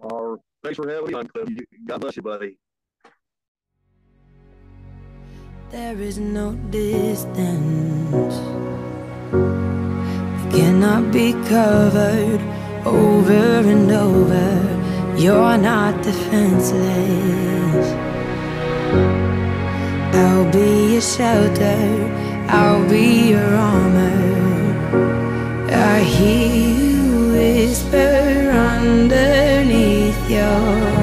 All 0.00 0.26
right. 0.26 0.40
Thanks 0.62 0.76
for 0.76 0.88
having 0.88 1.08
me 1.08 1.14
on, 1.14 1.26
Cliff. 1.26 1.48
God 1.86 2.00
bless 2.00 2.16
you, 2.16 2.22
buddy. 2.22 2.56
There 5.70 6.00
is 6.00 6.18
no 6.18 6.54
distance 6.70 8.34
that 9.30 10.50
cannot 10.52 11.12
be 11.12 11.32
covered 11.46 12.40
over 12.84 13.62
and 13.74 13.88
over. 13.88 15.16
You're 15.16 15.58
not 15.58 16.02
defenseless. 16.02 17.86
I'll 20.12 20.50
be 20.50 20.94
your 20.94 21.02
shelter, 21.02 21.78
I'll 22.48 22.88
be 22.88 23.30
your 23.30 23.54
armor. 23.54 24.10
I 25.70 26.00
hear 26.00 26.48
you 26.80 27.30
whisper 27.30 28.50
underneath 28.74 30.28
your 30.28 30.99